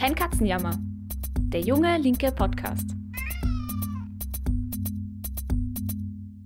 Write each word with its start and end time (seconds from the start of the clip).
Kein 0.00 0.14
Katzenjammer. 0.14 0.78
Der 1.52 1.60
junge 1.60 1.98
linke 1.98 2.32
Podcast. 2.32 2.88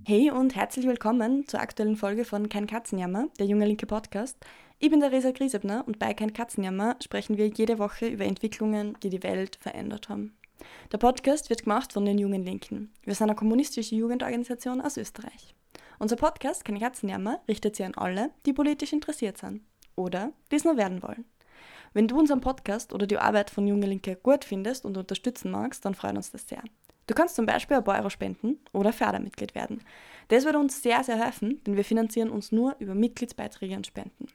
Hey 0.05 0.33
und 0.33 0.57
herzlich 0.57 0.89
willkommen 0.89 1.47
zur 1.47 1.61
aktuellen 1.61 1.95
Folge 1.95 2.25
von 2.25 2.49
Kein 2.49 2.67
Katzenjammer, 2.67 3.29
der 3.39 3.47
junge 3.47 3.65
linke 3.67 3.87
Podcast. 3.87 4.37
Ich 4.81 4.91
bin 4.91 4.99
der 4.99 5.13
Resa 5.13 5.31
Griesebner 5.31 5.85
und 5.87 6.01
bei 6.01 6.15
Kein 6.15 6.33
Katzenjammer 6.33 6.97
sprechen 7.01 7.37
wir 7.37 7.47
jede 7.47 7.79
Woche 7.79 8.09
über 8.09 8.25
Entwicklungen, 8.25 8.99
die 9.05 9.11
die 9.11 9.23
Welt 9.23 9.57
verändert 9.61 10.09
haben. 10.09 10.37
Der 10.91 10.99
Podcast 10.99 11.49
wird 11.49 11.63
gemacht 11.63 11.93
von 11.93 12.05
den 12.05 12.19
Jungen 12.19 12.45
Linken. 12.45 12.93
Wir 13.05 13.15
sind 13.15 13.29
eine 13.29 13.37
kommunistische 13.37 13.95
Jugendorganisation 13.95 14.81
aus 14.81 14.97
Österreich. 14.97 15.55
Unser 16.01 16.17
Podcast 16.17 16.65
Kein 16.65 16.81
Katzenjammer 16.81 17.39
richtet 17.47 17.77
sich 17.77 17.87
an 17.87 17.95
alle, 17.95 18.31
die 18.47 18.53
politisch 18.53 18.93
interessiert 18.93 19.39
sind 19.39 19.63
oder 19.95 20.33
die 20.51 20.57
es 20.57 20.65
nur 20.65 20.77
werden 20.77 21.05
wollen. 21.05 21.25
Wenn 21.95 22.09
du 22.09 22.19
unseren 22.19 22.41
Podcast 22.41 22.93
oder 22.93 23.07
die 23.07 23.19
Arbeit 23.19 23.51
von 23.51 23.69
Junge 23.69 23.87
Linke 23.87 24.17
gut 24.17 24.45
findest 24.45 24.85
und 24.85 24.99
unterstützen 24.99 25.53
magst, 25.53 25.85
dann 25.85 25.95
freuen 25.95 26.17
uns 26.17 26.33
das 26.33 26.49
sehr. 26.49 26.63
Du 27.07 27.15
kannst 27.15 27.37
zum 27.37 27.47
Beispiel 27.47 27.77
ein 27.77 27.85
paar 27.85 27.99
Euro 27.99 28.11
spenden 28.11 28.59
oder 28.73 28.93
Fördermitglied 28.93 29.55
werden. 29.55 29.81
Das 30.27 30.45
würde 30.45 30.59
uns 30.59 30.83
sehr, 30.83 31.05
sehr 31.05 31.23
helfen, 31.23 31.63
denn 31.65 31.77
wir 31.77 31.85
finanzieren 31.85 32.31
uns 32.31 32.51
nur 32.51 32.75
über 32.81 32.97
Mitgliedsbeiträge 32.97 33.77
und 33.77 33.87
Spenden. 33.87 34.27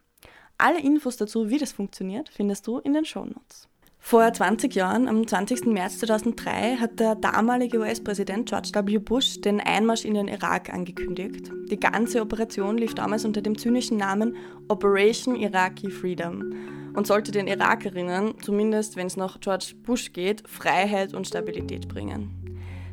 Alle 0.58 0.80
Infos 0.80 1.18
dazu, 1.18 1.50
wie 1.50 1.58
das 1.58 1.74
funktioniert, 1.74 2.30
findest 2.30 2.66
du 2.66 2.80
in 2.80 2.94
den 2.94 3.04
Shownotes. 3.04 3.68
Vor 4.02 4.34
20 4.34 4.74
Jahren, 4.74 5.08
am 5.08 5.28
20. 5.28 5.68
März 5.68 6.00
2003, 6.00 6.78
hat 6.78 7.00
der 7.00 7.16
damalige 7.16 7.80
US-Präsident 7.80 8.50
George 8.50 8.72
W. 8.74 8.98
Bush 8.98 9.40
den 9.42 9.60
Einmarsch 9.60 10.04
in 10.06 10.16
den 10.16 10.28
Irak 10.28 10.74
angekündigt. 10.74 11.52
Die 11.70 11.80
ganze 11.80 12.22
Operation 12.22 12.78
lief 12.78 12.96
damals 12.96 13.26
unter 13.26 13.42
dem 13.42 13.58
zynischen 13.58 13.98
Namen 13.98 14.36
Operation 14.68 15.36
Iraqi 15.36 15.92
Freedom 15.92 16.54
und 16.96 17.06
sollte 17.06 17.32
den 17.32 17.48
Irakerinnen, 17.48 18.34
zumindest 18.42 18.96
wenn 18.96 19.08
es 19.08 19.18
nach 19.18 19.40
George 19.42 19.74
Bush 19.84 20.12
geht, 20.12 20.48
Freiheit 20.48 21.14
und 21.14 21.28
Stabilität 21.28 21.88
bringen. 21.88 22.32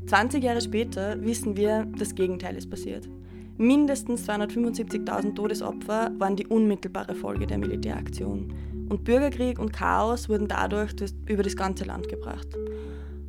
20 0.06 0.44
Jahre 0.44 0.60
später 0.60 1.16
wissen 1.24 1.56
wir, 1.56 1.86
das 1.98 2.14
Gegenteil 2.14 2.56
ist 2.56 2.68
passiert. 2.68 3.08
Mindestens 3.56 4.28
275.000 4.28 5.34
Todesopfer 5.34 6.10
waren 6.18 6.36
die 6.36 6.46
unmittelbare 6.46 7.14
Folge 7.14 7.46
der 7.46 7.56
Militäraktion. 7.56 8.52
Und 8.88 9.04
Bürgerkrieg 9.04 9.58
und 9.58 9.72
Chaos 9.72 10.28
wurden 10.28 10.48
dadurch 10.48 10.92
über 11.26 11.42
das 11.42 11.56
ganze 11.56 11.84
Land 11.84 12.08
gebracht. 12.08 12.48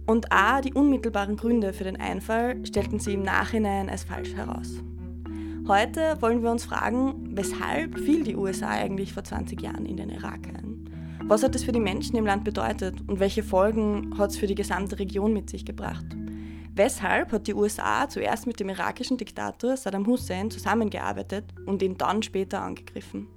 Und 0.05 0.31
auch 0.31 0.61
die 0.61 0.73
unmittelbaren 0.73 1.35
Gründe 1.35 1.73
für 1.73 1.83
den 1.83 1.97
Einfall 1.97 2.65
stellten 2.65 2.99
sie 2.99 3.13
im 3.13 3.23
Nachhinein 3.23 3.89
als 3.89 4.03
falsch 4.03 4.33
heraus. 4.33 4.81
Heute 5.67 6.15
wollen 6.21 6.43
wir 6.43 6.51
uns 6.51 6.63
fragen, 6.63 7.35
weshalb 7.35 7.99
fiel 7.99 8.23
die 8.23 8.37
USA 8.37 8.69
eigentlich 8.69 9.11
vor 9.11 9.25
20 9.25 9.61
Jahren 9.61 9.85
in 9.85 9.97
den 9.97 10.09
Irak 10.09 10.47
ein? 10.47 10.89
Was 11.25 11.43
hat 11.43 11.55
es 11.55 11.65
für 11.65 11.73
die 11.73 11.81
Menschen 11.81 12.15
im 12.15 12.25
Land 12.25 12.45
bedeutet 12.45 13.01
und 13.05 13.19
welche 13.19 13.43
Folgen 13.43 14.17
hat 14.17 14.29
es 14.29 14.37
für 14.37 14.47
die 14.47 14.55
gesamte 14.55 14.97
Region 14.97 15.33
mit 15.33 15.49
sich 15.49 15.65
gebracht? 15.65 16.05
Weshalb 16.73 17.33
hat 17.33 17.47
die 17.47 17.53
USA 17.53 18.07
zuerst 18.07 18.47
mit 18.47 18.61
dem 18.61 18.69
irakischen 18.69 19.17
Diktator 19.17 19.75
Saddam 19.75 20.07
Hussein 20.07 20.49
zusammengearbeitet 20.49 21.43
und 21.65 21.81
ihn 21.81 21.97
dann 21.97 22.23
später 22.23 22.61
angegriffen? 22.61 23.27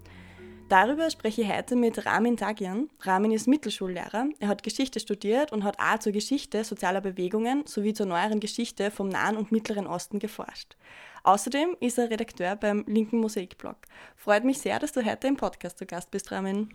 Darüber 0.71 1.11
spreche 1.11 1.43
ich 1.43 1.53
heute 1.53 1.75
mit 1.75 2.07
Ramin 2.07 2.37
Tagian. 2.37 2.91
Ramin 3.01 3.33
ist 3.33 3.49
Mittelschullehrer. 3.49 4.29
Er 4.39 4.47
hat 4.47 4.63
Geschichte 4.63 5.01
studiert 5.01 5.51
und 5.51 5.65
hat 5.65 5.81
auch 5.81 5.99
zur 5.99 6.13
Geschichte 6.13 6.63
sozialer 6.63 7.01
Bewegungen 7.01 7.67
sowie 7.67 7.93
zur 7.93 8.07
neueren 8.07 8.39
Geschichte 8.39 8.93
vom 8.93 9.09
Nahen 9.09 9.37
und 9.37 9.51
Mittleren 9.51 9.89
Osten 9.89 10.21
geforscht. 10.21 10.77
Außerdem 11.25 11.77
ist 11.81 11.99
er 11.99 12.09
Redakteur 12.09 12.55
beim 12.55 12.85
Linken 12.87 13.19
Mosaikblog. 13.19 13.79
Freut 14.15 14.45
mich 14.45 14.59
sehr, 14.59 14.79
dass 14.79 14.93
du 14.93 15.05
heute 15.05 15.27
im 15.27 15.37
Podcast 15.37 15.77
zu 15.77 15.87
Gast 15.87 16.13
bist, 16.13 16.31
Ramin. 16.31 16.73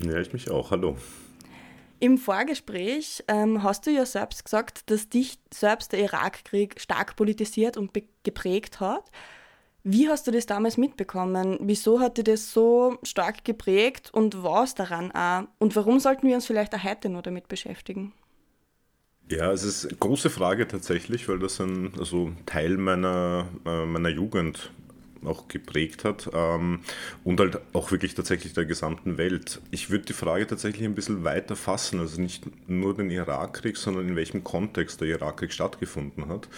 Ja, 0.00 0.20
ich 0.20 0.32
mich 0.32 0.48
auch. 0.48 0.70
Hallo. 0.70 0.96
Im 1.98 2.18
Vorgespräch 2.18 3.24
ähm, 3.26 3.64
hast 3.64 3.88
du 3.88 3.90
ja 3.90 4.06
selbst 4.06 4.44
gesagt, 4.44 4.88
dass 4.88 5.08
dich 5.08 5.40
selbst 5.52 5.90
der 5.90 5.98
Irakkrieg 5.98 6.80
stark 6.80 7.16
politisiert 7.16 7.76
und 7.76 7.90
geprägt 8.22 8.78
hat. 8.78 9.10
Wie 9.84 10.08
hast 10.08 10.28
du 10.28 10.30
das 10.30 10.46
damals 10.46 10.76
mitbekommen? 10.76 11.58
Wieso 11.60 11.98
hat 11.98 12.16
dir 12.16 12.24
das 12.24 12.52
so 12.52 12.98
stark 13.02 13.44
geprägt 13.44 14.10
und 14.12 14.44
was 14.44 14.76
daran 14.76 15.10
auch? 15.10 15.48
Und 15.58 15.74
warum 15.74 15.98
sollten 15.98 16.28
wir 16.28 16.36
uns 16.36 16.46
vielleicht 16.46 16.74
auch 16.74 16.84
heute 16.84 17.08
nur 17.08 17.22
damit 17.22 17.48
beschäftigen? 17.48 18.12
Ja, 19.28 19.50
es 19.50 19.64
ist 19.64 19.86
eine 19.86 19.96
große 19.96 20.30
Frage 20.30 20.68
tatsächlich, 20.68 21.28
weil 21.28 21.40
das 21.40 21.60
ein 21.60 21.92
also 21.98 22.30
Teil 22.46 22.76
meiner, 22.76 23.48
äh, 23.64 23.86
meiner 23.86 24.10
Jugend 24.10 24.70
auch 25.24 25.48
geprägt 25.48 26.04
hat 26.04 26.30
ähm, 26.32 26.80
und 27.24 27.40
halt 27.40 27.60
auch 27.72 27.90
wirklich 27.90 28.14
tatsächlich 28.14 28.52
der 28.54 28.64
gesamten 28.64 29.18
Welt. 29.18 29.60
Ich 29.70 29.90
würde 29.90 30.04
die 30.04 30.12
Frage 30.12 30.46
tatsächlich 30.46 30.84
ein 30.84 30.94
bisschen 30.94 31.24
weiter 31.24 31.56
fassen, 31.56 32.00
also 32.00 32.20
nicht 32.20 32.44
nur 32.68 32.94
den 32.94 33.10
Irakkrieg, 33.10 33.76
sondern 33.76 34.08
in 34.08 34.16
welchem 34.16 34.44
Kontext 34.44 35.00
der 35.00 35.08
Irakkrieg 35.08 35.52
stattgefunden 35.52 36.28
hat. 36.28 36.48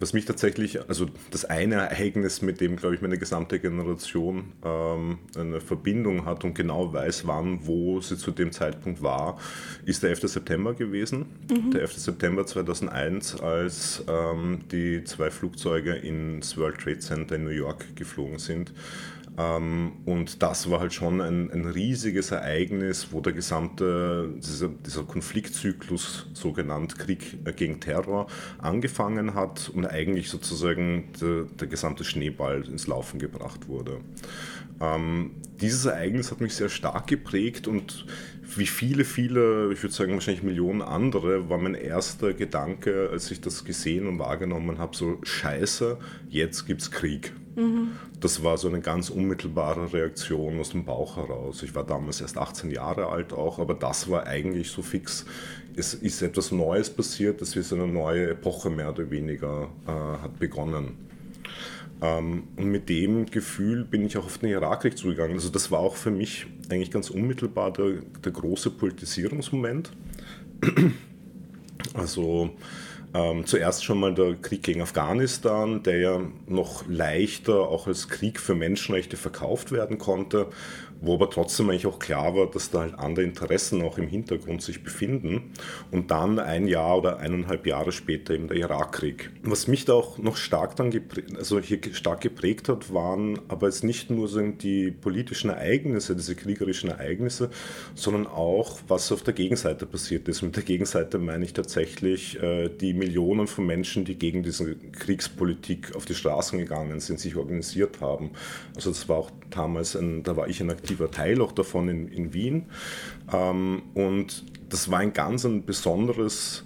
Was 0.00 0.12
mich 0.12 0.24
tatsächlich, 0.24 0.88
also 0.88 1.06
das 1.30 1.44
eine 1.44 1.76
Ereignis, 1.76 2.42
mit 2.42 2.60
dem, 2.60 2.76
glaube 2.76 2.94
ich, 2.94 3.00
meine 3.00 3.18
gesamte 3.18 3.60
Generation 3.60 4.52
ähm, 4.64 5.18
eine 5.36 5.60
Verbindung 5.60 6.26
hat 6.26 6.44
und 6.44 6.54
genau 6.54 6.92
weiß, 6.92 7.26
wann, 7.26 7.66
wo 7.66 8.00
sie 8.00 8.16
zu 8.16 8.30
dem 8.30 8.52
Zeitpunkt 8.52 9.02
war, 9.02 9.38
ist 9.84 10.02
der 10.02 10.10
11. 10.10 10.22
September 10.22 10.74
gewesen. 10.74 11.26
Mhm. 11.50 11.70
Der 11.70 11.82
11. 11.82 11.94
September 11.94 12.44
2001, 12.44 13.40
als 13.40 14.04
ähm, 14.08 14.60
die 14.70 15.04
zwei 15.04 15.30
Flugzeuge 15.30 15.94
ins 15.94 16.56
World 16.56 16.78
Trade 16.78 16.98
Center 16.98 17.36
in 17.36 17.44
New 17.44 17.50
York 17.50 17.96
geflogen 17.96 18.38
sind. 18.38 18.72
Ähm, 19.36 19.92
und 20.04 20.42
das 20.42 20.70
war 20.70 20.80
halt 20.80 20.92
schon 20.92 21.20
ein, 21.20 21.50
ein, 21.50 21.64
riesiges 21.64 22.30
Ereignis, 22.30 23.08
wo 23.10 23.20
der 23.20 23.32
gesamte, 23.32 24.32
dieser, 24.36 24.68
dieser 24.68 25.02
Konfliktzyklus, 25.02 26.26
so 26.34 26.52
genannt 26.52 26.98
Krieg 26.98 27.44
gegen 27.56 27.80
Terror, 27.80 28.28
angefangen 28.58 29.34
hat 29.34 29.70
und 29.74 29.86
eigentlich 29.86 30.30
sozusagen 30.30 31.10
der, 31.20 31.44
der 31.44 31.66
gesamte 31.66 32.04
Schneeball 32.04 32.64
ins 32.68 32.86
Laufen 32.86 33.18
gebracht 33.18 33.66
wurde. 33.66 34.00
Ähm, 34.80 35.32
dieses 35.60 35.84
Ereignis 35.84 36.30
hat 36.30 36.40
mich 36.40 36.54
sehr 36.54 36.68
stark 36.68 37.06
geprägt 37.08 37.66
und 37.66 38.06
wie 38.56 38.66
viele, 38.66 39.04
viele, 39.04 39.72
ich 39.72 39.82
würde 39.82 39.94
sagen 39.94 40.12
wahrscheinlich 40.12 40.42
Millionen 40.44 40.82
andere, 40.82 41.48
war 41.48 41.58
mein 41.58 41.74
erster 41.74 42.34
Gedanke, 42.34 43.08
als 43.10 43.30
ich 43.30 43.40
das 43.40 43.64
gesehen 43.64 44.06
und 44.06 44.18
wahrgenommen 44.18 44.78
habe, 44.78 44.96
so 44.96 45.18
scheiße, 45.22 45.98
jetzt 46.28 46.66
gibt 46.66 46.82
es 46.82 46.90
Krieg. 46.90 47.32
Das 48.20 48.42
war 48.42 48.58
so 48.58 48.68
eine 48.68 48.80
ganz 48.80 49.10
unmittelbare 49.10 49.92
Reaktion 49.92 50.58
aus 50.58 50.70
dem 50.70 50.84
Bauch 50.84 51.16
heraus. 51.16 51.62
Ich 51.62 51.74
war 51.74 51.84
damals 51.84 52.20
erst 52.20 52.36
18 52.36 52.70
Jahre 52.70 53.08
alt 53.08 53.32
auch, 53.32 53.58
aber 53.58 53.74
das 53.74 54.10
war 54.10 54.26
eigentlich 54.26 54.70
so 54.70 54.82
fix. 54.82 55.24
Es 55.76 55.94
ist 55.94 56.20
etwas 56.22 56.50
Neues 56.50 56.90
passiert, 56.90 57.40
das 57.40 57.54
ist 57.54 57.72
eine 57.72 57.86
neue 57.86 58.30
Epoche 58.30 58.70
mehr 58.70 58.90
oder 58.90 59.10
weniger 59.10 59.68
äh, 59.86 59.90
hat 59.90 60.38
begonnen. 60.38 60.96
Ähm, 62.02 62.44
und 62.56 62.66
mit 62.66 62.88
dem 62.88 63.26
Gefühl 63.26 63.84
bin 63.84 64.04
ich 64.04 64.16
auch 64.16 64.26
auf 64.26 64.38
den 64.38 64.50
Irakkrieg 64.50 64.98
zugegangen. 64.98 65.34
Also 65.34 65.48
das 65.48 65.70
war 65.70 65.78
auch 65.78 65.96
für 65.96 66.10
mich 66.10 66.46
eigentlich 66.70 66.90
ganz 66.90 67.10
unmittelbar 67.10 67.72
der, 67.72 68.02
der 68.24 68.32
große 68.32 68.70
Politisierungsmoment. 68.70 69.92
Also 71.92 72.50
ähm, 73.14 73.46
zuerst 73.46 73.84
schon 73.84 74.00
mal 74.00 74.12
der 74.12 74.34
Krieg 74.34 74.64
gegen 74.64 74.82
Afghanistan, 74.82 75.82
der 75.84 75.98
ja 75.98 76.20
noch 76.46 76.84
leichter 76.88 77.68
auch 77.68 77.86
als 77.86 78.08
Krieg 78.08 78.40
für 78.40 78.54
Menschenrechte 78.54 79.16
verkauft 79.16 79.70
werden 79.70 79.98
konnte 79.98 80.48
wo 81.04 81.14
aber 81.14 81.30
trotzdem 81.30 81.70
eigentlich 81.70 81.86
auch 81.86 81.98
klar 81.98 82.34
war, 82.34 82.50
dass 82.50 82.70
da 82.70 82.80
halt 82.80 82.98
andere 82.98 83.24
Interessen 83.24 83.82
auch 83.82 83.98
im 83.98 84.08
Hintergrund 84.08 84.62
sich 84.62 84.82
befinden. 84.82 85.52
Und 85.90 86.10
dann 86.10 86.38
ein 86.38 86.66
Jahr 86.66 86.98
oder 86.98 87.18
eineinhalb 87.18 87.66
Jahre 87.66 87.92
später 87.92 88.34
eben 88.34 88.48
der 88.48 88.56
Irakkrieg. 88.56 89.30
Was 89.42 89.68
mich 89.68 89.84
da 89.84 89.94
auch 89.94 90.18
noch 90.18 90.36
stark 90.36 90.76
dann 90.76 90.90
geprägt, 90.90 91.36
also 91.36 91.60
hier 91.60 91.78
stark 91.92 92.20
geprägt 92.20 92.68
hat, 92.68 92.92
waren 92.92 93.38
aber 93.48 93.66
jetzt 93.66 93.84
nicht 93.84 94.10
nur 94.10 94.28
so 94.28 94.40
die 94.40 94.90
politischen 94.90 95.50
Ereignisse, 95.50 96.16
diese 96.16 96.34
kriegerischen 96.34 96.90
Ereignisse, 96.90 97.50
sondern 97.94 98.26
auch, 98.26 98.80
was 98.88 99.10
auf 99.12 99.22
der 99.22 99.34
Gegenseite 99.34 99.86
passiert 99.86 100.28
ist. 100.28 100.42
Mit 100.42 100.56
der 100.56 100.62
Gegenseite 100.62 101.18
meine 101.18 101.44
ich 101.44 101.52
tatsächlich 101.52 102.40
äh, 102.42 102.68
die 102.68 102.94
Millionen 102.94 103.46
von 103.46 103.66
Menschen, 103.66 104.04
die 104.04 104.16
gegen 104.16 104.42
diese 104.42 104.76
Kriegspolitik 104.76 105.94
auf 105.94 106.04
die 106.04 106.14
Straßen 106.14 106.58
gegangen 106.58 107.00
sind, 107.00 107.20
sich 107.20 107.36
organisiert 107.36 108.00
haben. 108.00 108.30
Also 108.74 108.90
das 108.90 109.08
war 109.08 109.16
auch 109.18 109.30
damals, 109.50 109.96
ein, 109.96 110.22
da 110.22 110.36
war 110.36 110.48
ich 110.48 110.60
ein 110.60 110.70
aktiver 110.70 110.93
aktiver 110.94 111.10
Teil 111.10 111.40
auch 111.40 111.52
davon 111.52 111.88
in, 111.88 112.08
in 112.08 112.34
Wien. 112.34 112.66
Ähm, 113.32 113.82
und 113.94 114.44
das 114.68 114.90
war 114.90 115.00
ein 115.00 115.12
ganz 115.12 115.44
ein 115.44 115.64
besonderes 115.64 116.64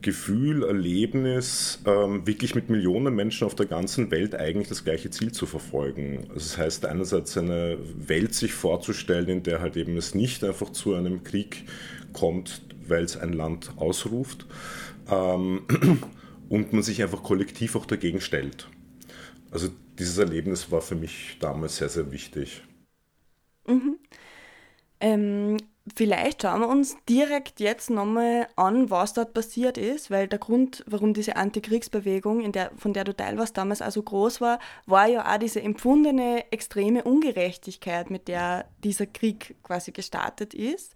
Gefühl, 0.00 0.64
Erlebnis, 0.64 1.80
ähm, 1.86 2.26
wirklich 2.26 2.56
mit 2.56 2.68
Millionen 2.70 3.14
Menschen 3.14 3.46
auf 3.46 3.54
der 3.54 3.66
ganzen 3.66 4.10
Welt 4.10 4.34
eigentlich 4.34 4.68
das 4.68 4.84
gleiche 4.84 5.10
Ziel 5.10 5.30
zu 5.30 5.46
verfolgen. 5.46 6.24
Also 6.28 6.34
das 6.34 6.58
heißt 6.58 6.86
einerseits 6.86 7.38
eine 7.38 7.78
Welt 7.96 8.34
sich 8.34 8.52
vorzustellen, 8.52 9.28
in 9.28 9.42
der 9.44 9.60
halt 9.60 9.76
eben 9.76 9.96
es 9.96 10.14
nicht 10.14 10.42
einfach 10.42 10.70
zu 10.70 10.94
einem 10.94 11.22
Krieg 11.22 11.64
kommt, 12.12 12.62
weil 12.88 13.04
es 13.04 13.16
ein 13.16 13.32
Land 13.32 13.72
ausruft 13.76 14.46
ähm, 15.08 15.62
und 16.48 16.72
man 16.72 16.82
sich 16.82 17.00
einfach 17.00 17.22
kollektiv 17.22 17.76
auch 17.76 17.86
dagegen 17.86 18.20
stellt. 18.20 18.66
Also 19.52 19.68
dieses 20.00 20.18
Erlebnis 20.18 20.72
war 20.72 20.80
für 20.80 20.96
mich 20.96 21.36
damals 21.38 21.76
sehr, 21.76 21.88
sehr 21.88 22.10
wichtig. 22.10 22.62
Mhm. 23.66 23.98
Ähm, 25.00 25.56
Vielleicht 25.96 26.42
schauen 26.42 26.60
wir 26.60 26.68
uns 26.68 26.96
direkt 27.08 27.58
jetzt 27.58 27.90
nochmal 27.90 28.46
an, 28.54 28.88
was 28.88 29.14
dort 29.14 29.34
passiert 29.34 29.76
ist, 29.76 30.12
weil 30.12 30.28
der 30.28 30.38
Grund, 30.38 30.84
warum 30.86 31.12
diese 31.12 31.34
Antikriegsbewegung, 31.34 32.40
in 32.40 32.52
der, 32.52 32.70
von 32.76 32.92
der 32.92 33.02
du 33.02 33.12
Teil 33.12 33.36
warst, 33.36 33.56
damals 33.56 33.82
also 33.82 34.00
groß 34.00 34.40
war, 34.40 34.60
war 34.86 35.08
ja 35.08 35.28
auch 35.28 35.38
diese 35.38 35.60
empfundene 35.60 36.52
extreme 36.52 37.02
Ungerechtigkeit, 37.02 38.10
mit 38.10 38.28
der 38.28 38.66
dieser 38.84 39.06
Krieg 39.06 39.56
quasi 39.64 39.90
gestartet 39.90 40.54
ist. 40.54 40.94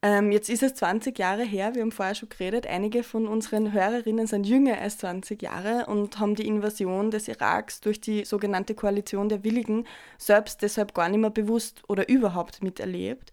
Ähm, 0.00 0.30
jetzt 0.30 0.48
ist 0.48 0.62
es 0.62 0.74
20 0.74 1.18
Jahre 1.18 1.42
her, 1.42 1.74
wir 1.74 1.82
haben 1.82 1.90
vorher 1.90 2.14
schon 2.14 2.28
geredet, 2.28 2.68
einige 2.68 3.02
von 3.02 3.26
unseren 3.26 3.72
Hörerinnen 3.72 4.28
sind 4.28 4.46
jünger 4.46 4.78
als 4.80 4.98
20 4.98 5.42
Jahre 5.42 5.86
und 5.86 6.20
haben 6.20 6.36
die 6.36 6.46
Invasion 6.46 7.10
des 7.10 7.26
Iraks 7.26 7.80
durch 7.80 8.00
die 8.00 8.24
sogenannte 8.24 8.76
Koalition 8.76 9.28
der 9.28 9.42
Willigen 9.42 9.86
selbst 10.16 10.62
deshalb 10.62 10.94
gar 10.94 11.08
nicht 11.08 11.18
mehr 11.18 11.30
bewusst 11.30 11.82
oder 11.88 12.08
überhaupt 12.08 12.62
miterlebt. 12.62 13.32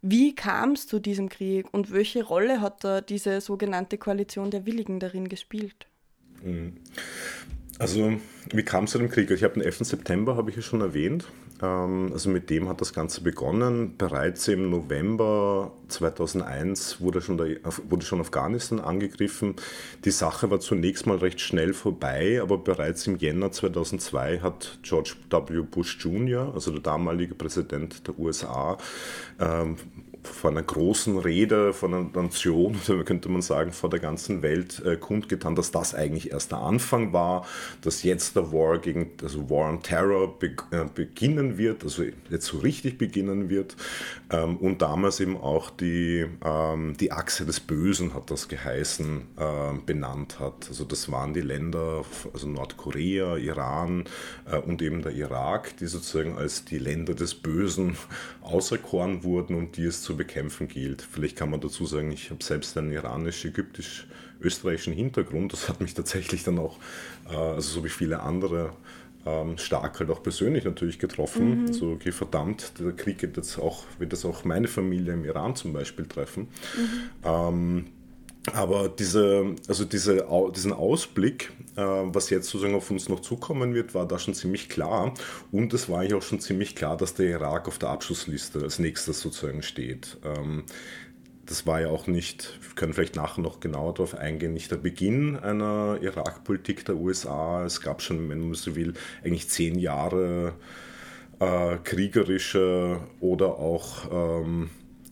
Wie 0.00 0.36
kam 0.36 0.72
es 0.72 0.86
zu 0.86 1.00
diesem 1.00 1.28
Krieg 1.28 1.66
und 1.74 1.90
welche 1.90 2.22
Rolle 2.22 2.60
hat 2.60 2.84
da 2.84 3.00
diese 3.00 3.40
sogenannte 3.40 3.98
Koalition 3.98 4.52
der 4.52 4.64
Willigen 4.64 5.00
darin 5.00 5.28
gespielt? 5.28 5.88
Mhm. 6.44 6.76
Also, 7.80 8.12
wie 8.52 8.62
kam 8.62 8.84
es 8.84 8.92
zu 8.92 8.98
dem 8.98 9.10
Krieg? 9.10 9.30
Ich 9.32 9.42
habe 9.42 9.54
den 9.54 9.62
11. 9.62 9.78
September, 9.80 10.36
habe 10.36 10.50
ich 10.50 10.56
ja 10.56 10.62
schon 10.62 10.82
erwähnt. 10.82 11.26
Ähm, 11.62 12.10
also 12.12 12.30
mit 12.30 12.50
dem 12.50 12.68
hat 12.68 12.80
das 12.80 12.92
Ganze 12.92 13.22
begonnen. 13.22 13.96
Bereits 13.96 14.48
im 14.48 14.70
November 14.70 15.72
2001 15.88 17.00
wurde 17.00 17.20
schon, 17.20 17.38
der, 17.38 17.58
wurde 17.88 18.04
schon 18.04 18.20
Afghanistan 18.20 18.80
angegriffen. 18.80 19.54
Die 20.04 20.10
Sache 20.10 20.50
war 20.50 20.60
zunächst 20.60 21.06
mal 21.06 21.18
recht 21.18 21.40
schnell 21.40 21.72
vorbei, 21.72 22.40
aber 22.42 22.58
bereits 22.58 23.06
im 23.06 23.16
Jänner 23.16 23.52
2002 23.52 24.40
hat 24.40 24.78
George 24.82 25.14
W. 25.30 25.62
Bush 25.62 25.98
Jr., 26.00 26.52
also 26.54 26.70
der 26.70 26.80
damalige 26.80 27.34
Präsident 27.34 28.06
der 28.06 28.18
USA, 28.18 28.76
vor 30.26 30.50
einer 30.50 30.62
großen 30.62 31.18
Rede 31.18 31.72
von 31.72 31.94
einer 31.94 32.22
Nation, 32.22 32.78
könnte 33.04 33.28
man 33.28 33.42
sagen, 33.42 33.72
vor 33.72 33.90
der 33.90 34.00
ganzen 34.00 34.42
Welt 34.42 34.82
äh, 34.84 34.96
kundgetan, 34.96 35.54
dass 35.54 35.70
das 35.70 35.94
eigentlich 35.94 36.32
erst 36.32 36.52
der 36.52 36.58
Anfang 36.58 37.12
war, 37.12 37.46
dass 37.80 38.02
jetzt 38.02 38.36
der 38.36 38.52
War 38.52 38.78
gegen, 38.78 39.10
also 39.22 39.48
War 39.48 39.70
on 39.70 39.82
Terror 39.82 40.38
be 40.38 40.56
äh, 40.70 40.84
beginnen 40.94 41.58
wird, 41.58 41.84
also 41.84 42.02
jetzt 42.30 42.46
so 42.46 42.58
richtig 42.58 42.98
beginnen 42.98 43.48
wird 43.48 43.76
ähm, 44.30 44.56
und 44.56 44.82
damals 44.82 45.20
eben 45.20 45.36
auch 45.36 45.70
die, 45.70 46.26
ähm, 46.44 46.96
die 46.98 47.12
Achse 47.12 47.44
des 47.44 47.60
Bösen, 47.60 48.14
hat 48.14 48.30
das 48.30 48.48
geheißen, 48.48 49.22
äh, 49.36 49.78
benannt 49.84 50.40
hat. 50.40 50.66
Also 50.68 50.84
das 50.84 51.10
waren 51.10 51.34
die 51.34 51.40
Länder, 51.40 52.04
also 52.32 52.46
Nordkorea, 52.48 53.36
Iran 53.36 54.04
äh, 54.50 54.58
und 54.58 54.82
eben 54.82 55.02
der 55.02 55.12
Irak, 55.12 55.76
die 55.78 55.86
sozusagen 55.86 56.36
als 56.36 56.64
die 56.64 56.78
Länder 56.78 57.14
des 57.14 57.34
Bösen 57.34 57.96
auserkoren 58.46 59.24
wurden 59.24 59.56
und 59.56 59.76
die 59.76 59.84
es 59.84 60.02
zu 60.02 60.16
bekämpfen 60.16 60.68
gilt. 60.68 61.02
Vielleicht 61.02 61.36
kann 61.36 61.50
man 61.50 61.60
dazu 61.60 61.86
sagen, 61.86 62.12
ich 62.12 62.30
habe 62.30 62.42
selbst 62.42 62.78
einen 62.78 62.92
iranisch-ägyptisch-österreichischen 62.92 64.92
Hintergrund. 64.92 65.52
Das 65.52 65.68
hat 65.68 65.80
mich 65.80 65.94
tatsächlich 65.94 66.44
dann 66.44 66.58
auch, 66.58 66.78
äh, 67.30 67.36
also 67.36 67.80
so 67.80 67.84
wie 67.84 67.90
viele 67.90 68.20
andere, 68.20 68.72
ähm, 69.26 69.58
stark 69.58 69.98
halt 69.98 70.10
auch 70.10 70.22
persönlich 70.22 70.64
natürlich 70.64 70.98
getroffen. 70.98 71.62
Mhm. 71.62 71.66
Also 71.66 71.90
okay, 71.90 72.12
verdammt, 72.12 72.72
der 72.78 72.92
Krieg 72.92 73.20
wird 73.22 73.36
jetzt 73.36 73.58
auch, 73.58 73.84
wird 73.98 74.12
jetzt 74.12 74.24
auch 74.24 74.44
meine 74.44 74.68
Familie 74.68 75.14
im 75.14 75.24
Iran 75.24 75.56
zum 75.56 75.72
Beispiel 75.72 76.06
treffen. 76.06 76.48
Mhm. 76.76 77.10
Ähm, 77.24 77.86
aber 78.52 78.88
diese, 78.88 79.56
also 79.68 79.84
diese, 79.84 80.26
diesen 80.54 80.72
Ausblick, 80.72 81.52
äh, 81.76 81.82
was 81.82 82.30
jetzt 82.30 82.48
sozusagen 82.48 82.74
auf 82.74 82.90
uns 82.90 83.08
noch 83.08 83.20
zukommen 83.20 83.74
wird, 83.74 83.94
war 83.94 84.06
da 84.06 84.18
schon 84.18 84.34
ziemlich 84.34 84.68
klar. 84.68 85.14
Und 85.50 85.74
es 85.74 85.88
war 85.88 86.00
eigentlich 86.00 86.14
auch 86.14 86.22
schon 86.22 86.40
ziemlich 86.40 86.76
klar, 86.76 86.96
dass 86.96 87.14
der 87.14 87.26
Irak 87.26 87.66
auf 87.66 87.78
der 87.78 87.88
Abschlussliste 87.90 88.60
als 88.60 88.78
nächstes 88.78 89.20
sozusagen 89.20 89.62
steht. 89.62 90.18
Ähm, 90.24 90.64
das 91.46 91.66
war 91.66 91.80
ja 91.80 91.88
auch 91.88 92.06
nicht, 92.06 92.58
wir 92.60 92.74
können 92.74 92.92
vielleicht 92.92 93.16
nachher 93.16 93.40
noch 93.40 93.60
genauer 93.60 93.94
darauf 93.94 94.14
eingehen, 94.16 94.52
nicht 94.52 94.70
der 94.70 94.76
Beginn 94.76 95.36
einer 95.36 95.98
Irakpolitik 96.00 96.84
der 96.84 96.96
USA. 96.96 97.64
Es 97.64 97.80
gab 97.80 98.02
schon, 98.02 98.28
wenn 98.28 98.40
man 98.40 98.54
so 98.54 98.74
will, 98.74 98.94
eigentlich 99.24 99.48
zehn 99.48 99.78
Jahre 99.78 100.54
äh, 101.38 101.76
kriegerische 101.84 103.00
oder 103.20 103.58
auch 103.58 104.42
ähm, 104.42 104.70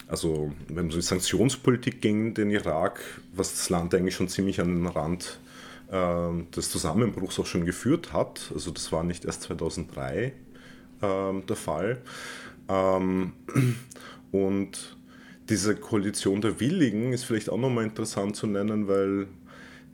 also 0.08 0.52
wenn 0.68 0.88
es 0.88 0.94
um 0.94 1.00
Sanktionspolitik 1.00 2.00
ging, 2.00 2.34
den 2.34 2.50
Irak, 2.50 3.00
was 3.34 3.52
das 3.52 3.70
Land 3.70 3.94
eigentlich 3.94 4.14
schon 4.14 4.28
ziemlich 4.28 4.60
an 4.60 4.68
den 4.68 4.86
Rand 4.86 5.38
äh, 5.90 6.28
des 6.54 6.70
Zusammenbruchs 6.70 7.38
auch 7.38 7.46
schon 7.46 7.64
geführt 7.64 8.12
hat. 8.12 8.50
Also 8.52 8.70
das 8.70 8.92
war 8.92 9.02
nicht 9.02 9.24
erst 9.24 9.42
2003 9.42 10.24
äh, 10.24 10.32
der 11.00 11.56
Fall. 11.56 11.98
Ähm, 12.68 13.32
und 14.32 14.96
diese 15.48 15.76
Koalition 15.76 16.40
der 16.40 16.60
Willigen 16.60 17.12
ist 17.12 17.24
vielleicht 17.24 17.50
auch 17.50 17.58
nochmal 17.58 17.84
interessant 17.84 18.36
zu 18.36 18.46
nennen, 18.46 18.88
weil 18.88 19.28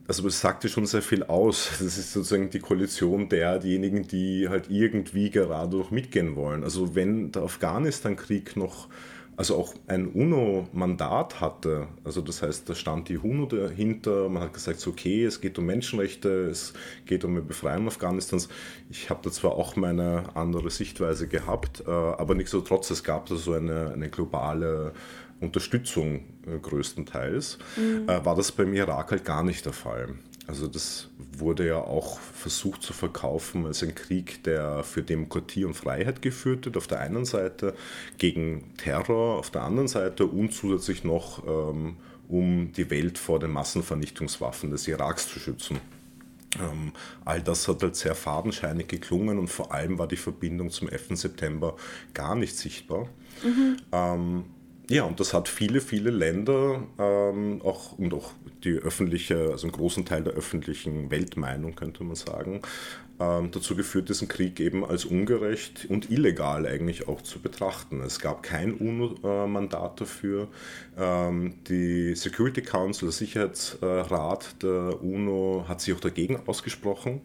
also 0.06 0.26
es 0.26 0.40
sagte 0.40 0.68
schon 0.68 0.86
sehr 0.86 1.02
viel 1.02 1.22
aus. 1.22 1.70
Das 1.80 1.96
ist 1.96 2.12
sozusagen 2.12 2.50
die 2.50 2.58
Koalition 2.58 3.28
derjenigen, 3.28 4.08
die 4.08 4.48
halt 4.48 4.68
irgendwie 4.68 5.30
gerade 5.30 5.76
noch 5.76 5.92
mitgehen 5.92 6.34
wollen. 6.34 6.64
Also 6.64 6.96
wenn 6.96 7.30
der 7.30 7.42
Afghanistan-Krieg 7.42 8.56
noch 8.56 8.88
also 9.40 9.56
auch 9.56 9.75
ein 9.87 10.08
UNO-Mandat 10.08 11.40
hatte. 11.40 11.88
Also 12.04 12.20
das 12.20 12.42
heißt, 12.42 12.69
da 12.69 12.75
stand 12.75 13.08
die 13.08 13.16
UNO 13.16 13.46
dahinter, 13.46 14.28
man 14.28 14.42
hat 14.42 14.52
gesagt, 14.52 14.87
okay, 14.87 15.25
es 15.25 15.40
geht 15.40 15.58
um 15.58 15.64
Menschenrechte, 15.64 16.28
es 16.50 16.75
geht 17.06 17.25
um 17.25 17.34
die 17.37 17.40
Befreiung 17.40 17.87
Afghanistans. 17.87 18.50
Ich 18.90 19.08
habe 19.08 19.20
da 19.22 19.31
zwar 19.31 19.52
auch 19.52 19.76
meine 19.76 20.25
andere 20.37 20.69
Sichtweise 20.69 21.26
gehabt, 21.26 21.84
äh, 21.87 21.90
aber 21.90 22.34
nichtsdestotrotz, 22.34 22.90
es 22.90 23.02
gab 23.02 23.31
da 23.31 23.37
so 23.37 23.54
eine, 23.54 23.92
eine 23.94 24.10
globale 24.10 24.92
Unterstützung 25.40 26.16
äh, 26.46 26.58
größtenteils, 26.60 27.56
mhm. 27.78 28.10
Äh, 28.10 28.22
war 28.22 28.37
das 28.37 28.52
beim 28.52 28.75
Irak 28.75 29.10
halt 29.10 29.25
gar 29.25 29.42
nicht 29.42 29.64
der 29.64 29.72
Fall. 29.72 30.16
Also 30.50 30.67
das 30.67 31.06
wurde 31.38 31.64
ja 31.64 31.76
auch 31.76 32.19
versucht 32.19 32.82
zu 32.82 32.93
verkaufen 32.93 33.67
als 33.67 33.85
ein 33.85 33.94
Krieg, 33.94 34.43
der 34.43 34.82
für 34.82 35.00
Demokratie 35.00 35.64
und 35.64 35.75
Freiheit 35.75 36.23
geführt 36.23 36.64
wird, 36.64 36.76
auf 36.76 36.88
der 36.88 36.99
einen 36.99 37.25
Seite, 37.25 37.73
gegen 38.19 38.75
Terror 38.76 39.38
auf 39.38 39.50
der 39.50 39.62
anderen 39.62 39.87
Seite 39.87 40.26
und 40.26 40.52
zusätzlich 40.52 41.05
noch, 41.05 41.47
ähm, 41.47 41.99
um 42.29 42.73
die 42.73 42.91
Welt 42.91 43.17
vor 43.17 43.38
den 43.38 43.52
Massenvernichtungswaffen 43.52 44.73
des 44.73 44.88
Iraks 44.88 45.29
zu 45.29 45.38
schützen. 45.38 45.79
Ähm, 46.58 46.94
all 47.25 47.41
das 47.41 47.69
hat 47.69 47.85
halt 47.85 47.94
sehr 47.94 48.17
fadenscheinig 48.17 48.88
geklungen 48.88 49.38
und 49.38 49.47
vor 49.47 49.73
allem 49.73 50.00
war 50.00 50.08
die 50.08 50.17
Verbindung 50.17 50.70
zum 50.70 50.88
11. 50.88 51.11
September 51.14 51.76
gar 52.12 52.35
nicht 52.35 52.56
sichtbar. 52.56 53.08
Mhm. 53.44 53.76
Ähm, 53.93 54.44
ja, 54.90 55.04
und 55.04 55.20
das 55.20 55.32
hat 55.32 55.49
viele, 55.49 55.80
viele 55.80 56.11
Länder 56.11 56.82
ähm, 56.99 57.62
auch 57.62 57.97
und 57.97 58.12
auch 58.12 58.32
die 58.64 58.73
öffentliche, 58.73 59.50
also 59.52 59.68
einen 59.68 59.73
großen 59.73 60.04
Teil 60.04 60.25
der 60.25 60.32
öffentlichen 60.32 61.12
Weltmeinung, 61.12 61.76
könnte 61.76 62.02
man 62.02 62.16
sagen, 62.16 62.61
ähm, 63.20 63.52
dazu 63.52 63.76
geführt, 63.76 64.09
diesen 64.09 64.26
Krieg 64.26 64.59
eben 64.59 64.85
als 64.85 65.04
ungerecht 65.04 65.87
und 65.88 66.11
illegal 66.11 66.66
eigentlich 66.66 67.06
auch 67.06 67.23
zu 67.23 67.38
betrachten. 67.38 68.00
Es 68.00 68.18
gab 68.18 68.42
kein 68.42 68.75
UNO-Mandat 68.75 70.00
dafür. 70.00 70.49
Ähm, 70.99 71.54
die 71.68 72.16
Security 72.16 72.62
Council, 72.62 73.06
der 73.06 73.12
Sicherheitsrat 73.12 74.61
der 74.61 75.00
UNO, 75.04 75.66
hat 75.68 75.82
sich 75.82 75.94
auch 75.94 76.00
dagegen 76.00 76.40
ausgesprochen. 76.47 77.20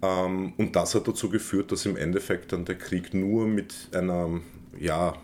Ähm, 0.00 0.54
und 0.56 0.74
das 0.76 0.94
hat 0.94 1.06
dazu 1.06 1.28
geführt, 1.28 1.72
dass 1.72 1.84
im 1.84 1.98
Endeffekt 1.98 2.52
dann 2.52 2.64
der 2.64 2.78
Krieg 2.78 3.12
nur 3.12 3.46
mit 3.46 3.74
einer 3.92 4.40
ja, 4.78 5.14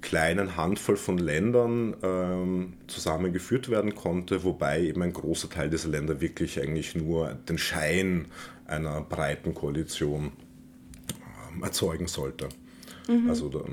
kleinen 0.00 0.56
Handvoll 0.56 0.96
von 0.96 1.18
Ländern 1.18 1.96
ähm, 2.02 2.72
zusammengeführt 2.86 3.68
werden 3.68 3.94
konnte, 3.94 4.44
wobei 4.44 4.82
eben 4.82 5.02
ein 5.02 5.12
großer 5.12 5.48
Teil 5.50 5.70
dieser 5.70 5.88
Länder 5.88 6.20
wirklich 6.20 6.60
eigentlich 6.60 6.94
nur 6.94 7.34
den 7.48 7.58
Schein 7.58 8.26
einer 8.66 9.00
breiten 9.00 9.54
Koalition 9.54 10.32
ähm, 11.52 11.62
erzeugen 11.62 12.06
sollte. 12.06 12.48
Mhm. 13.08 13.28
Also 13.28 13.48
der, 13.48 13.64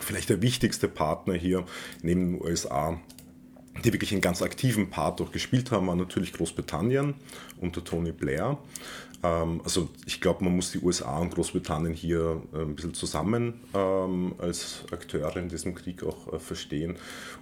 vielleicht 0.00 0.28
der 0.28 0.42
wichtigste 0.42 0.88
Partner 0.88 1.34
hier 1.34 1.64
neben 2.02 2.32
den 2.32 2.42
USA 2.42 2.98
die 3.84 3.92
wirklich 3.92 4.12
einen 4.12 4.20
ganz 4.20 4.42
aktiven 4.42 4.90
Part 4.90 5.20
auch 5.20 5.32
gespielt 5.32 5.70
haben, 5.70 5.86
war 5.86 5.96
natürlich 5.96 6.32
Großbritannien 6.32 7.14
unter 7.60 7.82
Tony 7.82 8.12
Blair. 8.12 8.58
Ähm, 9.22 9.60
also 9.64 9.88
ich 10.06 10.20
glaube, 10.20 10.44
man 10.44 10.56
muss 10.56 10.72
die 10.72 10.80
USA 10.80 11.18
und 11.18 11.34
Großbritannien 11.34 11.94
hier 11.94 12.42
äh, 12.52 12.62
ein 12.62 12.74
bisschen 12.74 12.94
zusammen 12.94 13.60
ähm, 13.74 14.34
als 14.38 14.84
Akteure 14.90 15.36
in 15.36 15.48
diesem 15.48 15.74
Krieg 15.74 16.02
auch 16.02 16.32
äh, 16.32 16.38
verstehen. 16.38 16.96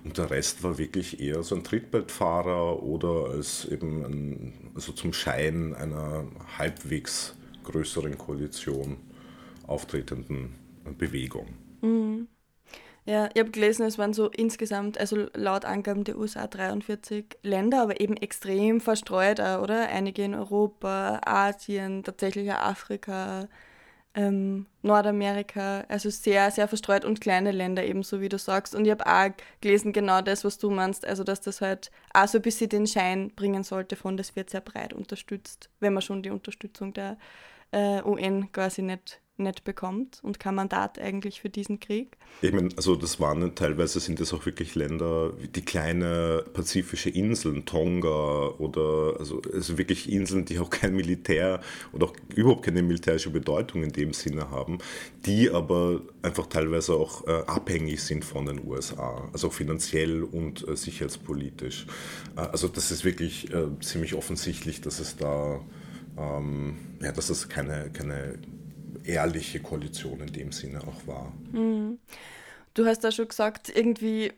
Und 0.05 0.19
der 0.19 0.31
Rest 0.31 0.63
war 0.63 0.79
wirklich 0.79 1.21
eher 1.21 1.43
so 1.43 1.55
ein 1.55 1.65
Trittbrettfahrer 1.65 2.83
oder 2.83 3.31
als 3.31 3.65
eben 3.67 4.05
ein, 4.05 4.53
also 4.75 4.93
zum 4.93 5.13
Schein 5.13 5.75
einer 5.75 6.25
halbwegs 6.59 7.35
größeren 7.65 8.19
Koalition 8.19 8.97
auftretenden 9.67 10.55
Bewegung. 10.99 11.47
Mhm. 11.83 12.29
Ja, 13.07 13.29
ich 13.35 13.41
habe 13.41 13.51
gelesen, 13.51 13.87
es 13.87 13.99
waren 13.99 14.13
so 14.13 14.29
insgesamt, 14.29 14.99
also 14.99 15.27
laut 15.35 15.65
Angaben 15.65 16.05
der 16.05 16.19
USA 16.19 16.47
43 16.47 17.39
Länder, 17.43 17.83
aber 17.83 18.01
eben 18.01 18.17
extrem 18.17 18.81
verstreut, 18.81 19.41
oder? 19.41 19.89
Einige 19.89 20.23
in 20.23 20.35
Europa, 20.35 21.21
Asien, 21.25 22.05
tatsächlich 22.05 22.53
Afrika. 22.53 23.49
ähm, 24.15 24.67
Nordamerika, 24.83 25.85
also 25.89 26.11
sehr, 26.11 26.51
sehr 26.51 26.69
verstreut 26.69 27.05
und 27.05 27.21
kleine 27.21 27.53
Länder 27.53 27.85
ebenso, 27.85 28.21
wie 28.21 28.29
du 28.29 28.39
sagst. 28.39 28.75
Und 28.75 28.85
ich 28.87 28.91
habe 28.93 29.07
auch 29.07 29.31
gelesen, 29.61 29.93
genau 29.93 30.23
das, 30.23 30.45
was 30.45 30.59
du 30.59 30.71
meinst, 30.71 31.07
also 31.07 31.25
dass 31.25 31.41
das 31.43 31.61
halt 31.61 31.91
auch 32.15 32.29
so 32.29 32.39
ein 32.39 32.43
bisschen 32.43 32.71
den 32.71 32.87
Schein 32.89 33.31
bringen 33.37 33.65
sollte 33.65 33.97
von, 33.97 34.17
das 34.17 34.37
wird 34.37 34.51
sehr 34.51 34.63
breit 34.63 34.93
unterstützt, 34.95 35.71
wenn 35.81 35.95
man 35.95 36.03
schon 36.03 36.23
die 36.23 36.31
Unterstützung 36.31 36.93
der 36.95 37.19
äh, 37.73 38.03
UN 38.05 38.53
quasi 38.53 38.83
nicht 38.83 39.21
nicht 39.41 39.65
bekommt 39.65 40.21
und 40.23 40.39
kein 40.39 40.55
Mandat 40.55 40.99
eigentlich 40.99 41.41
für 41.41 41.51
diesen 41.51 41.81
Krieg. 41.81 42.17
Ich 42.43 42.53
meine, 42.53 42.69
also 42.77 42.97
das 42.97 43.21
waren 43.21 43.55
teilweise 43.55 44.01
sind 44.01 44.21
das 44.21 44.33
auch 44.33 44.47
wirklich 44.47 44.75
Länder 44.75 45.33
wie 45.41 45.49
die 45.49 45.63
kleine 45.63 46.45
pazifische 46.53 47.11
Inseln, 47.11 47.65
Tonga 47.65 48.49
oder 48.59 49.17
also, 49.19 49.43
also 49.53 49.79
wirklich 49.79 50.11
Inseln, 50.11 50.45
die 50.45 50.59
auch 50.59 50.71
kein 50.71 50.95
Militär 50.95 51.61
oder 51.93 52.07
auch 52.07 52.15
überhaupt 52.35 52.65
keine 52.65 52.83
militärische 52.83 53.31
Bedeutung 53.31 53.83
in 53.83 53.93
dem 53.93 54.13
Sinne 54.13 54.51
haben, 54.51 54.79
die 55.27 55.51
aber 55.51 56.01
einfach 56.23 56.47
teilweise 56.47 56.95
auch 56.95 57.27
äh, 57.27 57.43
abhängig 57.47 58.03
sind 58.03 58.25
von 58.25 58.47
den 58.47 58.67
USA, 58.67 59.29
also 59.33 59.51
finanziell 59.51 60.23
und 60.23 60.67
äh, 60.69 60.77
sicherheitspolitisch. 60.77 61.87
Äh, 62.37 62.41
also 62.41 62.69
das 62.69 62.91
ist 62.91 63.05
wirklich 63.05 63.53
äh, 63.53 63.67
ziemlich 63.81 64.15
offensichtlich, 64.15 64.81
dass 64.81 65.01
es 65.01 65.17
da 65.17 65.61
ähm, 66.19 66.77
ja, 67.01 67.13
dass 67.13 67.31
es 67.31 67.49
keine, 67.49 67.91
keine 67.91 68.35
ehrliche 69.05 69.61
Koalition 69.61 70.21
in 70.21 70.33
dem 70.33 70.53
Sinne 70.53 70.81
auch 70.81 71.07
war. 71.07 71.33
Mhm. 71.53 71.99
Du 72.75 72.87
hast 72.87 73.03
da 73.03 73.11
schon 73.11 73.29
gesagt, 73.29 73.69
irgendwie 73.75 74.33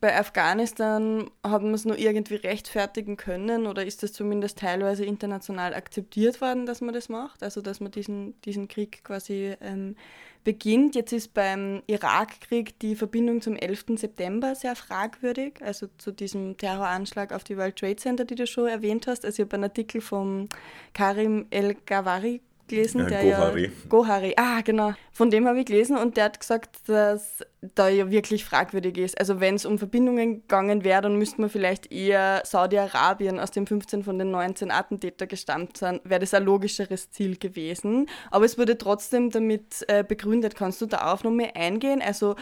bei 0.00 0.18
Afghanistan 0.18 1.30
haben 1.42 1.68
wir 1.68 1.74
es 1.74 1.84
nur 1.84 1.98
irgendwie 1.98 2.36
rechtfertigen 2.36 3.16
können 3.16 3.66
oder 3.66 3.84
ist 3.84 4.02
das 4.02 4.12
zumindest 4.12 4.58
teilweise 4.58 5.04
international 5.04 5.74
akzeptiert 5.74 6.40
worden, 6.40 6.66
dass 6.66 6.80
man 6.80 6.94
das 6.94 7.08
macht, 7.08 7.42
also 7.42 7.60
dass 7.60 7.80
man 7.80 7.90
diesen, 7.90 8.40
diesen 8.42 8.68
Krieg 8.68 9.02
quasi 9.04 9.54
ähm, 9.60 9.96
beginnt. 10.44 10.94
Jetzt 10.94 11.12
ist 11.12 11.34
beim 11.34 11.82
Irakkrieg 11.86 12.78
die 12.78 12.94
Verbindung 12.94 13.40
zum 13.40 13.56
11. 13.56 13.86
September 13.96 14.54
sehr 14.54 14.76
fragwürdig, 14.76 15.60
also 15.62 15.88
zu 15.98 16.12
diesem 16.12 16.56
Terroranschlag 16.56 17.32
auf 17.32 17.42
die 17.42 17.56
World 17.56 17.76
Trade 17.76 17.96
Center, 17.96 18.24
die 18.24 18.36
du 18.36 18.46
schon 18.46 18.68
erwähnt 18.68 19.06
hast. 19.06 19.24
Also 19.24 19.42
ich 19.42 19.46
habe 19.46 19.54
einen 19.54 19.64
Artikel 19.64 20.00
vom 20.00 20.48
Karim 20.94 21.46
El-Gawari 21.50 22.40
gelesen, 22.68 23.00
ja, 23.00 23.06
der 23.06 23.22
Gohari. 23.22 23.64
ja 23.64 23.70
Gohari, 23.88 24.34
ah 24.36 24.60
genau, 24.62 24.94
von 25.12 25.30
dem 25.30 25.46
habe 25.46 25.60
ich 25.60 25.66
gelesen 25.66 25.96
und 25.96 26.16
der 26.16 26.24
hat 26.24 26.40
gesagt, 26.40 26.88
dass 26.88 27.44
da 27.74 27.88
ja 27.88 28.10
wirklich 28.10 28.44
fragwürdig 28.44 28.98
ist. 28.98 29.18
Also 29.18 29.40
wenn 29.40 29.54
es 29.54 29.64
um 29.64 29.78
Verbindungen 29.78 30.42
gegangen 30.42 30.84
wäre, 30.84 31.02
dann 31.02 31.16
müsste 31.16 31.40
man 31.40 31.50
vielleicht 31.50 31.90
eher 31.92 32.42
Saudi-Arabien 32.44 33.40
aus 33.40 33.50
dem 33.50 33.66
15 33.66 34.04
von 34.04 34.18
den 34.18 34.30
19 34.30 34.70
Attentäter 34.70 35.26
gestammt 35.26 35.76
sein, 35.76 36.00
wäre 36.04 36.20
das 36.20 36.34
ein 36.34 36.44
logischeres 36.44 37.10
Ziel 37.10 37.36
gewesen. 37.36 38.06
Aber 38.30 38.44
es 38.44 38.58
wurde 38.58 38.78
trotzdem 38.78 39.30
damit 39.30 39.84
äh, 39.88 40.04
begründet. 40.04 40.54
Kannst 40.54 40.80
du 40.80 40.86
da 40.86 41.12
auf 41.12 41.24
noch 41.24 41.30
mehr 41.30 41.56
eingehen? 41.56 42.02
Also 42.02 42.36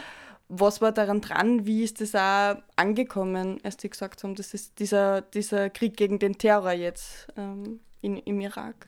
was 0.48 0.80
war 0.80 0.92
daran 0.92 1.20
dran? 1.20 1.66
Wie 1.66 1.82
ist 1.82 2.00
das 2.00 2.14
auch 2.14 2.60
angekommen, 2.76 3.58
als 3.62 3.76
die 3.76 3.88
gesagt 3.88 4.22
haben, 4.24 4.34
das 4.34 4.54
ist 4.54 4.78
dieser, 4.78 5.22
dieser 5.22 5.70
Krieg 5.70 5.96
gegen 5.96 6.18
den 6.18 6.36
Terror 6.36 6.72
jetzt 6.72 7.28
ähm, 7.36 7.80
in, 8.02 8.18
im 8.18 8.40
Irak? 8.40 8.86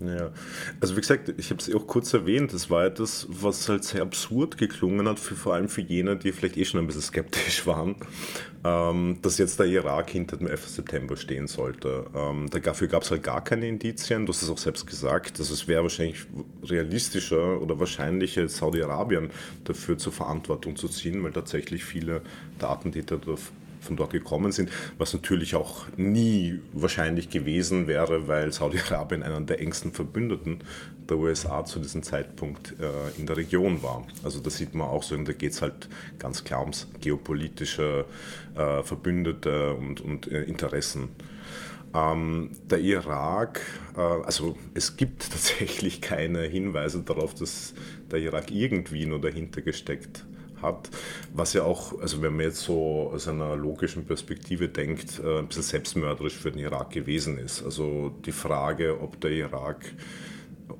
Ja, 0.00 0.30
also 0.80 0.96
wie 0.96 1.00
gesagt, 1.00 1.32
ich 1.38 1.50
habe 1.50 1.60
es 1.60 1.74
auch 1.74 1.86
kurz 1.86 2.12
erwähnt, 2.12 2.52
das 2.52 2.68
war 2.68 2.84
etwas, 2.84 3.26
was 3.30 3.68
halt 3.68 3.84
sehr 3.84 4.02
absurd 4.02 4.58
geklungen 4.58 5.08
hat, 5.08 5.18
für, 5.18 5.34
vor 5.34 5.54
allem 5.54 5.68
für 5.68 5.80
jene, 5.80 6.16
die 6.16 6.32
vielleicht 6.32 6.56
eh 6.56 6.64
schon 6.64 6.80
ein 6.80 6.86
bisschen 6.86 7.02
skeptisch 7.02 7.66
waren, 7.66 7.96
ähm, 8.64 9.18
dass 9.22 9.38
jetzt 9.38 9.58
der 9.58 9.66
Irak 9.66 10.10
hinter 10.10 10.36
dem 10.36 10.48
11. 10.48 10.68
September 10.68 11.16
stehen 11.16 11.46
sollte. 11.46 12.06
Ähm, 12.14 12.50
dafür 12.50 12.88
gab 12.88 13.02
es 13.02 13.10
halt 13.10 13.22
gar 13.22 13.42
keine 13.42 13.68
Indizien, 13.68 14.26
du 14.26 14.32
hast 14.32 14.42
es 14.42 14.50
auch 14.50 14.58
selbst 14.58 14.86
gesagt, 14.86 15.38
dass 15.38 15.50
es 15.50 15.66
wäre 15.66 15.82
wahrscheinlich 15.82 16.26
realistischer 16.64 17.60
oder 17.60 17.78
wahrscheinlicher, 17.80 18.48
Saudi-Arabien 18.48 19.30
dafür 19.64 19.96
zur 19.96 20.12
Verantwortung 20.12 20.76
zu 20.76 20.88
ziehen, 20.88 21.22
weil 21.22 21.32
tatsächlich 21.32 21.84
viele 21.84 22.20
Datentäter 22.58 23.18
von 23.86 23.96
dort 23.96 24.12
gekommen 24.12 24.52
sind, 24.52 24.70
was 24.98 25.14
natürlich 25.14 25.54
auch 25.54 25.86
nie 25.96 26.60
wahrscheinlich 26.72 27.30
gewesen 27.30 27.86
wäre, 27.86 28.28
weil 28.28 28.52
Saudi-Arabien 28.52 29.22
einer 29.22 29.40
der 29.40 29.60
engsten 29.60 29.92
Verbündeten 29.92 30.58
der 31.08 31.18
USA 31.18 31.64
zu 31.64 31.78
diesem 31.78 32.02
Zeitpunkt 32.02 32.74
äh, 32.80 33.18
in 33.18 33.26
der 33.26 33.36
Region 33.36 33.82
war. 33.82 34.06
Also 34.22 34.40
da 34.40 34.50
sieht 34.50 34.74
man 34.74 34.88
auch 34.88 35.02
so, 35.02 35.16
da 35.16 35.32
geht 35.32 35.52
es 35.52 35.62
halt 35.62 35.88
ganz 36.18 36.44
klar 36.44 36.60
ums 36.60 36.88
geopolitische 37.00 38.04
äh, 38.54 38.82
Verbündete 38.82 39.74
und, 39.74 40.00
und 40.00 40.30
äh, 40.30 40.42
Interessen. 40.42 41.08
Ähm, 41.94 42.50
der 42.68 42.80
Irak, 42.80 43.60
äh, 43.96 44.00
also 44.00 44.58
es 44.74 44.96
gibt 44.96 45.22
tatsächlich 45.30 46.00
keine 46.00 46.42
Hinweise 46.42 47.02
darauf, 47.02 47.34
dass 47.34 47.74
der 48.10 48.18
Irak 48.18 48.50
irgendwie 48.50 49.06
nur 49.06 49.20
dahinter 49.20 49.62
gesteckt 49.62 50.24
hat 50.62 50.90
was 51.32 51.52
ja 51.52 51.62
auch, 51.62 52.00
also 52.00 52.22
wenn 52.22 52.36
man 52.36 52.46
jetzt 52.46 52.60
so 52.60 53.10
aus 53.12 53.28
einer 53.28 53.56
logischen 53.56 54.06
Perspektive 54.06 54.68
denkt, 54.68 55.20
äh, 55.22 55.38
ein 55.38 55.48
bisschen 55.48 55.62
selbstmörderisch 55.62 56.36
für 56.36 56.50
den 56.50 56.60
Irak 56.60 56.90
gewesen 56.90 57.38
ist. 57.38 57.62
Also 57.62 58.14
die 58.24 58.32
Frage, 58.32 59.00
ob 59.00 59.20
der 59.20 59.30
Irak 59.32 59.84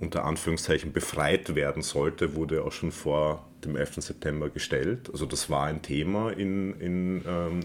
unter 0.00 0.25
Anführungszeichen 0.25 0.92
befreit 0.92 1.54
werden 1.54 1.83
sollte, 1.83 2.35
wurde 2.35 2.64
auch 2.64 2.73
schon 2.73 2.92
vor 2.92 3.47
dem 3.64 3.76
11. 3.76 3.97
September 3.97 4.50
gestellt. 4.50 5.11
Also 5.12 5.26
das 5.26 5.49
war 5.49 5.64
ein 5.66 5.83
Thema 5.83 6.30
in, 6.30 6.78
in 6.80 7.23
ähm, 7.26 7.61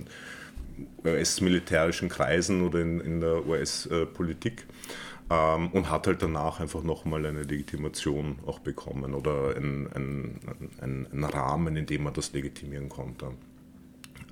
US-militärischen 1.06 2.10
Kreisen 2.10 2.62
oder 2.66 2.80
in, 2.80 3.00
in 3.02 3.22
der 3.22 3.46
US-Politik. 3.46 4.62
Äh, 4.62 5.11
ähm, 5.32 5.70
und 5.70 5.90
hat 5.90 6.08
halt 6.08 6.22
danach 6.22 6.60
einfach 6.60 6.84
nochmal 6.84 7.26
eine 7.26 7.44
Legitimation 7.44 8.40
auch 8.46 8.60
bekommen 8.60 9.14
oder 9.14 9.56
einen 9.56 9.88
ein, 10.82 11.08
ein 11.10 11.24
Rahmen, 11.24 11.78
in 11.78 11.86
dem 11.86 12.04
man 12.04 12.14
das 12.14 12.34
legitimieren 12.34 12.90
konnte. 12.90 13.32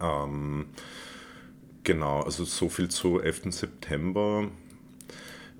Ähm, 0.02 0.66
genau, 1.84 2.22
also 2.22 2.44
so 2.44 2.68
viel 2.68 2.90
zu 2.90 3.22
11. 3.22 3.54
September. 3.54 4.50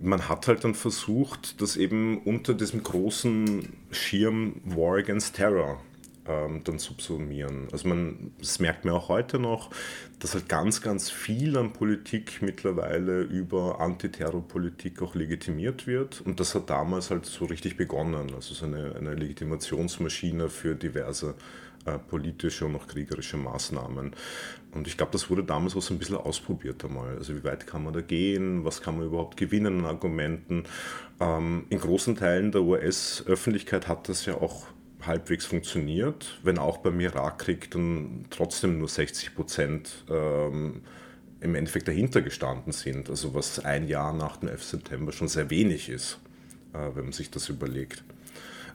Man 0.02 0.28
hat 0.28 0.48
halt 0.48 0.66
dann 0.66 0.76
versucht, 0.76 1.62
das 1.62 1.78
eben 1.78 2.22
unter 2.24 2.54
diesem 2.54 2.84
großen 2.84 3.70
Schirm 3.92 4.56
War 4.66 4.98
Against 4.98 5.36
Terror 5.36 5.80
ähm, 6.30 6.62
dann 6.64 6.78
subsumieren. 6.78 7.68
Also 7.72 7.88
man, 7.88 8.32
das 8.38 8.60
merkt 8.60 8.86
man 8.86 8.94
auch 8.94 9.10
heute 9.10 9.40
noch, 9.40 9.72
dass 10.20 10.36
halt 10.36 10.48
ganz, 10.48 10.82
ganz 10.82 11.10
viel 11.10 11.58
an 11.58 11.74
Politik 11.74 12.42
mittlerweile 12.42 13.22
über 13.22 13.82
Antiterrorpolitik 13.82 15.02
auch 15.02 15.16
legitimiert 15.16 15.88
wird. 15.88 16.22
Und 16.22 16.40
das 16.40 16.54
hat 16.54 16.70
damals 16.70 17.10
halt 17.10 17.26
so 17.26 17.46
richtig 17.46 17.78
begonnen. 17.78 18.34
Also 18.36 18.54
so 18.54 18.66
eine, 18.66 18.96
eine 18.96 19.16
Legitimationsmaschine 19.16 20.50
für 20.50 20.76
diverse 20.76 21.36
äh, 21.86 21.98
politische 21.98 22.66
und 22.66 22.76
auch 22.76 22.88
kriegerische 22.88 23.38
Maßnahmen. 23.38 24.12
Und 24.72 24.88
ich 24.88 24.98
glaube, 24.98 25.14
das 25.14 25.30
wurde 25.32 25.44
damals 25.44 25.76
auch 25.76 25.82
so 25.82 25.96
ein 25.96 25.98
bisschen 25.98 26.18
ausprobiert 26.18 26.86
einmal. 26.86 27.18
Also 27.18 27.36
wie 27.36 27.44
weit 27.44 27.66
kann 27.66 27.84
man 27.84 27.94
da 27.94 28.02
gehen? 28.02 28.66
Was 28.66 28.82
kann 28.82 28.98
man 28.98 29.08
überhaupt 29.08 29.36
gewinnen 29.38 29.80
an 29.80 29.86
Argumenten? 29.86 30.66
Ähm, 31.20 31.66
in 31.70 31.80
großen 31.80 32.16
Teilen 32.18 32.52
der 32.52 32.62
US-Öffentlichkeit 32.62 33.88
hat 33.88 34.10
das 34.10 34.26
ja 34.28 34.36
auch 34.36 34.68
halbwegs 35.06 35.46
funktioniert, 35.46 36.40
wenn 36.44 36.58
auch 36.58 36.78
beim 36.78 37.00
Irakkrieg 37.00 37.72
dann 37.72 38.26
trotzdem 38.30 38.80
nur 38.80 38.90
60 38.90 39.36
Prozent 39.36 40.04
ähm, 40.10 40.82
im 41.42 41.56
Endeffekt 41.56 41.88
dahinter 41.88 42.22
gestanden 42.22 42.74
sind. 42.74 43.10
Also 43.10 43.34
was 43.34 43.64
ein 43.64 43.88
Jahr 43.88 44.14
nach 44.14 44.38
dem 44.38 44.50
11. 44.50 44.64
September 44.64 45.12
schon 45.12 45.28
sehr 45.28 45.50
wenig 45.50 45.90
ist, 45.90 46.20
äh, 46.74 46.96
wenn 46.96 47.06
man 47.06 47.14
sich 47.14 47.30
das 47.32 47.50
überlegt. 47.50 48.04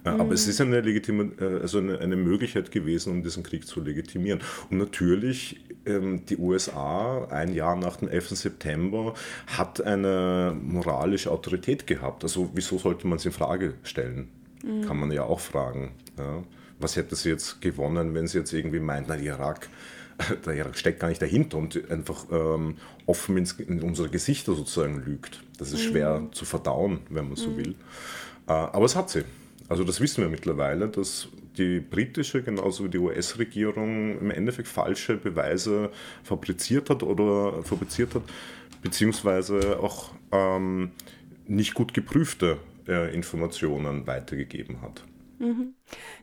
Äh, 0.05 0.13
mhm. 0.13 0.21
Aber 0.21 0.33
es 0.33 0.47
ist 0.47 0.61
eine, 0.61 0.81
Legitime, 0.81 1.33
äh, 1.39 1.61
also 1.63 1.79
eine, 1.79 1.99
eine, 1.99 2.17
Möglichkeit 2.17 2.71
gewesen, 2.71 3.13
um 3.13 3.23
diesen 3.23 3.43
Krieg 3.43 3.67
zu 3.67 3.81
legitimieren. 3.81 4.41
Und 4.71 4.79
natürlich, 4.79 5.61
ähm, 5.87 6.25
die 6.27 6.39
USA 6.39 7.27
ein 7.31 7.53
Jahr 7.55 7.77
nach 7.77 7.97
dem 7.97 8.09
11. 8.09 8.31
September 8.31 9.15
hat 9.47 9.83
eine 9.83 10.57
moralische 10.59 11.31
Autorität 11.31 11.87
gehabt. 11.87 12.23
Also 12.23 12.51
wieso 12.55 12.79
sollte 12.79 13.07
man 13.07 13.19
es 13.19 13.27
in 13.27 13.33
Frage 13.33 13.75
stellen? 13.83 14.29
Mhm. 14.65 14.83
Kann 14.83 14.99
man 14.99 15.13
ja 15.13 15.25
auch 15.25 15.41
fragen. 15.41 15.93
Ja. 16.19 16.43
Was 16.79 16.97
hätte 16.97 17.17
sie 17.17 17.29
jetzt 17.29 17.61
gewonnen, 17.61 18.15
wenn 18.15 18.27
sie 18.27 18.39
jetzt 18.39 18.53
irgendwie 18.53 18.81
meint, 18.81 19.09
na, 19.09 19.17
Irak, 19.17 19.69
der 20.47 20.55
Irak 20.55 20.77
steckt 20.77 21.01
gar 21.01 21.09
nicht 21.09 21.23
dahinter 21.23 21.59
und 21.59 21.91
einfach 21.91 22.27
ähm, 22.31 22.77
offen 23.07 23.37
ins, 23.37 23.53
in 23.53 23.83
unsere 23.83 24.09
Gesichter 24.09 24.55
sozusagen 24.55 25.05
lügt. 25.05 25.43
Das 25.59 25.73
ist 25.73 25.83
schwer 25.83 26.21
mhm. 26.21 26.33
zu 26.33 26.45
verdauen, 26.45 27.01
wenn 27.11 27.29
man 27.29 27.37
so 27.37 27.51
mhm. 27.51 27.57
will. 27.57 27.71
Äh, 28.49 28.53
aber 28.53 28.85
es 28.85 28.97
hat 28.97 29.11
sie. 29.11 29.25
Also 29.69 29.85
das 29.85 30.01
wissen 30.01 30.23
wir 30.23 30.29
mittlerweile, 30.29 30.89
dass 30.89 31.29
die 31.57 31.81
britische 31.81 32.43
genauso 32.43 32.85
wie 32.85 32.89
die 32.89 32.99
US-Regierung 32.99 34.19
im 34.19 34.31
Endeffekt 34.31 34.69
falsche 34.69 35.17
Beweise 35.17 35.91
fabriziert 36.23 36.91
hat 36.91 37.03
oder 37.03 37.63
fabriziert 37.63 38.15
hat, 38.15 38.23
beziehungsweise 38.83 39.79
auch 39.81 40.11
ähm, 40.33 40.91
nicht 41.47 41.75
gut 41.75 41.95
geprüfte 41.95 42.59
äh, 42.89 43.15
Informationen 43.15 44.07
weitergegeben 44.07 44.83
hat. 44.83 45.05
Mhm. 45.39 45.75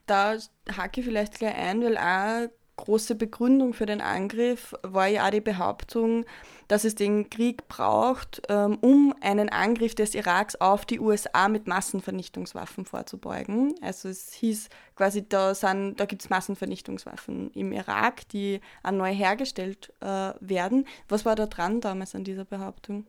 Da 0.06 0.38
hake 0.75 1.01
ich 1.01 1.06
vielleicht 1.06 1.39
gleich 1.39 1.56
ein, 1.56 1.84
weil 1.84 1.98
auch 1.98 2.50
große 2.77 3.15
Begründung 3.15 3.74
für 3.74 3.86
den 3.86 4.01
Angriff 4.01 4.74
war 4.82 5.08
ja 5.08 5.27
auch 5.27 5.30
die 5.30 5.41
Behauptung, 5.41 6.25
dass 6.68 6.84
es 6.84 6.96
den 6.96 7.30
Krieg 7.30 7.68
braucht, 7.68 8.41
ähm, 8.50 8.77
um 8.82 9.13
einen 9.22 9.50
Angriff 9.50 9.94
des 9.94 10.15
Iraks 10.15 10.56
auf 10.56 10.86
die 10.86 11.00
USA 11.00 11.48
mit 11.48 11.68
Massenvernichtungswaffen 11.68 12.86
vorzubeugen. 12.86 13.75
Also 13.82 14.10
es 14.10 14.34
hieß 14.34 14.70
quasi, 14.96 15.27
da, 15.27 15.53
da 15.53 16.06
gibt 16.06 16.24
es 16.24 16.30
Massenvernichtungswaffen 16.30 17.51
im 17.51 17.72
Irak, 17.72 18.27
die 18.30 18.62
neu 18.89 19.13
hergestellt 19.13 19.94
äh, 20.00 20.34
werden. 20.39 20.86
Was 21.08 21.25
war 21.25 21.36
da 21.36 21.46
dran 21.46 21.82
damals 21.82 22.15
an 22.15 22.24
dieser 22.24 22.46
Behauptung? 22.46 23.06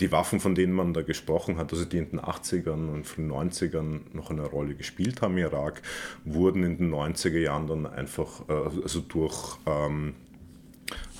die 0.00 0.12
Waffen, 0.12 0.40
von 0.40 0.54
denen 0.54 0.72
man 0.72 0.94
da 0.94 1.02
gesprochen 1.02 1.58
hat, 1.58 1.72
also 1.72 1.84
die 1.84 1.98
in 1.98 2.10
den 2.10 2.20
80ern 2.20 2.90
und 2.90 3.06
frühen 3.06 3.30
90ern 3.30 4.00
noch 4.12 4.30
eine 4.30 4.46
Rolle 4.46 4.74
gespielt 4.74 5.22
haben 5.22 5.36
im 5.36 5.44
Irak, 5.44 5.82
wurden 6.24 6.64
in 6.64 6.78
den 6.78 6.92
90er 6.92 7.38
Jahren 7.38 7.66
dann 7.66 7.86
einfach, 7.86 8.48
äh, 8.48 8.52
also 8.82 9.00
durch 9.00 9.58
ähm, 9.66 10.14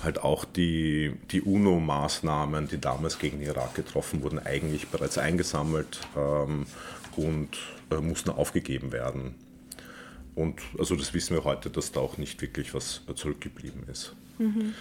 halt 0.03 0.23
auch 0.23 0.45
die, 0.45 1.13
die 1.31 1.41
UNO-Maßnahmen, 1.41 2.67
die 2.67 2.81
damals 2.81 3.19
gegen 3.19 3.39
den 3.39 3.47
Irak 3.47 3.75
getroffen 3.75 4.23
wurden, 4.23 4.39
eigentlich 4.39 4.87
bereits 4.87 5.17
eingesammelt 5.17 6.01
ähm, 6.17 6.65
und 7.15 7.49
äh, 7.91 7.95
mussten 7.95 8.31
aufgegeben 8.31 8.91
werden. 8.91 9.35
Und 10.33 10.59
also 10.79 10.95
das 10.95 11.13
wissen 11.13 11.35
wir 11.35 11.43
heute, 11.43 11.69
dass 11.69 11.91
da 11.91 11.99
auch 11.99 12.17
nicht 12.17 12.41
wirklich 12.41 12.73
was 12.73 13.01
zurückgeblieben 13.15 13.83
ist. 13.91 14.15
Mhm. 14.39 14.73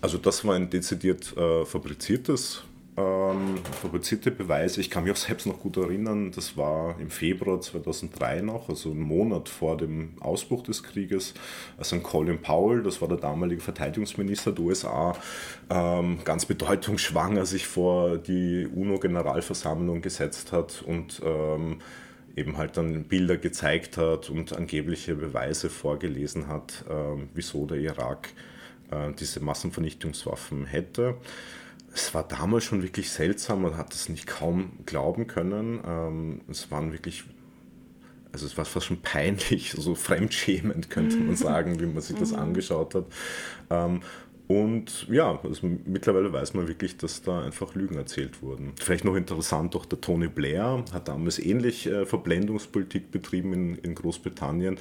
Also 0.00 0.18
das 0.18 0.44
war 0.44 0.56
ein 0.56 0.68
dezidiert 0.68 1.36
äh, 1.36 1.64
fabriziertes 1.64 2.64
ähm, 3.00 3.58
fabrizierte 3.80 4.30
Beweise. 4.30 4.80
Ich 4.80 4.90
kann 4.90 5.04
mich 5.04 5.12
auch 5.12 5.16
selbst 5.16 5.46
noch 5.46 5.60
gut 5.60 5.76
erinnern, 5.76 6.30
das 6.32 6.56
war 6.56 6.98
im 7.00 7.10
Februar 7.10 7.60
2003 7.60 8.42
noch, 8.42 8.68
also 8.68 8.90
einen 8.90 9.00
Monat 9.00 9.48
vor 9.48 9.76
dem 9.76 10.14
Ausbruch 10.20 10.62
des 10.62 10.82
Krieges, 10.82 11.34
als 11.78 11.92
ein 11.92 12.02
Colin 12.02 12.40
Powell, 12.40 12.82
das 12.82 13.00
war 13.00 13.08
der 13.08 13.18
damalige 13.18 13.60
Verteidigungsminister 13.60 14.52
der 14.52 14.64
USA, 14.64 15.16
ähm, 15.70 16.18
ganz 16.24 16.46
bedeutungsschwanger 16.46 17.46
sich 17.46 17.66
vor 17.66 18.18
die 18.18 18.66
UNO-Generalversammlung 18.66 20.02
gesetzt 20.02 20.52
hat 20.52 20.82
und 20.86 21.20
ähm, 21.24 21.78
eben 22.36 22.56
halt 22.56 22.76
dann 22.76 23.04
Bilder 23.04 23.36
gezeigt 23.36 23.96
hat 23.96 24.30
und 24.30 24.56
angebliche 24.56 25.14
Beweise 25.14 25.70
vorgelesen 25.70 26.48
hat, 26.48 26.84
äh, 26.88 27.22
wieso 27.34 27.66
der 27.66 27.78
Irak 27.78 28.28
äh, 28.90 29.12
diese 29.18 29.40
Massenvernichtungswaffen 29.40 30.66
hätte 30.66 31.16
es 31.92 32.14
war 32.14 32.26
damals 32.26 32.64
schon 32.64 32.82
wirklich 32.82 33.10
seltsam, 33.10 33.62
man 33.62 33.76
hat 33.76 33.94
es 33.94 34.08
nicht 34.08 34.26
kaum 34.26 34.72
glauben 34.86 35.26
können. 35.26 35.80
Ähm, 35.86 36.40
es 36.48 36.70
waren 36.70 36.92
wirklich, 36.92 37.24
also 38.32 38.46
es 38.46 38.56
war 38.56 38.64
fast 38.64 38.86
schon 38.86 39.02
peinlich, 39.02 39.72
so 39.76 39.94
fremdschämend 39.94 40.90
könnte 40.90 41.16
man 41.16 41.36
sagen, 41.36 41.80
wie 41.80 41.86
man 41.86 42.00
sich 42.02 42.16
das 42.16 42.32
mhm. 42.32 42.38
angeschaut 42.38 42.94
hat. 42.94 43.06
Ähm, 43.70 44.00
und 44.50 45.06
ja, 45.08 45.38
also 45.44 45.70
mittlerweile 45.84 46.32
weiß 46.32 46.54
man 46.54 46.66
wirklich, 46.66 46.96
dass 46.96 47.22
da 47.22 47.40
einfach 47.40 47.76
Lügen 47.76 47.94
erzählt 47.94 48.42
wurden. 48.42 48.72
Vielleicht 48.80 49.04
noch 49.04 49.14
interessant, 49.14 49.76
auch 49.76 49.84
der 49.84 50.00
Tony 50.00 50.26
Blair 50.26 50.84
hat 50.92 51.06
damals 51.06 51.38
ähnlich 51.38 51.86
äh, 51.86 52.04
Verblendungspolitik 52.04 53.12
betrieben 53.12 53.52
in, 53.52 53.76
in 53.76 53.94
Großbritannien, 53.94 54.76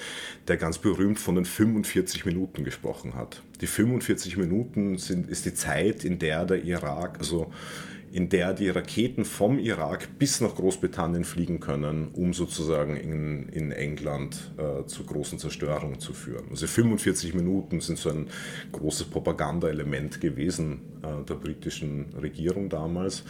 der 0.48 0.58
ganz 0.58 0.80
berühmt 0.80 1.20
von 1.20 1.36
den 1.36 1.46
45 1.46 2.26
Minuten 2.26 2.64
gesprochen 2.64 3.14
hat. 3.14 3.44
Die 3.62 3.68
45 3.68 4.38
Minuten 4.38 4.98
sind, 4.98 5.30
ist 5.30 5.46
die 5.46 5.54
Zeit, 5.54 6.04
in 6.04 6.18
der 6.18 6.46
der 6.46 6.64
Irak, 6.64 7.20
also 7.20 7.52
in 8.12 8.30
der 8.30 8.54
die 8.54 8.70
Raketen 8.70 9.26
vom 9.26 9.60
Irak 9.60 10.08
bis 10.18 10.42
nach 10.42 10.56
Großbritannien 10.56 11.24
fliegen 11.24 11.60
können, 11.60 12.10
um 12.14 12.34
sozusagen 12.34 12.96
in, 12.96 13.50
in 13.50 13.72
England 13.72 14.52
äh, 14.58 14.86
zu 14.86 15.04
großen 15.04 15.40
Zerstörungen 15.40 16.00
zu 16.00 16.14
führen. 16.14 16.46
Also 16.50 16.68
45 16.68 17.34
Minuten 17.34 17.82
sind 17.82 17.98
so 17.98 18.10
ein 18.10 18.28
großes 18.72 19.08
Propagandaelement 19.08 20.22
gewesen 20.22 20.82
äh, 21.04 21.24
der 21.26 21.36
britischen 21.36 22.14
Regierung 22.20 22.70
damals. 22.70 23.24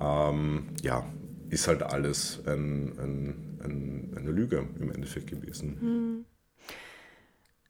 Ähm, 0.00 0.68
ja, 0.82 1.06
ist 1.50 1.68
halt 1.68 1.82
alles 1.82 2.40
ein, 2.46 2.92
ein, 2.98 3.34
ein, 3.62 4.12
eine 4.16 4.30
Lüge 4.30 4.66
im 4.80 4.90
Endeffekt 4.90 5.28
gewesen. 5.28 5.76
Hm. 5.80 6.35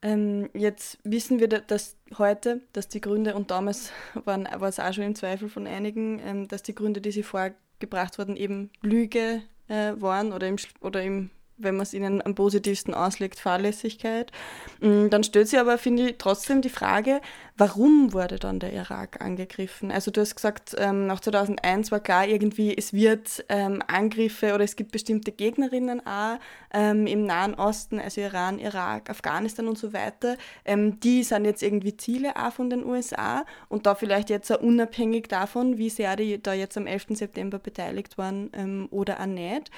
Ähm, 0.03 0.51
jetzt 0.55 0.99
wissen 1.05 1.41
wir 1.41 1.49
dass 1.49 1.97
heute, 2.19 2.61
dass 2.73 2.89
die 2.89 3.01
Gründe, 3.01 3.35
und 3.35 3.51
damals 3.51 3.93
war 4.25 4.63
es 4.63 4.79
auch 4.79 4.93
schon 4.93 5.05
im 5.05 5.15
Zweifel 5.15 5.49
von 5.49 5.67
einigen, 5.67 6.21
ähm, 6.25 6.49
dass 6.49 6.63
die 6.63 6.75
Gründe, 6.75 7.01
die 7.01 7.11
sie 7.11 7.23
vorgebracht 7.23 8.19
wurden, 8.19 8.37
eben 8.37 8.71
Lüge 8.83 9.43
äh, 9.69 9.93
waren 9.97 10.33
oder 10.33 10.49
im, 10.49 10.57
oder 10.81 11.03
im 11.03 11.31
wenn 11.59 11.77
man 11.77 11.85
es 11.85 11.95
ihnen 11.95 12.25
am 12.25 12.35
positivsten 12.35 12.95
auslegt, 12.95 13.38
Fahrlässigkeit. 13.38 14.31
Mm, 14.81 15.09
dann 15.09 15.25
stellt 15.25 15.49
sich 15.49 15.59
aber, 15.59 15.79
finde 15.79 16.11
ich, 16.11 16.16
trotzdem 16.19 16.61
die 16.61 16.69
Frage, 16.69 17.21
warum 17.57 18.12
wurde 18.12 18.38
dann 18.38 18.61
der 18.61 18.73
Irak 18.73 19.23
angegriffen? 19.23 19.90
Also 19.90 20.11
du 20.11 20.21
hast 20.21 20.37
gesagt, 20.37 20.77
ähm, 20.79 21.07
nach 21.07 21.21
2001 21.21 21.90
war 21.90 22.01
klar 22.01 22.27
irgendwie, 22.27 22.77
es 22.77 22.92
wird 22.92 23.45
ähm, 23.49 23.83
Angriffe 23.87 24.55
oder 24.55 24.64
es 24.64 24.77
gibt 24.77 24.92
bestimmte 24.92 25.33
Gegnerinnen 25.33 26.07
auch 26.07 26.38
ähm, 26.75 27.07
im 27.07 27.25
Nahen 27.25 27.55
Osten, 27.55 27.99
also 28.01 28.21
Iran, 28.21 28.59
Irak, 28.59 29.09
Afghanistan 29.09 29.66
und 29.69 29.79
so 29.79 29.92
weiter. 29.92 30.37
die 30.66 31.23
sind 31.23 31.45
jetzt 31.45 31.62
irgendwie 31.62 31.97
Ziele 31.97 32.37
auch 32.37 32.53
von 32.53 32.71
den 32.71 32.85
USA 32.85 33.45
und 33.69 33.87
da 33.87 33.95
vielleicht 33.95 34.31
jetzt 34.31 34.51
auch 34.51 34.61
unabhängig 34.61 35.29
davon, 35.29 35.79
wie 35.79 35.90
sehr 35.90 36.16
die 36.16 36.42
da 36.42 36.53
jetzt 36.53 36.77
am 36.77 36.87
11. 36.87 37.07
September 37.11 37.59
beteiligt 37.59 38.19
waren 38.19 38.88
oder 38.90 39.21
auch 39.21 39.27
nicht. 39.27 39.71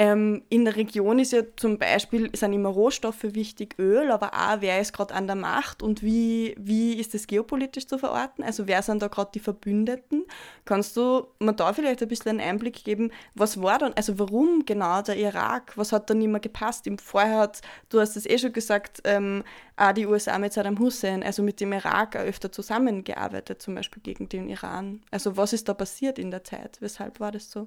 Ähm, 0.00 0.42
in 0.48 0.64
der 0.64 0.76
Region 0.76 1.18
ist 1.18 1.32
ja 1.32 1.42
zum 1.56 1.76
Beispiel, 1.76 2.30
sind 2.32 2.52
immer 2.52 2.68
Rohstoffe 2.68 3.24
wichtig, 3.24 3.74
Öl, 3.80 4.12
aber 4.12 4.32
auch, 4.32 4.60
wer 4.60 4.80
ist 4.80 4.92
gerade 4.92 5.12
an 5.12 5.26
der 5.26 5.34
Macht 5.34 5.82
und 5.82 6.04
wie, 6.04 6.54
wie 6.56 6.92
ist 6.94 7.14
das 7.14 7.26
geopolitisch 7.26 7.88
zu 7.88 7.98
verorten? 7.98 8.44
Also 8.44 8.68
wer 8.68 8.80
sind 8.82 9.02
da 9.02 9.08
gerade 9.08 9.32
die 9.34 9.40
Verbündeten? 9.40 10.24
Kannst 10.64 10.96
du 10.96 11.26
mir 11.40 11.52
da 11.52 11.72
vielleicht 11.72 12.00
ein 12.00 12.06
bisschen 12.06 12.38
einen 12.38 12.48
Einblick 12.48 12.84
geben, 12.84 13.10
was 13.34 13.60
war 13.60 13.78
dann, 13.80 13.92
also 13.94 14.20
warum 14.20 14.64
genau 14.64 15.02
der 15.02 15.16
Irak, 15.16 15.76
was 15.76 15.90
hat 15.90 16.08
da 16.08 16.14
nicht 16.14 16.28
mehr 16.28 16.38
gepasst? 16.38 16.86
Im 16.86 16.98
Vorher 16.98 17.38
hat, 17.38 17.60
du 17.88 17.98
hast 17.98 18.16
es 18.16 18.24
eh 18.24 18.38
schon 18.38 18.52
gesagt, 18.52 19.00
ähm, 19.02 19.42
auch 19.76 19.90
die 19.90 20.06
USA 20.06 20.38
mit 20.38 20.52
Saddam 20.52 20.78
Hussein, 20.78 21.24
also 21.24 21.42
mit 21.42 21.60
dem 21.60 21.72
Irak 21.72 22.14
öfter 22.14 22.52
zusammengearbeitet, 22.52 23.60
zum 23.60 23.74
Beispiel 23.74 24.00
gegen 24.00 24.28
den 24.28 24.48
Iran. 24.48 25.02
Also 25.10 25.36
was 25.36 25.52
ist 25.52 25.68
da 25.68 25.74
passiert 25.74 26.20
in 26.20 26.30
der 26.30 26.44
Zeit? 26.44 26.76
Weshalb 26.78 27.18
war 27.18 27.32
das 27.32 27.50
so? 27.50 27.66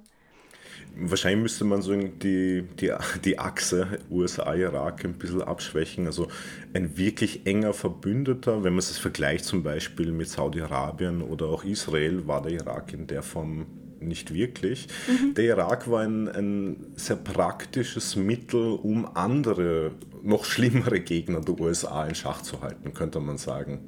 Wahrscheinlich 0.94 1.42
müsste 1.42 1.64
man 1.64 1.80
so 1.80 1.94
die, 1.94 2.64
die, 2.78 2.92
die 3.24 3.38
Achse 3.38 3.98
USA-Irak 4.10 5.04
ein 5.04 5.14
bisschen 5.14 5.42
abschwächen. 5.42 6.06
Also 6.06 6.28
ein 6.74 6.96
wirklich 6.98 7.46
enger 7.46 7.72
Verbündeter, 7.72 8.62
wenn 8.62 8.74
man 8.74 8.80
es 8.80 8.98
vergleicht 8.98 9.44
zum 9.44 9.62
Beispiel 9.62 10.12
mit 10.12 10.28
Saudi-Arabien 10.28 11.22
oder 11.22 11.46
auch 11.46 11.64
Israel, 11.64 12.26
war 12.26 12.42
der 12.42 12.52
Irak 12.52 12.92
in 12.92 13.06
der 13.06 13.22
Form 13.22 13.66
nicht 14.08 14.34
wirklich. 14.34 14.88
Mhm. 15.08 15.34
Der 15.34 15.44
Irak 15.44 15.90
war 15.90 16.02
ein, 16.02 16.28
ein 16.28 16.76
sehr 16.96 17.16
praktisches 17.16 18.16
Mittel, 18.16 18.72
um 18.72 19.06
andere, 19.14 19.92
noch 20.22 20.44
schlimmere 20.44 21.00
Gegner 21.00 21.40
der 21.40 21.58
USA 21.58 22.06
in 22.06 22.14
Schach 22.14 22.42
zu 22.42 22.60
halten, 22.62 22.94
könnte 22.94 23.20
man 23.20 23.38
sagen. 23.38 23.80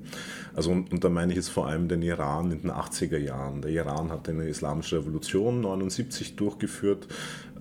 Also 0.54 0.70
und, 0.70 0.92
und 0.92 1.02
da 1.02 1.08
meine 1.08 1.32
ich 1.32 1.36
jetzt 1.36 1.48
vor 1.48 1.66
allem 1.66 1.88
den 1.88 2.02
Iran 2.02 2.50
in 2.52 2.62
den 2.62 2.70
80er 2.70 3.18
Jahren. 3.18 3.62
Der 3.62 3.70
Iran 3.70 4.10
hat 4.10 4.28
eine 4.28 4.48
islamische 4.48 4.98
Revolution 4.98 5.60
79 5.60 6.36
durchgeführt 6.36 7.08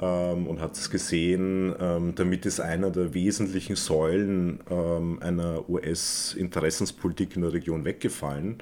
ähm, 0.01 0.47
und 0.47 0.61
hat 0.61 0.75
es 0.75 0.89
gesehen, 0.89 1.73
ähm, 1.79 2.13
damit 2.15 2.45
ist 2.45 2.59
einer 2.59 2.91
der 2.91 3.13
wesentlichen 3.13 3.75
Säulen 3.75 4.59
ähm, 4.69 5.19
einer 5.21 5.67
US-Interessenspolitik 5.69 7.35
in 7.35 7.41
der 7.41 7.53
Region 7.53 7.85
weggefallen. 7.85 8.57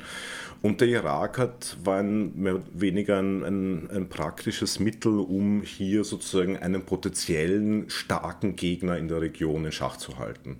Und 0.61 0.79
der 0.79 0.89
Irak 0.89 1.39
hat, 1.39 1.77
war 1.83 1.99
ein, 1.99 2.39
mehr 2.39 2.55
oder 2.55 2.65
weniger 2.73 3.17
ein, 3.17 3.43
ein, 3.43 3.89
ein, 3.89 4.09
praktisches 4.09 4.79
Mittel, 4.79 5.19
um 5.19 5.63
hier 5.63 6.03
sozusagen 6.03 6.57
einen 6.57 6.83
potenziellen 6.83 7.89
starken 7.89 8.55
Gegner 8.55 8.97
in 8.97 9.07
der 9.07 9.21
Region 9.21 9.65
in 9.65 9.71
Schach 9.71 9.97
zu 9.97 10.19
halten. 10.19 10.57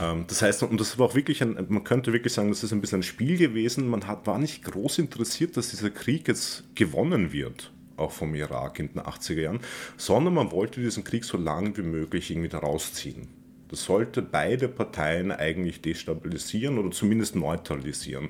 Ähm, 0.00 0.24
das 0.28 0.40
heißt, 0.40 0.62
und 0.62 0.80
das 0.80 0.98
war 0.98 1.08
auch 1.08 1.14
wirklich 1.14 1.42
ein, 1.42 1.56
man 1.68 1.84
könnte 1.84 2.14
wirklich 2.14 2.32
sagen, 2.32 2.48
das 2.48 2.64
ist 2.64 2.72
ein 2.72 2.80
bisschen 2.80 3.00
ein 3.00 3.04
Spiel 3.04 3.36
gewesen. 3.36 3.88
Man 3.88 4.06
hat, 4.06 4.26
war 4.26 4.38
nicht 4.38 4.64
groß 4.64 4.98
interessiert, 4.98 5.58
dass 5.58 5.68
dieser 5.68 5.90
Krieg 5.90 6.26
jetzt 6.26 6.74
gewonnen 6.74 7.34
wird, 7.34 7.70
auch 7.98 8.12
vom 8.12 8.34
Irak 8.34 8.78
in 8.78 8.94
den 8.94 9.02
80er 9.02 9.40
Jahren, 9.40 9.60
sondern 9.98 10.32
man 10.32 10.52
wollte 10.52 10.80
diesen 10.80 11.04
Krieg 11.04 11.24
so 11.24 11.36
lange 11.36 11.76
wie 11.76 11.82
möglich 11.82 12.30
irgendwie 12.30 12.48
da 12.48 12.60
rausziehen. 12.60 13.28
Das 13.68 13.84
sollte 13.84 14.22
beide 14.22 14.68
Parteien 14.68 15.32
eigentlich 15.32 15.80
destabilisieren 15.82 16.78
oder 16.78 16.90
zumindest 16.90 17.36
neutralisieren 17.36 18.28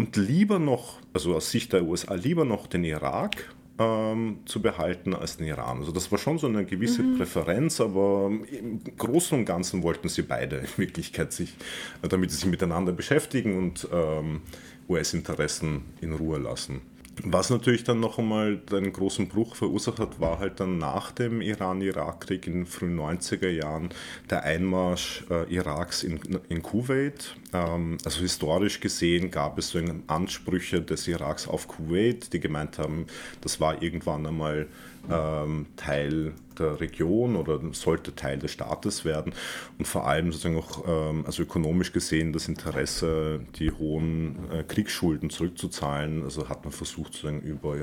und 0.00 0.16
lieber 0.16 0.58
noch, 0.58 0.96
also 1.12 1.34
aus 1.34 1.50
Sicht 1.50 1.74
der 1.74 1.84
USA, 1.84 2.14
lieber 2.14 2.46
noch 2.46 2.66
den 2.66 2.84
Irak 2.84 3.52
ähm, 3.78 4.38
zu 4.46 4.62
behalten 4.62 5.14
als 5.14 5.36
den 5.36 5.46
Iran. 5.46 5.80
Also 5.80 5.92
das 5.92 6.10
war 6.10 6.16
schon 6.16 6.38
so 6.38 6.46
eine 6.46 6.64
gewisse 6.64 7.02
mhm. 7.02 7.18
Präferenz, 7.18 7.82
aber 7.82 8.30
im 8.50 8.80
Großen 8.96 9.38
und 9.38 9.44
Ganzen 9.44 9.82
wollten 9.82 10.08
sie 10.08 10.22
beide 10.22 10.56
in 10.56 10.68
Wirklichkeit 10.78 11.34
sich, 11.34 11.52
damit 12.00 12.30
sie 12.30 12.38
sich 12.38 12.46
miteinander 12.46 12.92
beschäftigen 12.92 13.58
und 13.58 13.88
ähm, 13.92 14.40
US-Interessen 14.88 15.82
in 16.00 16.14
Ruhe 16.14 16.38
lassen. 16.38 16.80
Was 17.24 17.50
natürlich 17.50 17.84
dann 17.84 18.00
noch 18.00 18.18
einmal 18.18 18.60
einen 18.72 18.92
großen 18.92 19.28
Bruch 19.28 19.54
verursacht 19.54 19.98
hat, 19.98 20.20
war 20.20 20.38
halt 20.38 20.60
dann 20.60 20.78
nach 20.78 21.12
dem 21.12 21.40
Iran-Irak-Krieg 21.40 22.46
in 22.46 22.52
den 22.54 22.66
frühen 22.66 22.98
90er 22.98 23.48
Jahren 23.48 23.90
der 24.30 24.44
Einmarsch 24.44 25.24
äh, 25.30 25.52
Iraks 25.52 26.02
in, 26.02 26.20
in 26.48 26.62
Kuwait. 26.62 27.36
Ähm, 27.52 27.98
also 28.04 28.20
historisch 28.20 28.80
gesehen 28.80 29.30
gab 29.30 29.58
es 29.58 29.70
so 29.70 29.80
Ansprüche 30.06 30.80
des 30.80 31.08
Iraks 31.08 31.46
auf 31.48 31.68
Kuwait, 31.68 32.32
die 32.32 32.40
gemeint 32.40 32.78
haben, 32.78 33.06
das 33.40 33.60
war 33.60 33.82
irgendwann 33.82 34.26
einmal 34.26 34.66
ähm, 35.10 35.66
Teil 35.76 36.32
der 36.60 36.80
Region 36.80 37.36
oder 37.36 37.60
sollte 37.72 38.14
Teil 38.14 38.38
des 38.38 38.52
Staates 38.52 39.04
werden 39.04 39.32
und 39.78 39.86
vor 39.86 40.06
allem 40.06 40.32
sozusagen 40.32 40.58
auch 40.58 40.84
ähm, 40.86 41.24
also 41.26 41.42
ökonomisch 41.42 41.92
gesehen 41.92 42.32
das 42.32 42.48
Interesse, 42.48 43.40
die 43.56 43.70
hohen 43.70 44.36
äh, 44.52 44.62
Kriegsschulden 44.62 45.30
zurückzuzahlen. 45.30 46.22
Also 46.22 46.48
hat 46.48 46.64
man 46.64 46.72
versucht 46.72 47.14
sozusagen 47.14 47.40
über 47.40 47.76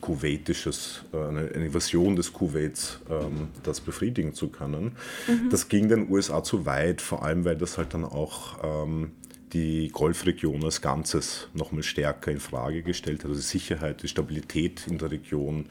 kuwaitisches, 0.00 1.04
äh, 1.12 1.16
eine 1.16 1.46
Invasion 1.46 2.16
des 2.16 2.32
Kuwaits, 2.32 3.00
ähm, 3.10 3.48
das 3.62 3.80
befriedigen 3.80 4.34
zu 4.34 4.48
können. 4.48 4.92
Mhm. 5.26 5.50
Das 5.50 5.68
ging 5.68 5.88
den 5.88 6.10
USA 6.10 6.42
zu 6.42 6.66
weit, 6.66 7.00
vor 7.00 7.24
allem 7.24 7.44
weil 7.44 7.56
das 7.56 7.78
halt 7.78 7.94
dann 7.94 8.04
auch 8.04 8.58
ähm, 8.62 9.12
die 9.52 9.88
Golfregion 9.92 10.62
als 10.64 10.80
Ganzes 10.80 11.48
nochmal 11.54 11.82
stärker 11.82 12.30
in 12.30 12.40
Frage 12.40 12.82
gestellt 12.82 13.20
hat, 13.20 13.30
also 13.30 13.40
die 13.40 13.46
Sicherheit, 13.46 14.02
die 14.02 14.08
Stabilität 14.08 14.86
in 14.86 14.98
der 14.98 15.10
Region 15.10 15.66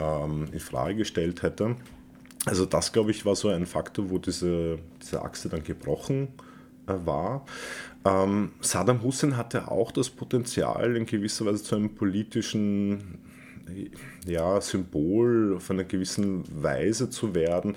ähm, 0.00 0.48
in 0.52 0.60
Frage 0.60 0.96
gestellt 0.96 1.42
hätte. 1.42 1.76
Also 2.46 2.64
das, 2.64 2.92
glaube 2.92 3.10
ich, 3.10 3.26
war 3.26 3.36
so 3.36 3.48
ein 3.48 3.66
Faktor, 3.66 4.10
wo 4.10 4.18
diese, 4.18 4.78
diese 5.02 5.22
Achse 5.22 5.48
dann 5.48 5.62
gebrochen 5.62 6.28
äh, 6.86 6.94
war. 7.04 7.44
Ähm, 8.04 8.52
Saddam 8.60 9.02
Hussein 9.02 9.36
hatte 9.36 9.70
auch 9.70 9.92
das 9.92 10.08
Potenzial, 10.08 10.96
in 10.96 11.04
gewisser 11.04 11.44
Weise 11.44 11.62
zu 11.62 11.76
einem 11.76 11.94
politischen 11.94 13.18
ja, 14.26 14.60
Symbol 14.60 15.54
auf 15.56 15.70
einer 15.70 15.84
gewissen 15.84 16.44
Weise 16.62 17.10
zu 17.10 17.34
werden. 17.34 17.74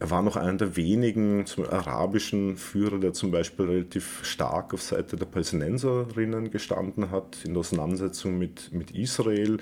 Er 0.00 0.10
war 0.10 0.22
noch 0.22 0.36
einer 0.36 0.58
der 0.58 0.76
wenigen 0.76 1.44
arabischen 1.70 2.56
Führer, 2.56 2.98
der 2.98 3.12
zum 3.12 3.30
Beispiel 3.30 3.66
relativ 3.66 4.24
stark 4.24 4.74
auf 4.74 4.82
Seite 4.82 5.16
der 5.16 5.26
Palästinenserinnen 5.26 6.50
gestanden 6.50 7.10
hat, 7.10 7.38
in 7.44 7.54
der 7.54 7.60
Auseinandersetzung 7.60 8.38
mit, 8.38 8.72
mit 8.72 8.92
Israel. 8.92 9.58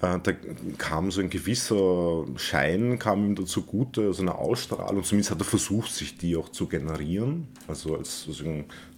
Äh, 0.00 0.18
da 0.22 0.32
kam 0.78 1.10
so 1.10 1.20
ein 1.20 1.30
gewisser 1.30 2.24
Schein, 2.36 2.98
kam 2.98 3.24
ihm 3.24 3.34
dazu 3.34 3.62
gute, 3.62 4.02
also 4.02 4.22
eine 4.22 4.34
Ausstrahlung, 4.34 5.02
zumindest 5.02 5.30
hat 5.30 5.40
er 5.40 5.44
versucht, 5.44 5.92
sich 5.92 6.16
die 6.16 6.36
auch 6.36 6.48
zu 6.48 6.66
generieren, 6.66 7.48
also 7.68 7.96
als, 7.96 8.24
also 8.28 8.44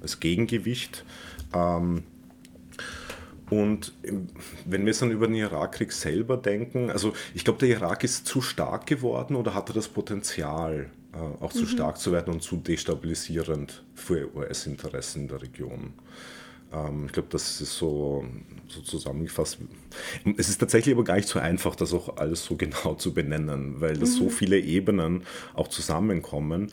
als 0.01 0.21
Gegengewicht. 0.21 1.05
Ähm, 1.55 2.05
und 3.53 3.93
wenn 4.65 4.87
wir 4.87 4.95
dann 4.95 5.11
über 5.11 5.27
den 5.27 5.37
Irakkrieg 5.37 5.93
selber 5.93 6.39
denken, 6.39 6.91
also 6.91 7.13
ich 7.35 7.45
glaube, 7.45 7.59
der 7.59 7.69
Irak 7.69 8.03
ist 8.03 8.27
zu 8.27 8.41
stark 8.41 8.87
geworden 8.87 9.37
oder 9.37 9.53
hatte 9.53 9.75
das 9.75 9.89
Potenzial, 9.89 10.89
äh, 11.13 11.45
auch 11.45 11.53
zu 11.53 11.65
mhm. 11.65 11.67
stark 11.67 11.99
zu 11.99 12.13
werden 12.13 12.33
und 12.33 12.43
zu 12.43 12.57
destabilisierend 12.57 13.85
für 13.95 14.35
US-Interessen 14.35 15.25
in 15.25 15.29
der 15.29 15.43
Region. 15.43 15.93
Ähm, 16.73 17.05
ich 17.05 17.13
glaube, 17.13 17.29
das 17.31 17.61
ist 17.61 17.77
so, 17.77 18.25
so 18.69 18.81
zusammengefasst. 18.81 19.59
Es 20.39 20.49
ist 20.49 20.57
tatsächlich 20.57 20.95
aber 20.95 21.05
gar 21.05 21.17
nicht 21.17 21.29
so 21.29 21.39
einfach, 21.39 21.77
das 21.77 21.93
auch 21.93 22.17
alles 22.17 22.43
so 22.43 22.57
genau 22.57 22.95
zu 22.95 23.13
benennen, 23.13 23.83
weil 23.83 23.99
das 23.99 24.13
mhm. 24.13 24.15
so 24.15 24.31
viele 24.31 24.59
Ebenen 24.59 25.25
auch 25.53 25.69
zusammenkommen 25.69 26.73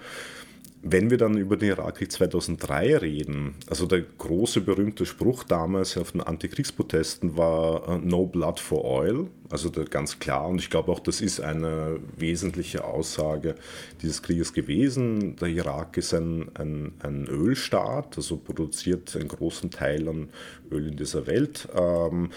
wenn 0.82 1.10
wir 1.10 1.18
dann 1.18 1.38
über 1.38 1.58
den 1.58 1.70
Irakkrieg 1.70 2.10
2003 2.12 2.98
reden, 2.98 3.56
also 3.68 3.86
der 3.86 4.02
große 4.02 4.62
berühmte 4.62 5.06
Spruch 5.06 5.44
damals 5.44 5.98
auf 5.98 6.14
den 6.14 6.22
Antikriegsprotesten 6.22 7.36
war 7.36 7.90
uh, 7.90 7.98
No 7.98 8.26
Blood 8.26 8.60
for 8.62 8.86
Oil, 8.86 9.28
also 9.50 9.70
ganz 9.72 10.20
klar 10.20 10.48
und 10.48 10.60
ich 10.60 10.70
glaube 10.70 10.92
auch, 10.92 11.02
das 11.02 11.20
ist 11.20 11.42
eine 11.42 12.00
wesentliche 12.16 12.86
Aussage 12.86 13.56
dieses 14.02 14.22
Krieges 14.24 14.54
gewesen. 14.54 15.36
Der 15.36 15.50
Irak 15.50 15.98
ist 15.98 16.14
ein, 16.14 16.50
ein, 16.54 16.94
ein 17.00 17.28
Ölstaat, 17.28 18.16
also 18.16 18.38
produziert 18.38 19.16
einen 19.18 19.28
großen 19.28 19.72
Teil 19.72 20.08
an 20.08 20.30
Öl 20.72 20.88
in 20.88 20.96
dieser 20.96 21.28
Welt, 21.28 21.68
ähm, 21.76 22.30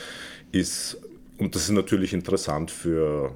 ist, 0.51 0.99
und 1.39 1.55
das 1.55 1.65
ist 1.65 1.71
natürlich 1.71 2.13
interessant 2.13 2.73
für 2.73 3.35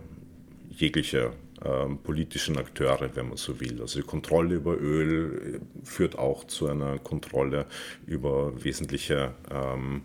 jegliche 0.71 1.33
ähm, 1.65 1.99
politischen 1.99 2.59
Akteure, 2.59 3.11
wenn 3.15 3.29
man 3.29 3.37
so 3.37 3.59
will. 3.61 3.81
Also 3.81 4.01
die 4.01 4.07
Kontrolle 4.07 4.57
über 4.57 4.77
Öl 4.79 5.61
führt 5.85 6.19
auch 6.19 6.45
zu 6.45 6.69
einer 6.69 6.99
Kontrolle 6.99 7.67
über 8.07 8.53
wesentliche 8.63 9.33
ähm, 9.51 10.03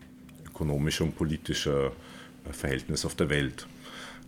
ökonomische 0.48 1.04
und 1.04 1.16
politische 1.16 1.92
äh, 2.48 2.54
Verhältnisse 2.54 3.08
auf 3.08 3.16
der 3.16 3.30
Welt. 3.30 3.68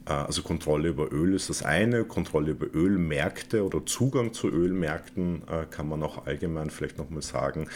Äh, 0.05 0.13
also 0.13 0.41
Kontrolle 0.41 0.89
über 0.89 1.12
Öl 1.12 1.33
ist 1.33 1.49
das 1.49 1.63
eine, 1.63 2.03
Kontrolle 2.03 2.51
über 2.51 2.67
Ölmärkte 2.73 3.63
oder 3.63 3.86
Zugang 3.86 4.33
zu 4.33 4.49
Ölmärkten 4.49 5.43
äh, 5.47 5.65
kann 5.69 5.88
man 5.88 6.03
auch 6.03 6.25
allgemein 6.25 6.69
vielleicht 6.69 6.97
nochmal 6.97 7.21
sagen. 7.21 7.67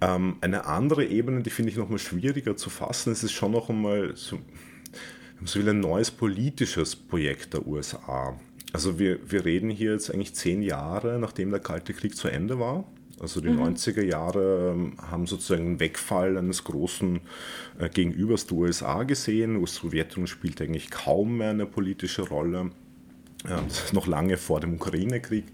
Ähm, 0.00 0.36
eine 0.40 0.66
andere 0.66 1.04
Ebene, 1.04 1.42
die 1.42 1.50
finde 1.50 1.70
ich 1.70 1.76
nochmal 1.76 1.98
schwieriger 1.98 2.56
zu 2.56 2.70
fassen, 2.70 3.12
ist 3.12 3.22
es 3.22 3.32
schon 3.32 3.52
noch 3.52 3.68
einmal 3.68 4.12
so, 4.16 4.38
so 5.44 5.60
ein 5.60 5.80
neues 5.80 6.10
politisches 6.10 6.96
Projekt 6.96 7.54
der 7.54 7.66
USA. 7.66 8.38
Also 8.76 8.98
wir, 8.98 9.18
wir 9.26 9.46
reden 9.46 9.70
hier 9.70 9.92
jetzt 9.92 10.12
eigentlich 10.12 10.34
zehn 10.34 10.60
Jahre, 10.60 11.18
nachdem 11.18 11.50
der 11.50 11.60
Kalte 11.60 11.94
Krieg 11.94 12.14
zu 12.14 12.28
Ende 12.28 12.58
war. 12.58 12.84
Also 13.18 13.40
die 13.40 13.48
mhm. 13.48 13.62
90er 13.62 14.02
Jahre 14.02 14.74
ähm, 14.74 14.98
haben 15.00 15.26
sozusagen 15.26 15.64
einen 15.64 15.80
Wegfall 15.80 16.36
eines 16.36 16.62
großen 16.64 17.20
äh, 17.78 17.88
Gegenübers 17.88 18.46
der 18.46 18.58
USA 18.58 19.04
gesehen. 19.04 19.58
Die 19.58 19.66
Sowjetunion 19.66 20.26
spielt 20.26 20.60
eigentlich 20.60 20.90
kaum 20.90 21.38
mehr 21.38 21.48
eine 21.48 21.64
politische 21.64 22.28
Rolle. 22.28 22.70
Ja, 23.48 23.62
das 23.62 23.84
ist 23.84 23.92
noch 23.94 24.06
lange 24.06 24.36
vor 24.36 24.60
dem 24.60 24.74
Ukraine-Krieg. 24.74 25.46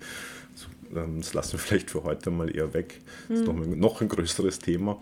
Ähm, 0.93 1.19
das 1.19 1.33
lassen 1.33 1.53
wir 1.53 1.59
vielleicht 1.61 1.93
für 1.93 2.03
heute 2.03 2.33
mal 2.33 2.53
eher 2.53 2.75
weg. 2.75 2.99
Das 3.29 3.39
ist 3.39 3.47
noch 3.47 3.55
ein, 3.55 3.79
noch 3.79 4.01
ein 4.01 4.09
größeres 4.09 4.59
Thema. 4.59 5.01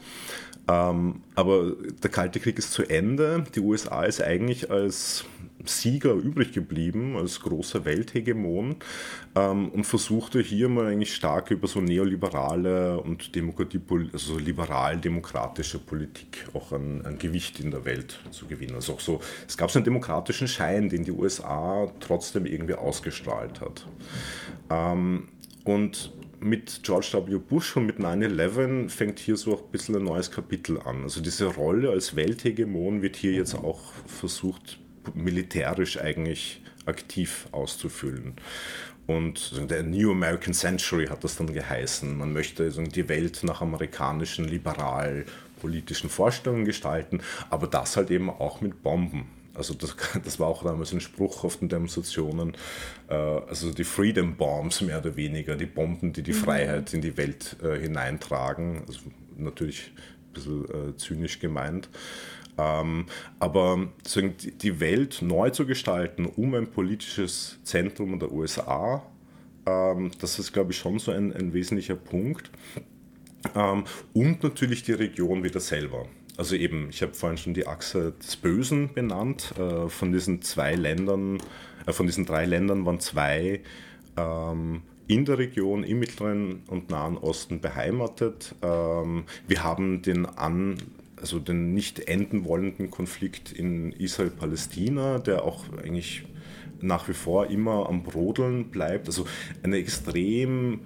Ähm, 0.70 1.22
aber 1.34 1.72
der 2.02 2.10
Kalte 2.10 2.38
Krieg 2.38 2.56
ist 2.58 2.72
zu 2.72 2.84
Ende. 2.84 3.44
Die 3.54 3.60
USA 3.60 4.04
ist 4.04 4.22
eigentlich 4.22 4.70
als 4.70 5.24
Sieger 5.64 6.12
übrig 6.12 6.52
geblieben, 6.52 7.16
als 7.16 7.40
großer 7.40 7.84
Welthegemon 7.84 8.76
ähm, 9.34 9.68
und 9.70 9.84
versuchte 9.84 10.40
hier 10.40 10.68
mal 10.68 10.86
eigentlich 10.86 11.14
stark 11.14 11.50
über 11.50 11.66
so 11.66 11.80
neoliberale 11.80 13.00
und 13.00 13.34
Demokratie, 13.34 13.80
also 14.12 14.38
liberal-demokratische 14.38 15.80
Politik 15.80 16.46
auch 16.54 16.72
ein, 16.72 17.04
ein, 17.04 17.18
Gewicht 17.18 17.60
in 17.60 17.72
der 17.72 17.84
Welt 17.84 18.20
zu 18.30 18.46
gewinnen. 18.46 18.76
Also 18.76 18.94
auch 18.94 19.00
so, 19.00 19.20
es 19.46 19.56
gab 19.56 19.70
so 19.70 19.80
einen 19.80 19.84
demokratischen 19.84 20.48
Schein, 20.48 20.88
den 20.88 21.04
die 21.04 21.12
USA 21.12 21.88
trotzdem 21.98 22.46
irgendwie 22.46 22.74
ausgestrahlt 22.74 23.60
hat. 23.60 23.86
Ähm, 24.70 25.28
und 25.64 26.12
mit 26.40 26.80
George 26.82 27.12
W. 27.12 27.38
Bush 27.38 27.76
und 27.76 27.86
mit 27.86 27.98
9-11 27.98 28.88
fängt 28.88 29.18
hier 29.18 29.36
so 29.36 29.56
ein 29.58 29.70
bisschen 29.70 29.96
ein 29.96 30.04
neues 30.04 30.30
Kapitel 30.30 30.80
an. 30.80 31.02
Also 31.02 31.20
diese 31.20 31.46
Rolle 31.46 31.90
als 31.90 32.16
Welthegemon 32.16 33.02
wird 33.02 33.16
hier 33.16 33.32
jetzt 33.32 33.54
auch 33.54 33.92
versucht, 34.06 34.78
militärisch 35.14 36.00
eigentlich 36.00 36.62
aktiv 36.86 37.46
auszufüllen. 37.52 38.34
Und 39.06 39.70
der 39.70 39.82
New 39.82 40.12
American 40.12 40.54
Century 40.54 41.06
hat 41.06 41.24
das 41.24 41.36
dann 41.36 41.52
geheißen. 41.52 42.16
Man 42.16 42.32
möchte 42.32 42.70
die 42.70 43.08
Welt 43.08 43.40
nach 43.42 43.60
amerikanischen 43.60 44.46
liberal 44.46 45.24
politischen 45.60 46.08
Vorstellungen 46.08 46.64
gestalten, 46.64 47.20
aber 47.50 47.66
das 47.66 47.96
halt 47.96 48.10
eben 48.10 48.30
auch 48.30 48.60
mit 48.60 48.82
Bomben. 48.82 49.26
Also 49.60 49.74
das, 49.74 49.94
das 50.24 50.40
war 50.40 50.48
auch 50.48 50.64
damals 50.64 50.92
ein 50.92 51.00
Spruch 51.00 51.44
auf 51.44 51.58
den 51.58 51.68
Demonstrationen, 51.68 52.56
äh, 53.08 53.14
also 53.14 53.72
die 53.72 53.84
Freedom 53.84 54.36
Bombs 54.36 54.80
mehr 54.80 54.98
oder 54.98 55.16
weniger, 55.16 55.54
die 55.54 55.66
Bomben, 55.66 56.14
die 56.14 56.22
die 56.22 56.32
mhm. 56.32 56.36
Freiheit 56.36 56.94
in 56.94 57.02
die 57.02 57.16
Welt 57.18 57.56
äh, 57.62 57.78
hineintragen. 57.78 58.82
Also 58.88 59.00
natürlich 59.36 59.92
ein 60.28 60.32
bisschen 60.32 60.64
äh, 60.64 60.96
zynisch 60.96 61.40
gemeint. 61.40 61.90
Ähm, 62.56 63.06
aber 63.38 63.88
die 64.34 64.80
Welt 64.80 65.20
neu 65.22 65.50
zu 65.50 65.66
gestalten, 65.66 66.26
um 66.26 66.54
ein 66.54 66.70
politisches 66.70 67.58
Zentrum 67.62 68.18
der 68.18 68.32
USA, 68.32 69.02
ähm, 69.66 70.10
das 70.20 70.38
ist, 70.38 70.52
glaube 70.52 70.72
ich, 70.72 70.78
schon 70.78 70.98
so 70.98 71.12
ein, 71.12 71.34
ein 71.34 71.52
wesentlicher 71.52 71.96
Punkt. 71.96 72.50
Ähm, 73.54 73.84
und 74.14 74.42
natürlich 74.42 74.82
die 74.82 74.92
Region 74.92 75.44
wieder 75.44 75.60
selber. 75.60 76.06
Also 76.40 76.56
eben, 76.56 76.88
ich 76.88 77.02
habe 77.02 77.12
vorhin 77.12 77.36
schon 77.36 77.52
die 77.52 77.66
Achse 77.66 78.14
des 78.18 78.36
Bösen 78.36 78.94
benannt. 78.94 79.52
Äh, 79.58 79.90
von 79.90 80.10
diesen 80.10 80.40
zwei 80.40 80.74
Ländern, 80.74 81.36
äh, 81.84 81.92
von 81.92 82.06
diesen 82.06 82.24
drei 82.24 82.46
Ländern 82.46 82.86
waren 82.86 82.98
zwei 82.98 83.60
in 85.06 85.24
der 85.24 85.38
Region 85.38 85.84
im 85.84 86.00
Mittleren 86.00 86.62
und 86.66 86.90
Nahen 86.90 87.16
Osten 87.16 87.60
beheimatet. 87.60 88.54
wir 88.60 89.64
haben 89.64 90.02
den 90.02 90.26
An 90.26 90.76
also 91.16 91.38
den 91.38 91.72
nicht 91.72 92.00
enden 92.00 92.44
wollenden 92.44 92.90
Konflikt 92.90 93.52
in 93.52 93.92
Israel-Palästina, 93.92 95.20
der 95.20 95.44
auch 95.44 95.64
eigentlich 95.82 96.24
nach 96.80 97.08
wie 97.08 97.14
vor 97.14 97.46
immer 97.46 97.88
am 97.88 98.02
Brodeln 98.02 98.70
bleibt. 98.70 99.06
Also 99.06 99.26
eine 99.62 99.76
extrem 99.76 100.80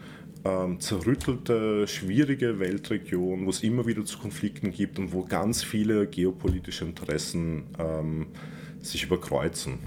ähm, 0.45 0.79
zerrüttelte, 0.81 1.87
schwierige 1.87 2.59
Weltregion, 2.59 3.47
wo 3.47 3.51
es 3.51 3.63
immer 3.63 3.87
wieder 3.87 4.05
zu 4.05 4.19
Konflikten 4.19 4.71
gibt 4.71 4.99
und 4.99 5.13
wo 5.13 5.25
ganz 5.25 5.63
viele 5.63 6.07
geopolitische 6.07 6.85
Interessen 6.85 7.65
ähm, 7.79 8.27
sich 8.81 9.05
überkreuzen, 9.05 9.79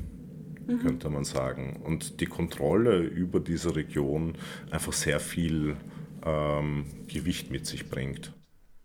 mhm. 0.67 0.79
könnte 0.79 1.09
man 1.09 1.23
sagen. 1.23 1.81
Und 1.83 2.19
die 2.21 2.25
Kontrolle 2.25 2.99
über 2.99 3.39
diese 3.39 3.75
Region 3.75 4.35
einfach 4.71 4.93
sehr 4.93 5.19
viel 5.19 5.77
ähm, 6.25 6.85
Gewicht 7.07 7.51
mit 7.51 7.65
sich 7.65 7.89
bringt. 7.89 8.33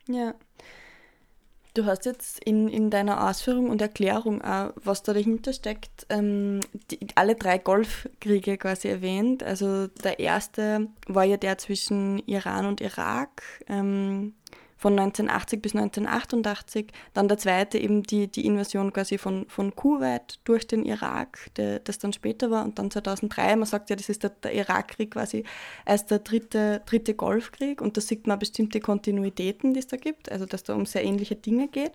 Ja. 0.09 0.35
Du 1.75 1.87
hast 1.87 2.05
jetzt 2.05 2.45
in, 2.45 2.69
in 2.69 2.91
deiner 2.91 3.29
Ausführung 3.29 3.71
und 3.71 3.81
Erklärung 3.81 4.43
auch, 4.43 4.73
was 4.77 5.03
da 5.03 5.15
dahinter 5.15 5.55
steckt, 5.55 6.07
ähm, 6.11 6.61
die, 6.91 6.99
alle 7.15 7.35
drei 7.35 7.57
Golfkriege 7.57 8.59
quasi 8.59 8.89
erwähnt. 8.89 9.43
Also 9.43 9.87
der 9.87 10.19
erste 10.19 10.89
war 11.07 11.25
ja 11.25 11.39
der 11.39 11.57
zwischen 11.57 12.19
Iran 12.27 12.67
und 12.67 12.83
Irak. 12.83 13.43
Ähm, 13.69 14.35
von 14.83 14.99
1980 14.99 15.63
bis 15.63 15.77
1988. 15.77 16.89
Dann 17.15 17.29
der 17.29 17.39
zweite 17.39 17.79
eben 17.79 18.03
die, 18.03 18.27
die 18.27 18.45
Invasion 18.45 18.93
quasi 18.93 19.17
von, 19.17 19.47
von 19.49 19.77
Kuwait 19.77 20.41
durch 20.43 20.67
den 20.67 20.85
Irak, 20.85 21.39
der, 21.57 21.79
das 21.79 21.99
dann 21.99 22.13
später 22.13 22.51
war. 22.51 22.65
Und 22.65 22.81
dann 22.81 22.91
2003, 22.91 23.55
man 23.55 23.67
sagt 23.67 23.91
ja, 23.91 23.97
das 23.97 24.09
ist 24.09 24.25
der, 24.25 24.31
der 24.31 24.53
Irakkrieg 24.53 25.13
quasi 25.13 25.45
als 25.87 26.07
der 26.07 26.19
dritte, 26.19 26.83
dritte 26.85 27.15
Golfkrieg. 27.15 27.81
Und 27.81 27.97
da 27.97 28.01
sieht 28.01 28.27
man 28.27 28.41
bestimmte 28.41 28.81
Kontinuitäten, 28.81 29.73
die 29.73 29.79
es 29.79 29.87
da 29.87 29.97
gibt, 29.97 30.33
also 30.33 30.47
dass 30.47 30.65
da 30.65 30.75
um 30.75 30.85
sehr 30.85 31.05
ähnliche 31.05 31.37
Dinge 31.37 31.69
geht. 31.69 31.93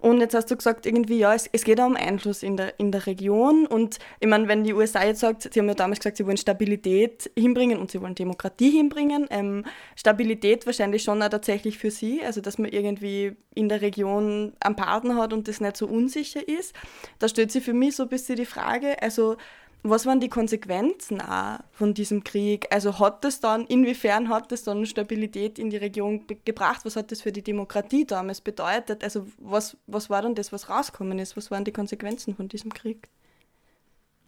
Und 0.00 0.20
jetzt 0.20 0.34
hast 0.34 0.50
du 0.50 0.56
gesagt, 0.56 0.84
irgendwie, 0.84 1.18
ja, 1.18 1.32
es, 1.32 1.48
es 1.52 1.62
geht 1.62 1.80
auch 1.80 1.86
um 1.86 1.96
Einfluss 1.96 2.42
in 2.42 2.56
der, 2.56 2.78
in 2.80 2.90
der 2.90 3.06
Region. 3.06 3.66
Und 3.66 4.00
ich 4.18 4.26
meine, 4.26 4.48
wenn 4.48 4.64
die 4.64 4.74
USA 4.74 5.04
jetzt 5.04 5.20
sagt, 5.20 5.42
sie 5.54 5.60
haben 5.60 5.68
ja 5.68 5.74
damals 5.74 6.00
gesagt, 6.00 6.16
sie 6.16 6.26
wollen 6.26 6.36
Stabilität 6.36 7.30
hinbringen 7.36 7.78
und 7.78 7.92
sie 7.92 8.00
wollen 8.00 8.16
Demokratie 8.16 8.70
hinbringen, 8.70 9.26
ähm, 9.30 9.64
Stabilität 9.94 10.66
wahrscheinlich 10.66 11.04
schon 11.04 11.22
auch 11.22 11.28
tatsächlich 11.28 11.78
für 11.78 11.92
sie 11.92 12.15
also 12.24 12.40
dass 12.40 12.58
man 12.58 12.70
irgendwie 12.70 13.36
in 13.54 13.68
der 13.68 13.80
Region 13.80 14.52
einen 14.60 14.76
Partner 14.76 15.16
hat 15.16 15.32
und 15.32 15.48
das 15.48 15.60
nicht 15.60 15.76
so 15.76 15.86
unsicher 15.86 16.46
ist. 16.46 16.74
Da 17.18 17.28
stellt 17.28 17.52
sich 17.52 17.64
für 17.64 17.72
mich 17.72 17.96
so 17.96 18.04
ein 18.04 18.08
bisschen 18.08 18.36
die 18.36 18.46
Frage, 18.46 19.00
also 19.02 19.36
was 19.82 20.06
waren 20.06 20.20
die 20.20 20.28
Konsequenzen 20.28 21.20
auch 21.20 21.58
von 21.72 21.94
diesem 21.94 22.24
Krieg? 22.24 22.66
Also 22.70 22.98
hat 22.98 23.24
das 23.24 23.40
dann, 23.40 23.66
inwiefern 23.66 24.28
hat 24.28 24.50
das 24.50 24.64
dann 24.64 24.86
Stabilität 24.86 25.58
in 25.58 25.70
die 25.70 25.76
Region 25.76 26.24
gebracht? 26.44 26.84
Was 26.84 26.96
hat 26.96 27.12
das 27.12 27.22
für 27.22 27.32
die 27.32 27.42
Demokratie 27.42 28.04
damals 28.04 28.40
bedeutet? 28.40 29.04
Also 29.04 29.26
was, 29.38 29.76
was 29.86 30.10
war 30.10 30.22
dann 30.22 30.34
das, 30.34 30.52
was 30.52 30.68
rausgekommen 30.68 31.18
ist? 31.18 31.36
Was 31.36 31.50
waren 31.50 31.64
die 31.64 31.72
Konsequenzen 31.72 32.34
von 32.34 32.48
diesem 32.48 32.72
Krieg? 32.72 33.08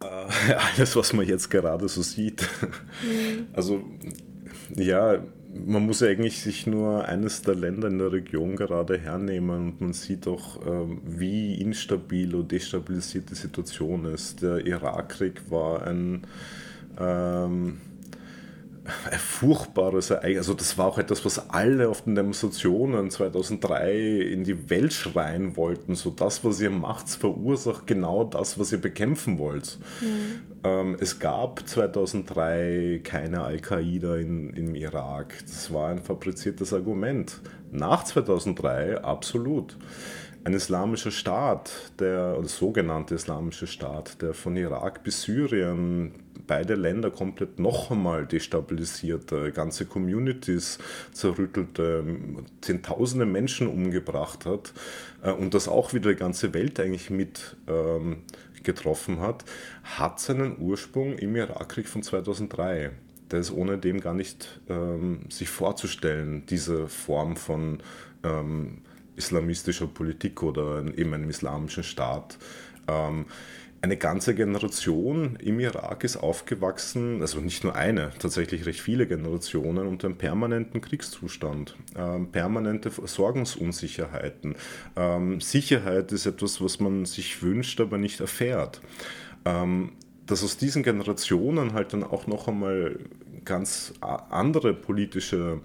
Äh, 0.01 0.05
alles, 0.77 0.95
was 0.95 1.13
man 1.13 1.27
jetzt 1.27 1.49
gerade 1.49 1.87
so 1.89 2.01
sieht. 2.01 2.47
Mhm. 3.03 3.47
Also 3.53 3.83
ja, 4.75 5.23
man 5.65 5.85
muss 5.85 6.03
eigentlich 6.03 6.39
sich 6.41 6.67
nur 6.67 7.05
eines 7.05 7.41
der 7.41 7.55
Länder 7.55 7.87
in 7.87 7.99
der 7.99 8.11
Region 8.11 8.55
gerade 8.55 8.97
hernehmen 8.97 9.67
und 9.67 9.81
man 9.81 9.93
sieht 9.93 10.27
auch, 10.27 10.65
ähm, 10.65 11.01
wie 11.05 11.61
instabil 11.61 12.35
und 12.35 12.51
destabilisiert 12.51 13.29
die 13.29 13.35
Situation 13.35 14.05
ist. 14.05 14.41
Der 14.41 14.65
Irakkrieg 14.65 15.49
war 15.49 15.85
ein 15.85 16.25
ähm, 16.99 17.77
ein 19.09 19.19
furchtbares 19.19 20.09
Ereignis. 20.09 20.39
Also 20.39 20.53
das 20.53 20.77
war 20.77 20.87
auch 20.87 20.97
etwas, 20.97 21.23
was 21.25 21.49
alle 21.49 21.89
auf 21.89 22.03
den 22.03 22.15
Demonstrationen 22.15 23.09
2003 23.09 24.21
in 24.21 24.43
die 24.43 24.69
Welt 24.69 24.93
schreien 24.93 25.55
wollten. 25.57 25.95
So 25.95 26.09
das, 26.09 26.43
was 26.43 26.61
ihr 26.61 26.69
macht, 26.69 27.09
verursacht 27.09 27.87
genau 27.87 28.23
das, 28.23 28.59
was 28.59 28.71
ihr 28.71 28.81
bekämpfen 28.81 29.37
wollt. 29.37 29.77
Mhm. 30.01 30.41
Ähm, 30.63 30.97
es 30.99 31.19
gab 31.19 31.67
2003 31.67 33.01
keine 33.03 33.41
Al-Qaida 33.41 34.17
im 34.17 34.75
Irak. 34.75 35.35
Das 35.47 35.73
war 35.73 35.89
ein 35.89 35.99
fabriziertes 35.99 36.73
Argument. 36.73 37.41
Nach 37.71 38.03
2003 38.03 39.01
absolut 39.01 39.77
ein 40.43 40.53
islamischer 40.53 41.11
Staat, 41.11 41.71
der, 41.99 42.35
oder 42.37 42.47
sogenannte 42.47 43.15
islamische 43.15 43.67
Staat, 43.67 44.21
der 44.21 44.33
von 44.33 44.55
Irak 44.55 45.03
bis 45.03 45.23
Syrien 45.23 46.13
beide 46.49 46.73
Länder 46.73 47.11
komplett 47.11 47.59
noch 47.59 47.91
einmal 47.91 48.25
destabilisierte, 48.25 49.51
ganze 49.51 49.85
Communities 49.85 50.79
zerrüttelte, 51.11 52.03
zehntausende 52.61 53.27
Menschen 53.27 53.67
umgebracht 53.67 54.47
hat 54.47 54.73
äh, 55.21 55.31
und 55.31 55.53
das 55.53 55.67
auch 55.67 55.93
wieder 55.93 56.09
die 56.09 56.17
ganze 56.17 56.53
Welt 56.55 56.79
eigentlich 56.79 57.11
mit 57.11 57.55
ähm, 57.67 58.23
getroffen 58.63 59.21
hat, 59.21 59.45
hat 59.83 60.19
seinen 60.19 60.57
Ursprung 60.59 61.19
im 61.19 61.35
Irakkrieg 61.35 61.87
von 61.87 62.01
2003. 62.01 62.91
Der 63.29 63.39
ist 63.39 63.51
ohne 63.51 63.77
dem 63.77 64.01
gar 64.01 64.15
nicht 64.15 64.59
ähm, 64.69 65.21
sich 65.29 65.49
vorzustellen, 65.49 66.47
diese 66.47 66.87
Form 66.87 67.35
von 67.37 67.77
ähm, 68.23 68.79
islamistischer 69.15 69.85
Politik 69.85 70.41
oder 70.41 70.83
eben 70.97 71.13
einem 71.13 71.29
islamischen 71.29 71.83
Staat. 71.83 72.39
Ähm, 72.87 73.25
eine 73.81 73.97
ganze 73.97 74.35
Generation 74.35 75.37
im 75.37 75.59
Irak 75.59 76.03
ist 76.03 76.17
aufgewachsen, 76.17 77.21
also 77.21 77.39
nicht 77.39 77.63
nur 77.63 77.75
eine, 77.75 78.11
tatsächlich 78.19 78.65
recht 78.65 78.81
viele 78.81 79.07
Generationen 79.07 79.87
unter 79.87 80.07
einem 80.07 80.17
permanenten 80.17 80.81
Kriegszustand, 80.81 81.77
ähm, 81.95 82.29
permanente 82.31 82.91
Sorgensunsicherheiten. 82.91 84.55
Ähm, 84.97 85.39
Sicherheit 85.39 86.11
ist 86.11 86.25
etwas, 86.25 86.61
was 86.61 86.79
man 86.79 87.05
sich 87.05 87.41
wünscht, 87.41 87.79
aber 87.79 87.97
nicht 87.97 88.19
erfährt. 88.19 88.81
Ähm, 89.45 89.93
dass 90.25 90.43
aus 90.43 90.57
diesen 90.57 90.83
Generationen 90.83 91.73
halt 91.73 91.93
dann 91.93 92.03
auch 92.03 92.27
noch 92.27 92.47
einmal 92.47 92.99
ganz 93.45 93.93
andere 94.01 94.73
politische 94.73 95.61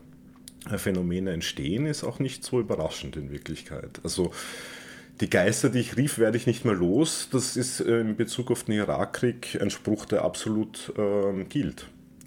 Phänomene 0.76 1.32
entstehen, 1.32 1.84
ist 1.84 2.04
auch 2.04 2.18
nicht 2.18 2.44
so 2.44 2.60
überraschend 2.60 3.16
in 3.16 3.30
Wirklichkeit. 3.30 4.00
Also 4.02 4.30
die 5.24 5.30
Geister, 5.30 5.70
die 5.70 5.78
ich 5.78 5.96
rief, 5.96 6.18
werde 6.18 6.36
ich 6.36 6.46
nicht 6.46 6.66
mehr 6.66 6.74
los. 6.74 7.30
Das 7.32 7.56
ist 7.56 7.80
äh, 7.80 8.00
in 8.00 8.14
Bezug 8.14 8.50
auf 8.50 8.64
den 8.64 8.74
Irakkrieg 8.74 9.58
ein 9.58 9.70
Spruch, 9.70 10.04
der 10.04 10.22
absolut 10.22 10.92
ähm, 10.98 11.48
gilt. 11.48 11.86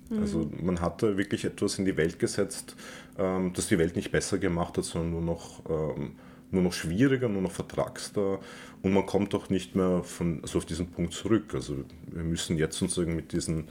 Mhm. 0.10 0.19
Also 0.19 0.49
man 0.60 0.81
hatte 0.81 1.15
wirklich 1.15 1.45
etwas 1.45 1.77
in 1.77 1.86
die 1.86 1.95
Welt 1.95 2.17
gesetzt, 2.17 2.75
ähm, 3.19 3.53
das 3.53 3.67
die 3.67 3.77
Welt 3.77 3.95
nicht 3.95 4.12
besser 4.12 4.39
gemacht 4.39 4.77
hat, 4.77 4.83
sondern 4.86 5.12
nur 5.12 5.21
noch, 5.21 5.62
ähm, 5.69 6.13
nur 6.49 6.63
noch 6.63 6.73
schwieriger, 6.73 7.29
nur 7.29 7.43
noch 7.43 7.51
vertragster. 7.51 8.39
Und 8.81 8.93
man 8.93 9.05
kommt 9.05 9.36
auch 9.36 9.51
nicht 9.51 9.75
mehr 9.75 10.01
von, 10.03 10.41
also 10.41 10.57
auf 10.57 10.65
diesen 10.65 10.88
Punkt 10.88 11.13
zurück. 11.13 11.53
Also 11.53 11.86
wir 12.07 12.23
müssen 12.23 12.57
jetzt 12.57 12.81
uns 12.81 12.97
mit 12.97 13.31
diesen 13.31 13.65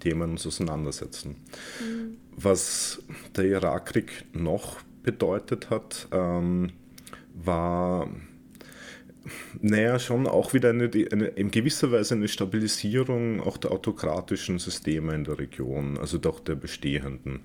Themen 0.00 0.32
uns 0.32 0.46
auseinandersetzen. 0.46 1.36
Mhm. 1.80 2.18
Was 2.36 3.00
der 3.34 3.46
Irakkrieg 3.46 4.26
noch 4.34 4.82
bedeutet 5.02 5.70
hat, 5.70 6.08
ähm, 6.12 6.72
war 7.32 8.10
naja, 9.60 9.98
schon 9.98 10.26
auch 10.26 10.54
wieder 10.54 10.70
eine, 10.70 10.90
eine, 11.12 11.26
in 11.26 11.50
gewisser 11.50 11.92
Weise 11.92 12.14
eine 12.14 12.28
Stabilisierung 12.28 13.40
auch 13.40 13.56
der 13.56 13.72
autokratischen 13.72 14.58
Systeme 14.58 15.14
in 15.14 15.24
der 15.24 15.38
Region, 15.38 15.98
also 15.98 16.18
doch 16.18 16.40
der 16.40 16.54
bestehenden. 16.54 17.40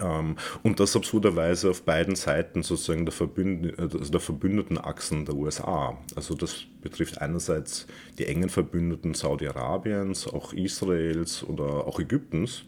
Ähm, 0.00 0.36
und 0.62 0.80
das 0.80 0.96
absurderweise 0.96 1.70
auf 1.70 1.82
beiden 1.82 2.16
Seiten 2.16 2.62
sozusagen 2.62 3.04
der, 3.04 3.12
Verbünd 3.12 3.78
also 3.78 3.98
der 3.98 4.20
verbündeten 4.20 4.78
Achsen 4.78 5.24
der 5.24 5.36
USA. 5.36 5.96
Also 6.14 6.34
das 6.34 6.64
betrifft 6.82 7.20
einerseits 7.20 7.86
die 8.18 8.26
engen 8.26 8.48
Verbündeten 8.48 9.14
Saudi-Arabiens, 9.14 10.26
auch 10.26 10.52
Israels 10.52 11.44
oder 11.44 11.86
auch 11.86 12.00
Ägyptens, 12.00 12.64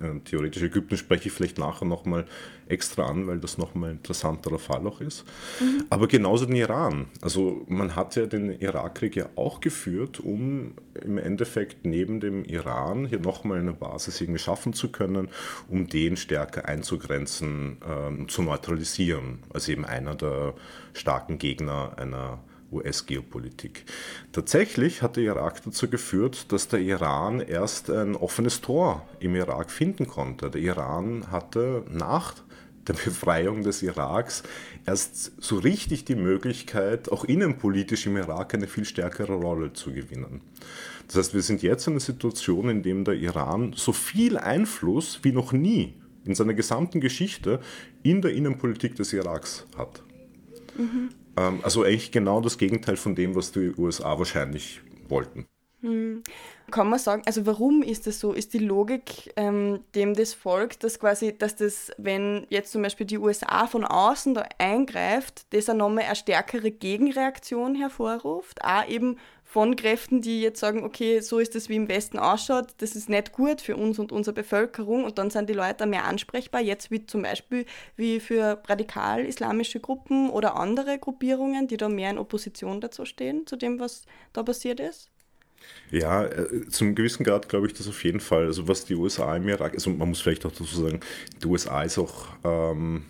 äh, 0.00 0.18
theoretisch 0.24 0.62
Ägypten 0.62 0.96
spreche 0.96 1.28
ich 1.28 1.32
vielleicht 1.32 1.58
nachher 1.58 1.84
nochmal 1.84 2.26
extra 2.68 3.06
an, 3.06 3.26
weil 3.26 3.38
das 3.38 3.58
nochmal 3.58 3.90
ein 3.90 3.96
interessanterer 3.96 4.58
Fall 4.58 4.86
auch 4.86 5.00
ist. 5.00 5.24
Mhm. 5.60 5.84
Aber 5.90 6.06
genauso 6.06 6.46
den 6.46 6.56
Iran. 6.56 7.06
Also 7.20 7.64
man 7.68 7.96
hat 7.96 8.16
ja 8.16 8.26
den 8.26 8.60
Irakkrieg 8.60 9.16
ja 9.16 9.28
auch 9.36 9.60
geführt, 9.60 10.20
um 10.20 10.74
im 10.94 11.18
Endeffekt 11.18 11.84
neben 11.84 12.20
dem 12.20 12.44
Iran 12.44 13.06
hier 13.06 13.20
nochmal 13.20 13.58
eine 13.58 13.72
Basis 13.72 14.20
irgendwie 14.20 14.38
schaffen 14.38 14.72
zu 14.72 14.90
können, 14.90 15.28
um 15.68 15.86
den 15.86 16.16
stärker 16.16 16.66
einzugrenzen, 16.66 17.78
ähm, 17.88 18.28
zu 18.28 18.42
neutralisieren. 18.42 19.40
Als 19.52 19.68
eben 19.68 19.84
einer 19.84 20.14
der 20.14 20.54
starken 20.92 21.38
Gegner 21.38 21.92
einer 21.96 22.38
US-Geopolitik. 22.72 23.84
Tatsächlich 24.32 25.02
hat 25.02 25.16
der 25.16 25.24
Irak 25.24 25.62
dazu 25.64 25.88
geführt, 25.88 26.52
dass 26.52 26.68
der 26.68 26.80
Iran 26.80 27.40
erst 27.40 27.90
ein 27.90 28.16
offenes 28.16 28.60
Tor 28.60 29.08
im 29.18 29.34
Irak 29.34 29.70
finden 29.70 30.06
konnte. 30.06 30.50
Der 30.50 30.60
Iran 30.60 31.30
hatte 31.30 31.84
nach 31.90 32.34
der 32.86 32.94
Befreiung 32.94 33.62
des 33.62 33.82
Iraks 33.82 34.42
erst 34.86 35.32
so 35.42 35.58
richtig 35.58 36.04
die 36.04 36.14
Möglichkeit, 36.14 37.10
auch 37.12 37.24
innenpolitisch 37.24 38.06
im 38.06 38.16
Irak 38.16 38.54
eine 38.54 38.66
viel 38.66 38.84
stärkere 38.84 39.34
Rolle 39.34 39.72
zu 39.72 39.92
gewinnen. 39.92 40.40
Das 41.06 41.16
heißt, 41.16 41.34
wir 41.34 41.42
sind 41.42 41.62
jetzt 41.62 41.86
in 41.86 41.94
einer 41.94 42.00
Situation, 42.00 42.68
in 42.68 42.82
der 42.82 42.94
der 43.04 43.14
Iran 43.14 43.72
so 43.76 43.92
viel 43.92 44.38
Einfluss 44.38 45.20
wie 45.22 45.32
noch 45.32 45.52
nie 45.52 45.94
in 46.24 46.34
seiner 46.34 46.54
gesamten 46.54 47.00
Geschichte 47.00 47.60
in 48.02 48.22
der 48.22 48.32
Innenpolitik 48.32 48.94
des 48.96 49.12
Iraks 49.12 49.66
hat. 49.76 50.02
Mhm. 50.76 51.10
Ähm, 51.40 51.60
also 51.62 51.82
eigentlich 51.82 52.12
genau 52.12 52.40
das 52.40 52.58
Gegenteil 52.58 52.96
von 52.96 53.14
dem, 53.14 53.34
was 53.34 53.52
die 53.52 53.72
USA 53.76 54.18
wahrscheinlich 54.18 54.80
wollten. 55.08 55.46
Hm. 55.80 56.22
Kann 56.70 56.88
man 56.88 56.98
sagen, 56.98 57.22
also 57.24 57.46
warum 57.46 57.82
ist 57.82 58.06
das 58.06 58.20
so? 58.20 58.32
Ist 58.32 58.52
die 58.52 58.58
Logik 58.58 59.32
ähm, 59.36 59.80
dem 59.94 60.14
das 60.14 60.34
folgt, 60.34 60.84
dass 60.84 61.00
quasi, 61.00 61.36
dass 61.36 61.56
das, 61.56 61.90
wenn 61.96 62.46
jetzt 62.50 62.70
zum 62.70 62.82
Beispiel 62.82 63.06
die 63.06 63.18
USA 63.18 63.66
von 63.66 63.84
außen 63.84 64.34
da 64.34 64.44
eingreift, 64.58 65.46
das 65.54 65.70
auch 65.70 65.74
nochmal 65.74 66.04
eine 66.04 66.16
stärkere 66.16 66.70
Gegenreaktion 66.70 67.74
hervorruft, 67.74 68.62
auch 68.62 68.86
eben 68.86 69.16
von 69.50 69.74
Kräften, 69.74 70.22
die 70.22 70.42
jetzt 70.42 70.60
sagen, 70.60 70.84
okay, 70.84 71.18
so 71.18 71.40
ist 71.40 71.56
es 71.56 71.68
wie 71.68 71.74
im 71.74 71.88
Westen 71.88 72.20
ausschaut, 72.20 72.68
das 72.78 72.94
ist 72.94 73.08
nicht 73.08 73.32
gut 73.32 73.60
für 73.60 73.76
uns 73.76 73.98
und 73.98 74.12
unsere 74.12 74.32
Bevölkerung 74.32 75.02
und 75.02 75.18
dann 75.18 75.30
sind 75.30 75.50
die 75.50 75.54
Leute 75.54 75.86
mehr 75.86 76.04
ansprechbar, 76.04 76.60
jetzt 76.60 76.92
wie 76.92 77.04
zum 77.04 77.22
Beispiel 77.22 77.66
wie 77.96 78.20
für 78.20 78.62
radikal-islamische 78.68 79.80
Gruppen 79.80 80.30
oder 80.30 80.54
andere 80.54 81.00
Gruppierungen, 81.00 81.66
die 81.66 81.76
da 81.76 81.88
mehr 81.88 82.10
in 82.10 82.18
Opposition 82.18 82.80
dazu 82.80 83.04
stehen, 83.04 83.44
zu 83.44 83.56
dem, 83.56 83.80
was 83.80 84.04
da 84.32 84.44
passiert 84.44 84.78
ist? 84.78 85.10
Ja, 85.90 86.26
äh, 86.26 86.68
zum 86.68 86.94
gewissen 86.94 87.24
Grad 87.24 87.48
glaube 87.48 87.66
ich 87.66 87.74
das 87.74 87.88
auf 87.88 88.04
jeden 88.04 88.20
Fall. 88.20 88.46
Also 88.46 88.68
was 88.68 88.84
die 88.84 88.94
USA 88.94 89.34
im 89.34 89.48
Irak, 89.48 89.74
also 89.74 89.90
man 89.90 90.10
muss 90.10 90.20
vielleicht 90.20 90.46
auch 90.46 90.52
dazu 90.52 90.64
sagen, 90.64 91.00
die 91.42 91.46
USA 91.48 91.82
ist 91.82 91.98
auch 91.98 92.28
ähm, 92.44 93.02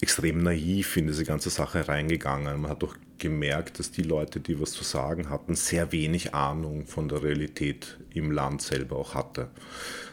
extrem 0.00 0.42
naiv 0.42 0.96
in 0.96 1.06
diese 1.06 1.24
ganze 1.24 1.48
Sache 1.48 1.86
reingegangen. 1.86 2.60
Man 2.60 2.72
hat 2.72 2.82
doch 2.82 2.96
gemerkt, 3.18 3.78
dass 3.78 3.90
die 3.90 4.02
Leute, 4.02 4.40
die 4.40 4.60
was 4.60 4.72
zu 4.72 4.84
sagen 4.84 5.30
hatten, 5.30 5.54
sehr 5.54 5.92
wenig 5.92 6.34
Ahnung 6.34 6.86
von 6.86 7.08
der 7.08 7.22
Realität 7.22 7.98
im 8.14 8.30
Land 8.30 8.62
selber 8.62 8.96
auch 8.96 9.14
hatte. 9.14 9.48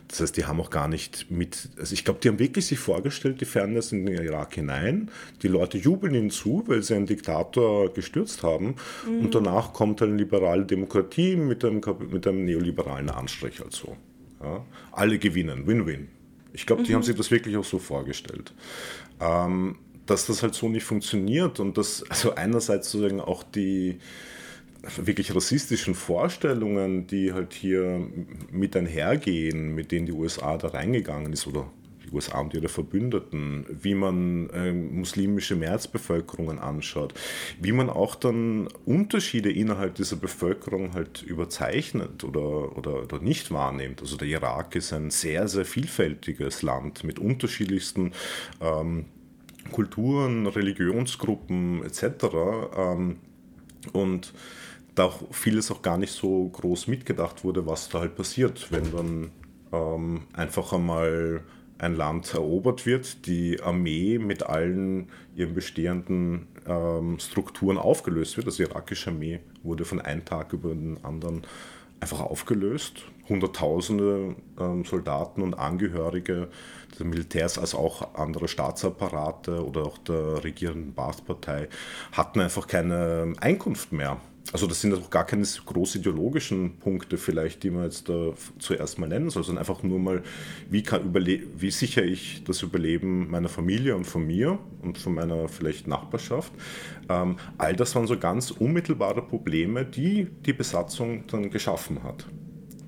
Das 0.07 0.19
heißt, 0.19 0.37
die 0.37 0.45
haben 0.45 0.59
auch 0.59 0.69
gar 0.69 0.87
nicht 0.87 1.31
mit, 1.31 1.69
also 1.79 1.93
ich 1.93 2.05
glaube, 2.05 2.19
die 2.21 2.27
haben 2.27 2.37
wirklich 2.37 2.67
sich 2.67 2.77
vorgestellt, 2.77 3.41
die 3.41 3.45
fahren 3.45 3.73
jetzt 3.73 3.93
in 3.93 4.05
den 4.05 4.23
Irak 4.23 4.53
hinein, 4.53 5.09
die 5.41 5.47
Leute 5.47 5.77
jubeln 5.77 6.13
ihnen 6.13 6.29
zu, 6.29 6.63
weil 6.67 6.83
sie 6.83 6.95
einen 6.95 7.07
Diktator 7.07 7.91
gestürzt 7.91 8.43
haben 8.43 8.75
mhm. 9.07 9.21
und 9.21 9.35
danach 9.35 9.73
kommt 9.73 10.01
eine 10.01 10.15
liberale 10.15 10.65
Demokratie 10.65 11.35
mit 11.35 11.65
einem, 11.65 11.81
mit 12.11 12.27
einem 12.27 12.45
neoliberalen 12.45 13.09
Anstrich 13.09 13.61
also. 13.63 13.97
Ja. 14.41 14.63
Alle 14.91 15.17
gewinnen, 15.17 15.65
Win-Win. 15.65 16.09
Ich 16.51 16.67
glaube, 16.67 16.83
die 16.83 16.91
mhm. 16.91 16.95
haben 16.97 17.03
sich 17.03 17.15
das 17.15 17.31
wirklich 17.31 17.57
auch 17.57 17.65
so 17.65 17.79
vorgestellt. 17.79 18.53
Ähm, 19.19 19.77
dass 20.05 20.27
das 20.27 20.43
halt 20.43 20.53
so 20.53 20.69
nicht 20.69 20.83
funktioniert 20.83 21.59
und 21.59 21.77
dass 21.77 22.03
also 22.09 22.35
einerseits 22.35 22.91
sozusagen 22.91 23.21
auch 23.21 23.43
die 23.43 23.99
wirklich 24.97 25.33
rassistischen 25.33 25.95
Vorstellungen, 25.95 27.07
die 27.07 27.33
halt 27.33 27.53
hier 27.53 28.05
mit 28.51 28.75
einhergehen, 28.75 29.73
mit 29.73 29.91
denen 29.91 30.05
die 30.05 30.11
USA 30.11 30.57
da 30.57 30.69
reingegangen 30.69 31.31
ist 31.31 31.47
oder 31.47 31.71
die 32.05 32.11
USA 32.11 32.39
und 32.39 32.53
ihre 32.53 32.67
Verbündeten, 32.67 33.65
wie 33.69 33.95
man 33.95 34.49
äh, 34.49 34.73
muslimische 34.73 35.55
Mehrheitsbevölkerungen 35.55 36.59
anschaut, 36.59 37.13
wie 37.61 37.71
man 37.71 37.89
auch 37.89 38.15
dann 38.15 38.67
Unterschiede 38.85 39.51
innerhalb 39.51 39.95
dieser 39.95 40.17
Bevölkerung 40.17 40.93
halt 40.93 41.23
überzeichnet 41.23 42.25
oder, 42.25 42.77
oder, 42.77 43.03
oder 43.03 43.19
nicht 43.19 43.51
wahrnimmt. 43.51 44.01
Also 44.01 44.17
der 44.17 44.27
Irak 44.27 44.75
ist 44.75 44.91
ein 44.91 45.11
sehr, 45.11 45.47
sehr 45.47 45.65
vielfältiges 45.65 46.61
Land 46.61 47.05
mit 47.05 47.19
unterschiedlichsten 47.19 48.11
ähm, 48.61 49.05
Kulturen, 49.71 50.47
Religionsgruppen 50.47 51.83
etc. 51.83 52.25
Ähm, 52.77 53.17
und 53.91 54.33
da 54.95 55.05
auch 55.05 55.33
vieles 55.33 55.71
auch 55.71 55.81
gar 55.81 55.97
nicht 55.97 56.13
so 56.13 56.49
groß 56.49 56.87
mitgedacht 56.87 57.43
wurde, 57.43 57.65
was 57.65 57.89
da 57.89 57.99
halt 57.99 58.15
passiert, 58.15 58.71
wenn 58.71 58.91
dann 58.91 59.31
ähm, 59.71 60.21
einfach 60.33 60.73
einmal 60.73 61.41
ein 61.79 61.95
Land 61.95 62.33
erobert 62.33 62.85
wird, 62.85 63.25
die 63.25 63.61
Armee 63.61 64.17
mit 64.17 64.43
allen 64.43 65.09
ihren 65.35 65.53
bestehenden 65.53 66.47
ähm, 66.67 67.19
Strukturen 67.19 67.77
aufgelöst 67.77 68.37
wird. 68.37 68.47
Also 68.47 68.63
die 68.63 68.69
irakische 68.69 69.09
Armee 69.09 69.39
wurde 69.63 69.83
von 69.83 69.99
einem 69.99 70.23
Tag 70.23 70.53
über 70.53 70.69
den 70.69 71.03
anderen 71.03 71.41
einfach 71.99 72.21
aufgelöst. 72.21 73.03
Hunderttausende 73.27 74.35
ähm, 74.59 74.85
Soldaten 74.85 75.41
und 75.41 75.55
Angehörige 75.55 76.49
des 76.93 77.05
Militärs 77.05 77.57
als 77.57 77.75
auch 77.75 78.15
andere 78.15 78.47
Staatsapparate 78.47 79.65
oder 79.65 79.83
auch 79.83 79.97
der 79.97 80.43
regierenden 80.43 80.93
Baath-Partei 80.93 81.67
hatten 82.11 82.39
einfach 82.39 82.67
keine 82.67 83.33
Einkunft 83.39 83.91
mehr. 83.91 84.19
Also 84.51 84.67
das 84.67 84.81
sind 84.81 84.93
auch 84.93 85.09
gar 85.09 85.25
keine 85.25 85.43
groß 85.43 85.95
ideologischen 85.95 86.77
Punkte 86.79 87.17
vielleicht, 87.17 87.63
die 87.63 87.69
man 87.69 87.85
jetzt 87.85 88.09
da 88.09 88.33
zuerst 88.59 88.99
mal 88.99 89.07
nennen 89.07 89.29
soll, 89.29 89.43
sondern 89.43 89.61
einfach 89.61 89.83
nur 89.83 89.99
mal, 89.99 90.21
wie, 90.69 90.83
kann 90.83 91.13
wie 91.13 91.71
sichere 91.71 92.03
ich 92.03 92.43
das 92.43 92.61
Überleben 92.61 93.31
meiner 93.31 93.47
Familie 93.47 93.95
und 93.95 94.05
von 94.05 94.27
mir 94.27 94.59
und 94.81 94.97
von 94.97 95.13
meiner 95.13 95.47
vielleicht 95.47 95.87
Nachbarschaft. 95.87 96.51
Ähm, 97.09 97.37
all 97.57 97.75
das 97.75 97.95
waren 97.95 98.05
so 98.05 98.19
ganz 98.19 98.51
unmittelbare 98.51 99.21
Probleme, 99.21 99.85
die 99.85 100.27
die 100.45 100.53
Besatzung 100.53 101.25
dann 101.27 101.49
geschaffen 101.49 102.03
hat. 102.03 102.25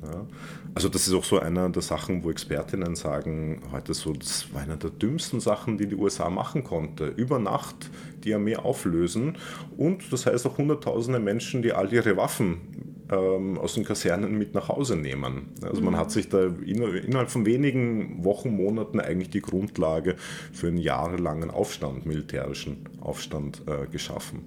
Ja. 0.04 0.26
Also 0.74 0.90
das 0.90 1.08
ist 1.08 1.14
auch 1.14 1.24
so 1.24 1.40
einer 1.40 1.70
der 1.70 1.82
Sachen, 1.82 2.24
wo 2.24 2.30
Expertinnen 2.30 2.96
sagen, 2.96 3.62
heute 3.72 3.94
so, 3.94 4.14
das 4.14 4.54
war 4.54 4.62
einer 4.62 4.78
der 4.78 4.90
dümmsten 4.90 5.40
Sachen, 5.40 5.78
die 5.78 5.88
die 5.88 5.96
USA 5.96 6.30
machen 6.30 6.64
konnte. 6.64 7.08
Über 7.08 7.40
Nacht 7.40 7.90
die 8.24 8.34
Armee 8.34 8.56
auflösen 8.56 9.38
und 9.78 10.12
das 10.12 10.26
heißt 10.26 10.46
auch 10.48 10.58
hunderttausende 10.58 11.20
Menschen, 11.20 11.62
die 11.62 11.74
all 11.74 11.92
ihre 11.92 12.18
Waffen 12.18 12.96
ähm, 13.12 13.58
aus 13.58 13.76
den 13.76 13.84
Kasernen 13.86 14.38
mit 14.38 14.54
nach 14.54 14.70
Hause 14.70 14.96
nehmen. 14.96 15.50
Also 15.62 15.82
man 15.82 15.98
hat 15.98 16.08
mhm. 16.08 16.12
sich 16.12 16.30
da 16.30 16.48
innerhalb 16.66 17.30
von 17.30 17.46
wenigen 17.46 18.24
Wochen, 18.24 18.50
Monaten 18.50 19.00
eigentlich 19.00 19.30
die 19.30 19.42
Grundlage 19.42 20.16
für 20.52 20.68
einen 20.68 20.78
jahrelangen 20.78 21.52
Aufstand, 21.52 22.06
militärischen 22.06 22.78
Aufstand 23.02 23.62
äh, 23.68 23.88
geschaffen. 23.88 24.44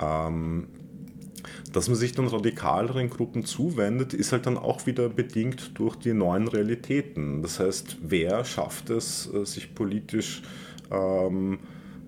Ähm, 0.00 0.68
dass 1.72 1.88
man 1.88 1.96
sich 1.96 2.12
dann 2.12 2.26
radikaleren 2.26 3.10
Gruppen 3.10 3.44
zuwendet, 3.44 4.14
ist 4.14 4.32
halt 4.32 4.46
dann 4.46 4.56
auch 4.56 4.86
wieder 4.86 5.08
bedingt 5.08 5.78
durch 5.78 5.96
die 5.96 6.14
neuen 6.14 6.48
Realitäten. 6.48 7.42
Das 7.42 7.60
heißt, 7.60 7.98
wer 8.02 8.44
schafft 8.44 8.90
es, 8.90 9.32
äh, 9.32 9.44
sich 9.44 9.74
politisch 9.74 10.42
ähm, 10.90 11.58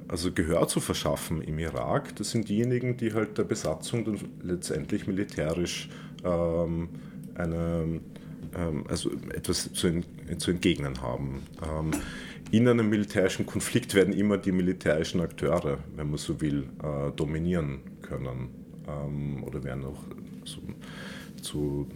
also 0.09 0.33
Gehör 0.33 0.67
zu 0.67 0.81
verschaffen 0.81 1.41
im 1.41 1.59
Irak, 1.59 2.17
das 2.17 2.31
sind 2.31 2.49
diejenigen, 2.49 2.97
die 2.97 3.15
halt 3.15 3.39
der 3.39 3.45
Besatzung 3.45 4.05
dann 4.05 4.19
letztendlich 4.43 5.07
militärisch 5.07 5.89
ähm, 6.25 6.89
eine, 7.37 8.01
ähm, 8.57 8.85
also 8.89 9.13
etwas 9.33 9.73
zu, 9.73 10.03
zu 10.39 10.51
entgegnen 10.51 11.01
haben. 11.01 11.43
Ähm, 11.63 11.93
in 12.51 12.67
einem 12.67 12.89
militärischen 12.89 13.47
Konflikt 13.47 13.95
werden 13.95 14.13
immer 14.13 14.37
die 14.37 14.51
militärischen 14.51 15.21
Akteure, 15.21 15.79
wenn 15.95 16.09
man 16.09 16.19
so 16.19 16.41
will, 16.41 16.69
äh, 16.83 17.13
dominieren 17.15 17.79
können 18.03 18.60
ähm, 18.91 19.45
oder 19.45 19.63
werden 19.65 19.85
auch 19.85 20.03
so, 20.45 20.61
zu, 21.41 21.87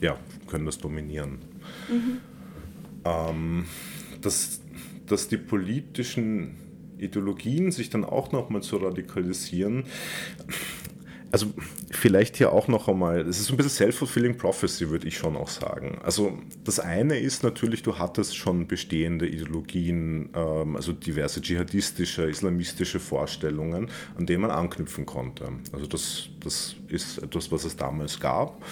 ja, 0.00 0.18
können 0.46 0.66
das 0.66 0.78
dominieren. 0.78 1.38
Mhm. 1.88 2.18
Ähm, 3.04 3.64
dass, 4.20 4.60
dass 5.06 5.28
die 5.28 5.36
politischen 5.36 6.56
Ideologien 6.98 7.70
sich 7.72 7.90
dann 7.90 8.04
auch 8.04 8.32
nochmal 8.32 8.62
zu 8.62 8.76
radikalisieren, 8.76 9.84
also 11.34 11.48
vielleicht 11.90 12.36
hier 12.36 12.52
auch 12.52 12.68
noch 12.68 12.86
einmal, 12.86 13.22
es 13.22 13.40
ist 13.40 13.50
ein 13.50 13.56
bisschen 13.56 13.72
self-fulfilling 13.72 14.36
prophecy, 14.36 14.88
würde 14.90 15.08
ich 15.08 15.18
schon 15.18 15.36
auch 15.36 15.48
sagen. 15.48 15.98
Also 16.04 16.38
das 16.62 16.78
eine 16.78 17.18
ist 17.18 17.42
natürlich, 17.42 17.82
du 17.82 17.98
hattest 17.98 18.36
schon 18.36 18.68
bestehende 18.68 19.26
Ideologien, 19.26 20.28
ähm, 20.32 20.76
also 20.76 20.92
diverse 20.92 21.40
dschihadistische, 21.42 22.22
islamistische 22.30 23.00
Vorstellungen, 23.00 23.90
an 24.16 24.26
denen 24.26 24.42
man 24.42 24.52
anknüpfen 24.52 25.06
konnte. 25.06 25.48
Also 25.72 25.88
das, 25.88 26.28
das 26.38 26.76
ist 26.86 27.18
etwas, 27.20 27.50
was 27.50 27.64
es 27.64 27.74
damals 27.74 28.20
gab. 28.20 28.64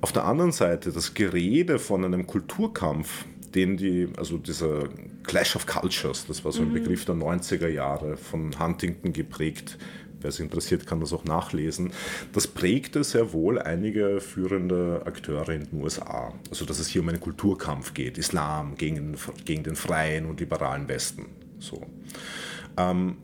Auf 0.00 0.10
der 0.10 0.24
anderen 0.24 0.50
Seite, 0.50 0.90
das 0.90 1.14
Gerede 1.14 1.78
von 1.78 2.04
einem 2.04 2.26
Kulturkampf, 2.26 3.24
den 3.54 3.76
die, 3.76 4.08
also 4.16 4.36
dieser 4.36 4.88
Clash 5.22 5.54
of 5.54 5.66
Cultures, 5.66 6.26
das 6.26 6.44
war 6.44 6.50
so 6.50 6.62
ein 6.62 6.70
mhm. 6.70 6.74
Begriff 6.74 7.04
der 7.04 7.14
90er 7.14 7.68
Jahre, 7.68 8.16
von 8.16 8.58
Huntington 8.58 9.12
geprägt, 9.12 9.78
wer 10.20 10.28
es 10.28 10.40
interessiert, 10.40 10.86
kann 10.86 11.00
das 11.00 11.12
auch 11.12 11.24
nachlesen. 11.24 11.92
Das 12.32 12.46
prägte 12.46 13.04
sehr 13.04 13.32
wohl 13.32 13.58
einige 13.58 14.20
führende 14.20 15.02
Akteure 15.04 15.50
in 15.50 15.64
den 15.64 15.82
USA. 15.82 16.32
Also, 16.50 16.64
dass 16.64 16.78
es 16.78 16.88
hier 16.88 17.02
um 17.02 17.08
einen 17.08 17.20
Kulturkampf 17.20 17.94
geht, 17.94 18.18
Islam 18.18 18.76
gegen, 18.76 19.16
gegen 19.44 19.62
den 19.62 19.76
freien 19.76 20.26
und 20.26 20.40
liberalen 20.40 20.88
Westen. 20.88 21.26
So. 21.58 21.86
Ähm, 22.76 23.16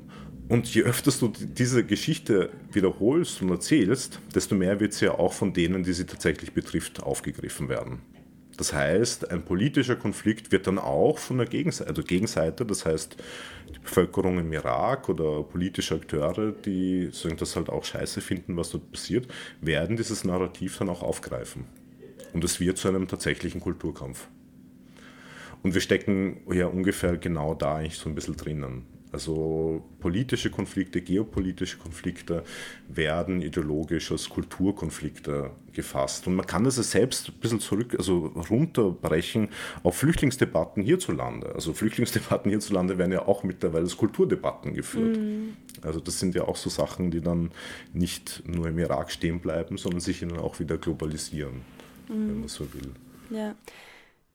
und 0.49 0.72
je 0.72 0.82
öfter 0.82 1.11
du 1.11 1.28
diese 1.28 1.84
Geschichte 1.84 2.51
wiederholst 2.70 3.42
und 3.42 3.51
erzählst, 3.51 4.20
desto 4.34 4.55
mehr 4.55 4.78
wird 4.78 4.92
sie 4.92 5.07
ja 5.07 5.12
auch 5.12 5.32
von 5.32 5.53
denen, 5.53 5.82
die 5.82 5.92
sie 5.92 6.07
tatsächlich 6.07 6.53
betrifft, 6.53 7.03
aufgegriffen 7.03 7.68
werden. 7.68 8.01
Das 8.57 8.72
heißt, 8.72 9.30
ein 9.30 9.44
politischer 9.44 9.96
Konflikt 9.96 10.50
wird 10.50 10.66
dann 10.66 10.78
auch 10.78 11.18
von 11.18 11.38
der 11.38 11.46
Gegenseite, 11.46 11.90
also 11.90 12.02
Gegenseite, 12.02 12.64
das 12.64 12.86
heißt 12.86 13.16
die 13.74 13.78
Bevölkerung 13.80 14.38
im 14.38 14.52
Irak 14.52 15.09
oder 15.09 15.42
politische 15.42 15.94
Akteure, 15.94 16.52
die 16.52 17.11
das 17.38 17.57
halt 17.57 17.68
auch 17.68 17.84
scheiße 17.84 18.20
finden, 18.20 18.57
was 18.57 18.70
dort 18.70 18.90
passiert, 18.92 19.28
werden 19.61 19.96
dieses 19.96 20.24
Narrativ 20.24 20.78
dann 20.78 20.88
auch 20.88 21.02
aufgreifen. 21.02 21.64
Und 22.32 22.44
es 22.44 22.61
wird 22.61 22.78
zu 22.78 22.88
einem 22.88 23.09
tatsächlichen 23.09 23.61
Kulturkampf. 23.61 24.28
Und 25.62 25.74
wir 25.74 25.80
stecken 25.80 26.42
ja 26.52 26.66
ungefähr 26.66 27.16
genau 27.16 27.54
da 27.54 27.76
eigentlich 27.76 27.98
so 27.98 28.09
ein 28.09 28.14
bisschen 28.14 28.36
drinnen. 28.36 28.84
Also 29.16 29.82
politische 29.98 30.50
Konflikte, 30.50 31.00
geopolitische 31.00 31.78
Konflikte 31.78 32.44
werden 32.86 33.40
ideologisch 33.40 34.12
als 34.12 34.28
Kulturkonflikte 34.28 35.52
gefasst. 35.72 36.26
Und 36.26 36.34
man 36.34 36.46
kann 36.46 36.64
das 36.64 36.76
selbst 36.76 37.30
ein 37.30 37.40
bisschen 37.40 37.60
zurück, 37.60 37.94
also 37.96 38.26
runterbrechen 38.50 39.48
auf 39.82 39.96
Flüchtlingsdebatten 39.96 40.82
hierzulande. 40.82 41.54
Also 41.54 41.72
Flüchtlingsdebatten 41.72 42.50
hierzulande 42.50 42.98
werden 42.98 43.12
ja 43.12 43.26
auch 43.26 43.42
mittlerweile 43.42 43.84
als 43.84 43.96
Kulturdebatten 43.96 44.74
geführt. 44.74 45.16
Mhm. 45.16 45.56
Also 45.80 45.98
das 45.98 46.20
sind 46.20 46.34
ja 46.34 46.42
auch 46.42 46.56
so 46.56 46.68
Sachen, 46.68 47.10
die 47.10 47.22
dann 47.22 47.52
nicht 47.94 48.42
nur 48.46 48.68
im 48.68 48.78
Irak 48.78 49.10
stehen 49.10 49.40
bleiben, 49.40 49.78
sondern 49.78 50.00
sich 50.00 50.20
dann 50.20 50.36
auch 50.36 50.60
wieder 50.60 50.76
globalisieren, 50.76 51.62
mhm. 52.10 52.28
wenn 52.28 52.40
man 52.40 52.48
so 52.48 52.66
will. 52.74 52.90
Ja. 53.30 53.54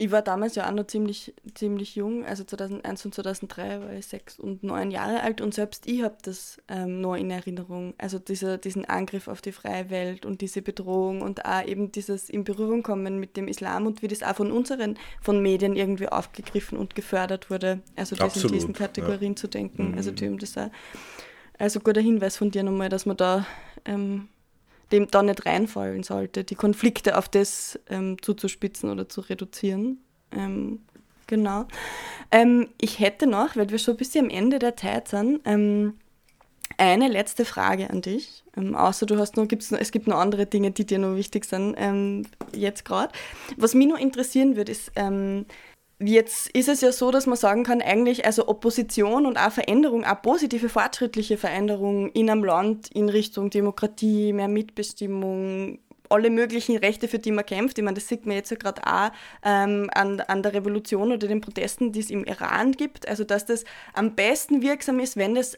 Ich 0.02 0.10
war 0.10 0.24
damals 0.24 0.56
ja 0.56 0.68
auch 0.68 0.74
noch 0.74 0.88
ziemlich, 0.88 1.32
ziemlich 1.54 1.96
jung, 1.96 2.26
also 2.26 2.44
2001 2.44 3.06
und 3.06 3.14
2003 3.14 3.82
war 3.82 3.94
ich 3.94 4.08
sechs 4.08 4.40
und 4.40 4.64
neun 4.64 4.90
Jahre 4.90 5.22
alt 5.22 5.42
und 5.42 5.54
selbst 5.54 5.86
ich 5.86 6.02
habe 6.02 6.18
das 6.24 6.58
ähm, 6.70 7.02
noch 7.02 7.14
in 7.14 7.30
Erinnerung. 7.30 7.94
Also 8.00 8.18
dieser, 8.18 8.58
diesen 8.58 8.86
Angriff 8.86 9.28
auf 9.28 9.44
die 9.44 9.52
freie 9.52 9.92
Welt 9.92 10.26
und 10.26 10.42
diese 10.42 10.64
Bedrohung 10.64 11.22
und 11.22 11.46
auch 11.46 11.64
eben 11.68 11.92
dieses 11.92 12.32
in 12.32 12.44
Berührung 12.46 12.82
kommen 12.82 13.20
mit 13.20 13.38
dem 13.38 13.48
Islam 13.48 13.86
und 13.86 14.02
wie 14.02 14.08
das 14.08 14.24
auch 14.24 14.38
von 14.38 14.52
unseren, 14.52 14.98
von 15.22 15.40
Medien 15.40 15.76
irgendwie 15.76 16.08
aufgegriffen 16.08 16.80
und 16.80 16.96
gefördert 16.96 17.52
wurde. 17.52 17.82
Also 17.96 18.16
das 18.16 18.44
in 18.44 18.52
diesen 18.54 18.74
Kategorien 18.74 19.34
ja. 19.34 19.36
zu 19.36 19.48
denken. 19.50 19.92
Mhm. 19.92 19.98
Also 19.98 20.10
die, 20.10 20.36
das 20.36 20.58
auch, 20.58 20.72
also 21.60 21.80
guter 21.80 22.02
Hinweis 22.02 22.38
von 22.38 22.50
dir 22.50 22.64
nochmal, 22.64 22.90
dass 22.90 23.06
man 23.06 23.18
da 23.18 23.46
ähm, 23.86 24.30
dem 24.92 25.10
da 25.10 25.24
nicht 25.24 25.46
reinfallen 25.46 26.04
sollte, 26.04 26.44
die 26.44 26.56
Konflikte 26.56 27.18
auf 27.18 27.30
das 27.30 27.80
ähm, 27.90 28.22
zuzuspitzen 28.22 28.90
oder 28.90 29.10
zu 29.10 29.22
reduzieren. 29.22 30.00
Ähm, 30.32 30.80
genau. 31.28 31.66
Ähm, 32.32 32.68
ich 32.80 33.00
hätte 33.00 33.28
noch, 33.28 33.56
weil 33.56 33.70
wir 33.70 33.80
schon 33.80 33.96
ein 33.96 33.98
bisschen 33.98 34.26
am 34.26 34.32
Ende 34.32 34.60
der 34.60 34.76
Zeit 34.76 35.08
sind, 35.08 35.42
ähm, 35.46 35.96
eine 36.78 37.08
letzte 37.08 37.46
Frage 37.46 37.90
an 37.90 38.02
dich. 38.02 38.44
Ähm, 38.58 38.76
außer 38.76 39.06
du 39.06 39.18
hast 39.18 39.38
noch, 39.38 39.48
gibt's 39.48 39.72
noch, 39.72 39.80
es 39.80 39.92
gibt 39.92 40.08
noch 40.08 40.18
andere 40.18 40.46
Dinge, 40.46 40.72
die 40.72 40.86
dir 40.86 41.00
noch 41.00 41.16
wichtig 41.16 41.46
sind, 41.46 41.76
ähm, 41.78 42.26
jetzt 42.54 42.86
gerade. 42.86 43.14
Was 43.58 43.74
mich 43.74 43.88
noch 43.88 44.00
interessieren 44.00 44.56
würde, 44.56 44.72
ist, 44.72 44.92
Jetzt 46.04 46.50
ist 46.50 46.68
es 46.68 46.82
ja 46.82 46.92
so, 46.92 47.12
dass 47.12 47.28
man 47.28 47.38
sagen 47.38 47.64
kann, 47.64 47.80
eigentlich 47.80 48.26
also 48.26 48.48
Opposition 48.48 49.28
und 49.28 49.38
auch 49.38 49.52
Veränderung, 49.52 50.04
auch 50.04 50.20
positive, 50.22 50.68
fortschrittliche 50.68 51.38
Veränderung 51.38 52.12
in 52.14 52.30
einem 52.30 52.44
Land 52.44 52.90
in 52.92 53.08
Richtung 53.08 53.52
Demokratie, 53.52 54.34
mehr 54.34 54.48
Mitbestimmung, 54.48 55.80
alle 56.12 56.30
möglichen 56.30 56.78
Rechte, 56.78 57.08
für 57.08 57.20
die 57.20 57.32
man 57.32 57.46
kämpft. 57.46 57.78
Ich 57.78 57.84
meine, 57.84 57.96
das 57.96 58.08
sieht 58.08 58.26
man 58.26 58.36
jetzt 58.36 58.52
ja 58.52 58.58
gerade 58.58 58.82
auch 58.86 59.12
ähm, 59.44 59.90
an, 59.94 60.20
an 60.22 60.44
der 60.44 60.54
Revolution 60.54 61.12
oder 61.12 61.28
den 61.28 61.42
Protesten, 61.42 61.92
die 61.92 62.00
es 62.00 62.10
im 62.10 62.26
Iran 62.26 62.74
gibt. 62.74 63.08
Also, 63.08 63.24
dass 63.24 63.46
das 63.46 63.64
am 63.94 64.16
besten 64.16 64.62
wirksam 64.62 65.00
ist, 65.00 65.18
wenn 65.18 65.36
das 65.36 65.58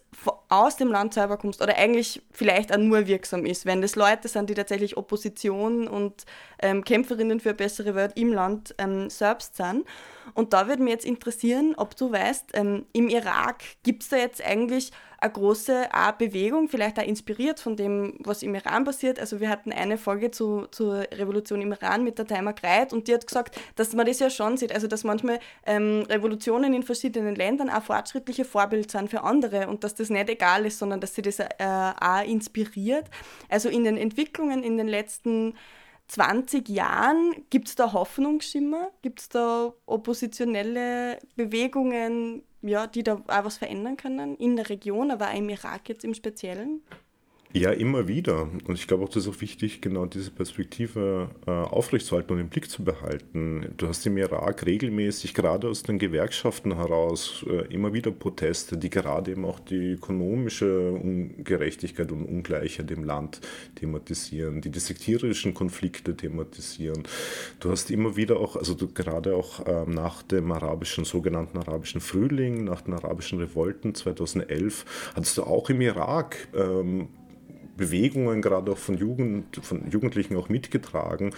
aus 0.49 0.77
dem 0.77 0.89
Land 0.89 1.13
selber 1.15 1.37
kommt 1.37 1.61
oder 1.61 1.75
eigentlich 1.77 2.21
vielleicht 2.31 2.73
auch 2.73 2.77
nur 2.77 3.07
wirksam 3.07 3.45
ist, 3.45 3.65
wenn 3.65 3.81
das 3.81 3.95
Leute 3.95 4.27
sind, 4.27 4.49
die 4.49 4.53
tatsächlich 4.53 4.95
Opposition 4.97 5.87
und 5.87 6.25
ähm, 6.61 6.83
Kämpferinnen 6.83 7.39
für 7.39 7.49
eine 7.49 7.57
bessere 7.57 7.95
Welt 7.95 8.13
im 8.15 8.31
Land 8.31 8.75
ähm, 8.77 9.09
selbst 9.09 9.55
sind. 9.55 9.85
Und 10.33 10.53
da 10.53 10.67
würde 10.67 10.83
mich 10.83 10.93
jetzt 10.93 11.05
interessieren, 11.05 11.73
ob 11.77 11.95
du 11.95 12.11
weißt, 12.11 12.51
ähm, 12.53 12.85
im 12.93 13.09
Irak 13.09 13.63
gibt 13.83 14.03
es 14.03 14.09
da 14.09 14.17
jetzt 14.17 14.43
eigentlich 14.43 14.91
eine 15.23 15.31
große 15.31 15.87
Bewegung, 16.17 16.67
vielleicht 16.67 16.99
auch 16.99 17.03
inspiriert 17.03 17.59
von 17.59 17.77
dem, 17.77 18.15
was 18.19 18.43
im 18.43 18.55
Iran 18.55 18.83
passiert. 18.83 19.19
Also 19.19 19.39
wir 19.39 19.49
hatten 19.49 19.71
eine 19.71 19.97
Folge 19.97 20.31
zu, 20.31 20.67
zur 20.71 21.07
Revolution 21.13 21.61
im 21.61 21.71
Iran 21.71 22.03
mit 22.03 22.17
der 22.19 22.27
Timer 22.27 22.51
Greit 22.53 22.91
und 22.91 23.07
die 23.07 23.13
hat 23.13 23.25
gesagt, 23.25 23.57
dass 23.75 23.93
man 23.93 24.05
das 24.05 24.19
ja 24.19 24.29
schon 24.29 24.57
sieht, 24.57 24.73
also 24.73 24.87
dass 24.87 25.05
manchmal 25.05 25.39
ähm, 25.65 26.03
Revolutionen 26.09 26.73
in 26.73 26.83
verschiedenen 26.83 27.35
Ländern 27.35 27.69
auch 27.69 27.83
fortschrittliche 27.83 28.43
Vorbild 28.43 28.91
sind 28.91 29.09
für 29.09 29.23
andere 29.23 29.67
und 29.67 29.85
dass 29.85 29.95
das 29.95 30.09
nicht 30.09 30.29
egal 30.29 30.65
ist, 30.65 30.79
sondern 30.79 30.99
dass 30.99 31.15
sie 31.15 31.21
das 31.21 31.39
äh, 31.39 31.47
auch 31.59 32.25
inspiriert. 32.25 33.05
Also 33.47 33.69
in 33.69 33.85
den 33.85 33.97
Entwicklungen 33.97 34.61
in 34.61 34.77
den 34.77 34.89
letzten 34.89 35.53
20 36.07 36.69
Jahren, 36.69 37.45
gibt 37.49 37.69
es 37.69 37.75
da 37.75 37.93
Hoffnungsschimmer? 37.93 38.91
Gibt 39.01 39.21
es 39.21 39.29
da 39.29 39.73
oppositionelle 39.85 41.19
Bewegungen, 41.35 42.43
ja, 42.61 42.87
die 42.87 43.03
da 43.03 43.15
auch 43.15 43.45
was 43.45 43.57
verändern 43.57 43.97
können 43.97 44.35
in 44.37 44.55
der 44.55 44.69
Region, 44.69 45.11
aber 45.11 45.29
auch 45.29 45.35
im 45.35 45.49
Irak 45.49 45.89
jetzt 45.89 46.03
im 46.03 46.13
Speziellen? 46.13 46.81
Ja, 47.55 47.69
immer 47.69 48.07
wieder. 48.07 48.49
Und 48.65 48.73
ich 48.73 48.87
glaube 48.87 49.03
auch, 49.03 49.09
das 49.09 49.27
ist 49.27 49.29
auch 49.29 49.39
wichtig, 49.39 49.79
genau 49.79 50.07
diese 50.07 50.31
Perspektive 50.31 51.29
äh, 51.45 51.51
aufrechtzuerhalten 51.51 52.33
und 52.33 52.39
im 52.39 52.49
Blick 52.49 52.67
zu 52.67 52.83
behalten. 52.83 53.71
Du 53.77 53.87
hast 53.87 54.03
im 54.07 54.17
Irak 54.17 54.65
regelmäßig, 54.65 55.35
gerade 55.35 55.67
aus 55.67 55.83
den 55.83 55.99
Gewerkschaften 55.99 56.75
heraus, 56.75 57.45
äh, 57.47 57.71
immer 57.71 57.93
wieder 57.93 58.09
Proteste, 58.09 58.75
die 58.75 58.89
gerade 58.89 59.29
eben 59.29 59.45
auch 59.45 59.59
die 59.59 59.91
ökonomische 59.91 60.93
Ungerechtigkeit 60.93 62.11
und 62.11 62.25
Ungleichheit 62.25 62.89
im 62.89 63.03
Land 63.03 63.39
thematisieren, 63.75 64.61
die 64.61 64.71
die 64.71 64.79
sektierischen 64.79 65.53
Konflikte 65.53 66.17
thematisieren. 66.17 67.03
Du 67.59 67.69
hast 67.69 67.91
immer 67.91 68.15
wieder 68.15 68.39
auch, 68.39 68.55
also 68.55 68.73
du, 68.73 68.87
gerade 68.87 69.35
auch 69.35 69.63
äh, 69.67 69.85
nach 69.85 70.23
dem 70.23 70.51
arabischen, 70.51 71.05
sogenannten 71.05 71.59
arabischen 71.59 72.01
Frühling, 72.01 72.63
nach 72.63 72.81
den 72.81 72.95
arabischen 72.95 73.37
Revolten 73.37 73.93
2011, 73.93 75.13
hattest 75.15 75.37
du 75.37 75.43
auch 75.43 75.69
im 75.69 75.81
Irak 75.81 76.47
ähm, 76.55 77.09
Bewegungen, 77.77 78.41
gerade 78.41 78.71
auch 78.71 78.77
von, 78.77 78.97
Jugend, 78.97 79.59
von 79.61 79.89
Jugendlichen 79.89 80.35
auch 80.35 80.49
mitgetragen, 80.49 81.31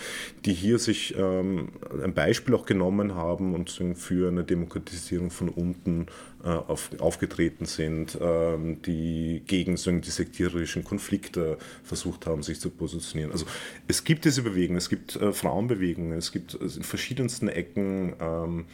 die 0.46 0.54
hier 0.54 0.80
sich 0.80 1.16
ähm, 1.18 1.70
ein 2.04 2.14
Beispiel 2.14 2.54
auch 2.56 2.66
genommen 2.66 3.16
haben 3.16 3.56
und 3.56 3.70
für 3.96 4.30
eine 4.30 4.44
Demokratisierung 4.44 5.32
von 5.32 5.50
unten 5.50 6.08
äh, 6.44 6.50
auf, 6.50 6.92
aufgetreten 7.00 7.66
sind, 7.66 8.18
ähm, 8.22 8.82
die 8.82 9.44
gegen 9.48 9.78
so, 9.78 9.92
die 9.92 10.10
sektiererischen 10.10 10.84
Konflikte 10.84 11.58
versucht 11.84 12.26
haben, 12.26 12.44
sich 12.44 12.60
zu 12.60 12.70
positionieren. 12.70 13.32
Also 13.32 13.46
es 13.88 14.04
gibt 14.04 14.26
diese 14.26 14.42
Bewegungen, 14.42 14.78
es 14.78 14.90
gibt 14.90 15.16
äh, 15.16 15.32
Frauenbewegungen, 15.32 16.18
es 16.18 16.32
gibt 16.32 16.54
äh, 16.56 16.64
in 16.64 16.84
verschiedensten 16.84 17.48
Ecken 17.48 18.14
ähm, 18.20 18.66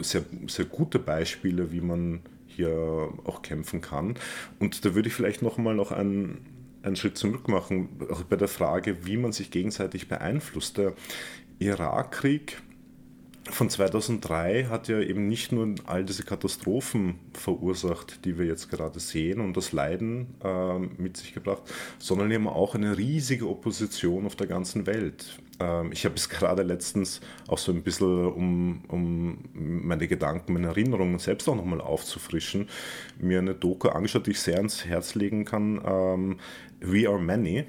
sehr, 0.00 0.22
sehr 0.46 0.66
gute 0.66 0.98
Beispiele, 0.98 1.72
wie 1.72 1.80
man 1.80 2.20
hier 2.46 3.08
auch 3.24 3.42
kämpfen 3.42 3.80
kann. 3.80 4.14
Und 4.58 4.84
da 4.84 4.94
würde 4.94 5.08
ich 5.08 5.14
vielleicht 5.14 5.42
noch 5.42 5.58
mal 5.58 5.74
noch 5.74 5.92
einen, 5.92 6.38
einen 6.82 6.96
Schritt 6.96 7.16
zurück 7.16 7.48
machen, 7.48 7.88
auch 8.10 8.22
bei 8.22 8.36
der 8.36 8.48
Frage, 8.48 9.06
wie 9.06 9.16
man 9.16 9.32
sich 9.32 9.50
gegenseitig 9.50 10.08
beeinflusst. 10.08 10.78
Der 10.78 10.94
Irakkrieg 11.58 12.62
von 13.48 13.68
2003 13.68 14.66
hat 14.66 14.88
ja 14.88 15.00
eben 15.00 15.28
nicht 15.28 15.52
nur 15.52 15.74
all 15.86 16.04
diese 16.04 16.22
Katastrophen 16.22 17.16
verursacht, 17.32 18.24
die 18.24 18.38
wir 18.38 18.46
jetzt 18.46 18.70
gerade 18.70 19.00
sehen 19.00 19.40
und 19.40 19.56
das 19.56 19.72
Leiden 19.72 20.34
äh, 20.44 20.78
mit 20.78 21.16
sich 21.16 21.34
gebracht, 21.34 21.62
sondern 21.98 22.30
eben 22.30 22.48
auch 22.48 22.74
eine 22.74 22.96
riesige 22.96 23.48
Opposition 23.48 24.26
auf 24.26 24.36
der 24.36 24.46
ganzen 24.46 24.86
Welt. 24.86 25.40
Ähm, 25.60 25.92
ich 25.92 26.04
habe 26.04 26.16
es 26.16 26.28
gerade 26.28 26.62
letztens 26.62 27.20
auch 27.46 27.58
so 27.58 27.70
ein 27.70 27.82
bisschen, 27.82 28.26
um, 28.26 28.82
um 28.88 29.38
meine 29.52 30.08
Gedanken, 30.08 30.54
meine 30.54 30.68
Erinnerungen 30.68 31.18
selbst 31.18 31.48
auch 31.48 31.56
nochmal 31.56 31.80
aufzufrischen, 31.80 32.68
mir 33.18 33.38
eine 33.38 33.54
Doku 33.54 33.88
angeschaut, 33.88 34.26
die 34.26 34.32
ich 34.32 34.40
sehr 34.40 34.56
ans 34.56 34.84
Herz 34.84 35.14
legen 35.14 35.44
kann. 35.44 35.80
Ähm, 35.84 36.38
We 36.80 37.08
Are 37.08 37.20
Many 37.20 37.66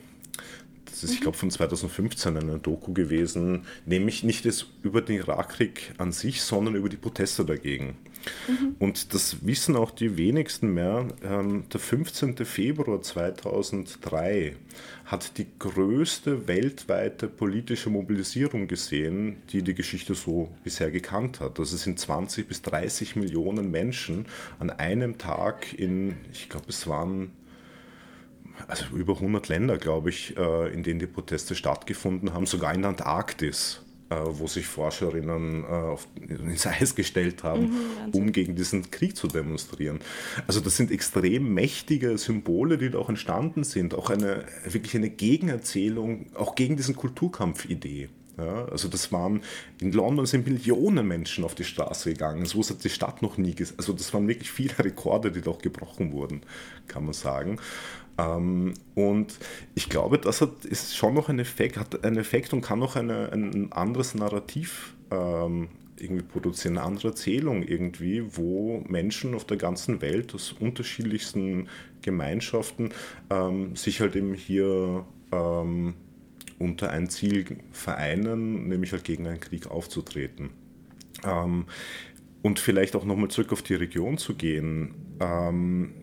das 0.91 1.05
ist, 1.05 1.13
ich 1.13 1.21
glaube, 1.21 1.37
von 1.37 1.49
2015 1.49 2.37
eine 2.37 2.59
Doku 2.59 2.93
gewesen, 2.93 3.65
nämlich 3.85 4.23
nicht 4.23 4.45
über 4.83 5.01
den 5.01 5.17
Irakkrieg 5.17 5.93
an 5.97 6.11
sich, 6.11 6.41
sondern 6.41 6.75
über 6.75 6.89
die 6.89 6.97
Proteste 6.97 7.45
dagegen. 7.45 7.97
Mhm. 8.47 8.75
Und 8.79 9.13
das 9.13 9.45
wissen 9.45 9.75
auch 9.75 9.91
die 9.91 10.17
wenigsten 10.17 10.73
mehr. 10.73 11.07
Ähm, 11.23 11.65
der 11.71 11.79
15. 11.79 12.37
Februar 12.45 13.01
2003 13.01 14.55
hat 15.05 15.37
die 15.37 15.47
größte 15.59 16.47
weltweite 16.47 17.27
politische 17.27 17.89
Mobilisierung 17.89 18.67
gesehen, 18.67 19.37
die 19.51 19.61
die 19.61 19.73
Geschichte 19.73 20.15
so 20.15 20.49
bisher 20.63 20.91
gekannt 20.91 21.39
hat. 21.39 21.59
Also 21.59 21.75
es 21.75 21.83
sind 21.83 21.99
20 21.99 22.47
bis 22.47 22.61
30 22.61 23.15
Millionen 23.15 23.71
Menschen 23.71 24.25
an 24.59 24.69
einem 24.69 25.17
Tag 25.17 25.77
in, 25.77 26.15
ich 26.31 26.49
glaube, 26.49 26.67
es 26.69 26.87
waren 26.87 27.31
also 28.67 28.85
über 28.95 29.13
100 29.13 29.47
Länder, 29.47 29.77
glaube 29.77 30.09
ich, 30.09 30.37
äh, 30.37 30.73
in 30.73 30.83
denen 30.83 30.99
die 30.99 31.07
Proteste 31.07 31.55
stattgefunden 31.55 32.33
haben, 32.33 32.45
sogar 32.45 32.73
in 32.73 32.81
der 32.81 32.89
Antarktis 32.89 33.81
wo 34.11 34.47
sich 34.47 34.67
Forscherinnen 34.67 35.63
äh, 35.63 36.33
ins 36.33 36.67
Eis 36.67 36.95
gestellt 36.95 37.43
haben, 37.43 37.63
mhm, 37.63 38.11
um 38.11 38.31
gegen 38.31 38.55
diesen 38.55 38.91
Krieg 38.91 39.15
zu 39.15 39.27
demonstrieren. 39.27 39.99
Also 40.47 40.59
das 40.59 40.77
sind 40.77 40.91
extrem 40.91 41.53
mächtige 41.53 42.17
Symbole, 42.17 42.77
die 42.77 42.89
da 42.89 42.99
auch 42.99 43.09
entstanden 43.09 43.63
sind, 43.63 43.95
auch 43.95 44.09
eine 44.09 44.45
wirklich 44.65 44.95
eine 44.95 45.09
Gegenerzählung, 45.09 46.27
auch 46.35 46.55
gegen 46.55 46.77
diesen 46.77 46.95
Kulturkampf-Idee. 46.95 48.09
Ja, 48.41 48.65
also 48.65 48.87
das 48.87 49.11
waren, 49.11 49.41
in 49.79 49.91
London 49.91 50.25
sind 50.25 50.47
Millionen 50.47 51.07
Menschen 51.07 51.43
auf 51.43 51.53
die 51.53 51.63
Straße 51.63 52.11
gegangen, 52.11 52.45
so 52.45 52.61
hat 52.61 52.83
die 52.83 52.89
Stadt 52.89 53.21
noch 53.21 53.37
nie, 53.37 53.55
also 53.77 53.93
das 53.93 54.13
waren 54.13 54.27
wirklich 54.27 54.51
viele 54.51 54.77
Rekorde, 54.79 55.31
die 55.31 55.41
doch 55.41 55.59
gebrochen 55.59 56.11
wurden, 56.11 56.41
kann 56.87 57.05
man 57.05 57.13
sagen. 57.13 57.59
Ähm, 58.17 58.73
und 58.95 59.37
ich 59.75 59.89
glaube, 59.89 60.17
das 60.17 60.41
hat, 60.41 60.65
ist 60.65 60.95
schon 60.95 61.13
noch 61.13 61.29
ein 61.29 61.39
Effekt, 61.39 61.77
hat 61.77 62.03
einen 62.03 62.17
Effekt 62.17 62.51
und 62.53 62.61
kann 62.61 62.79
noch 62.79 62.95
eine, 62.95 63.31
ein 63.31 63.71
anderes 63.71 64.15
Narrativ 64.15 64.95
ähm, 65.11 65.69
irgendwie 65.97 66.23
produzieren, 66.23 66.77
eine 66.77 66.87
andere 66.87 67.09
Erzählung 67.09 67.61
irgendwie, 67.61 68.23
wo 68.35 68.83
Menschen 68.87 69.35
auf 69.35 69.45
der 69.45 69.57
ganzen 69.57 70.01
Welt 70.01 70.33
aus 70.33 70.51
unterschiedlichsten 70.59 71.67
Gemeinschaften 72.01 72.89
ähm, 73.29 73.75
sich 73.75 74.01
halt 74.01 74.15
eben 74.15 74.33
hier 74.33 75.05
ähm, 75.31 75.93
unter 76.61 76.91
ein 76.91 77.09
Ziel 77.09 77.45
vereinen, 77.71 78.67
nämlich 78.67 78.91
halt 78.91 79.03
gegen 79.03 79.27
einen 79.27 79.39
Krieg 79.39 79.67
aufzutreten. 79.67 80.51
Ähm, 81.25 81.65
und 82.41 82.59
vielleicht 82.59 82.95
auch 82.95 83.05
nochmal 83.05 83.29
zurück 83.29 83.51
auf 83.51 83.61
die 83.61 83.75
Region 83.75 84.17
zu 84.17 84.35
gehen. 84.35 84.95
Ähm, 85.19 85.93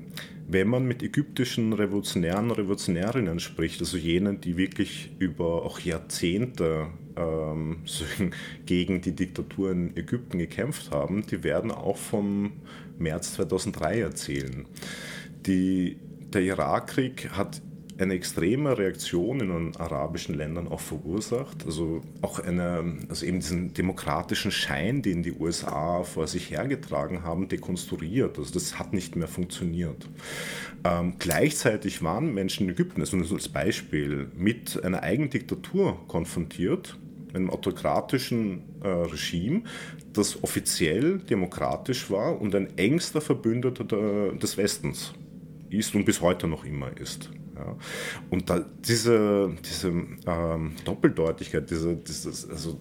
wenn 0.50 0.68
man 0.68 0.86
mit 0.86 1.02
ägyptischen 1.02 1.74
Revolutionären, 1.74 2.50
Revolutionärinnen 2.50 3.38
spricht, 3.38 3.80
also 3.80 3.98
jenen, 3.98 4.40
die 4.40 4.56
wirklich 4.56 5.11
über 5.18 5.62
auch 5.64 5.78
Jahrzehnte 5.80 6.86
ähm, 7.16 7.80
gegen 8.66 9.00
die 9.00 9.14
Diktatur 9.14 9.72
in 9.72 9.96
Ägypten 9.96 10.38
gekämpft 10.38 10.90
haben, 10.90 11.26
die 11.26 11.42
werden 11.42 11.70
auch 11.70 11.98
vom 11.98 12.52
März 12.98 13.34
2003 13.34 14.00
erzählen. 14.00 14.66
Die, 15.46 15.98
der 16.32 16.42
Irakkrieg 16.42 17.30
hat 17.30 17.61
eine 17.99 18.14
extreme 18.14 18.78
Reaktion 18.78 19.40
in 19.40 19.49
den 19.49 19.76
arabischen 19.76 20.34
Ländern 20.34 20.68
auch 20.68 20.80
verursacht. 20.80 21.66
Also 21.66 22.03
auch 22.22 22.38
eine, 22.38 22.96
also 23.09 23.26
eben 23.26 23.40
diesen 23.40 23.74
demokratischen 23.74 24.51
Schein, 24.51 25.03
den 25.03 25.22
die 25.22 25.32
USA 25.32 26.05
vor 26.05 26.26
sich 26.26 26.51
hergetragen 26.51 27.24
haben, 27.24 27.49
dekonstruiert. 27.49 28.38
Also 28.38 28.55
das 28.55 28.78
hat 28.78 28.92
nicht 28.92 29.16
mehr 29.16 29.28
funktioniert. 29.28 30.09
Ähm, 30.84 31.14
gleichzeitig 31.18 32.03
waren 32.03 32.32
Menschen 32.32 32.66
in 32.68 32.72
Ägypten, 32.72 33.01
also 33.01 33.16
als 33.34 33.49
Beispiel, 33.49 34.28
mit 34.36 34.82
einer 34.84 35.03
eigenen 35.03 35.30
Diktatur 35.30 35.99
konfrontiert, 36.07 36.96
einem 37.34 37.51
autokratischen 37.51 38.62
äh, 38.82 38.88
Regime, 38.88 39.62
das 40.12 40.42
offiziell 40.42 41.18
demokratisch 41.18 42.11
war 42.11 42.40
und 42.40 42.55
ein 42.55 42.78
engster 42.78 43.20
Verbündeter 43.20 43.84
des 44.32 44.57
Westens 44.57 45.12
ist 45.70 45.94
und 45.94 46.04
bis 46.04 46.20
heute 46.20 46.46
noch 46.46 46.64
immer 46.64 46.96
ist. 46.96 47.30
Ja. 47.56 47.76
Und 48.30 48.48
da, 48.50 48.64
diese, 48.86 49.52
diese 49.68 49.88
ähm, 49.88 50.72
Doppeldeutigkeit, 50.84 51.68
diese, 51.70 51.96
dieses, 51.96 52.48
also, 52.48 52.80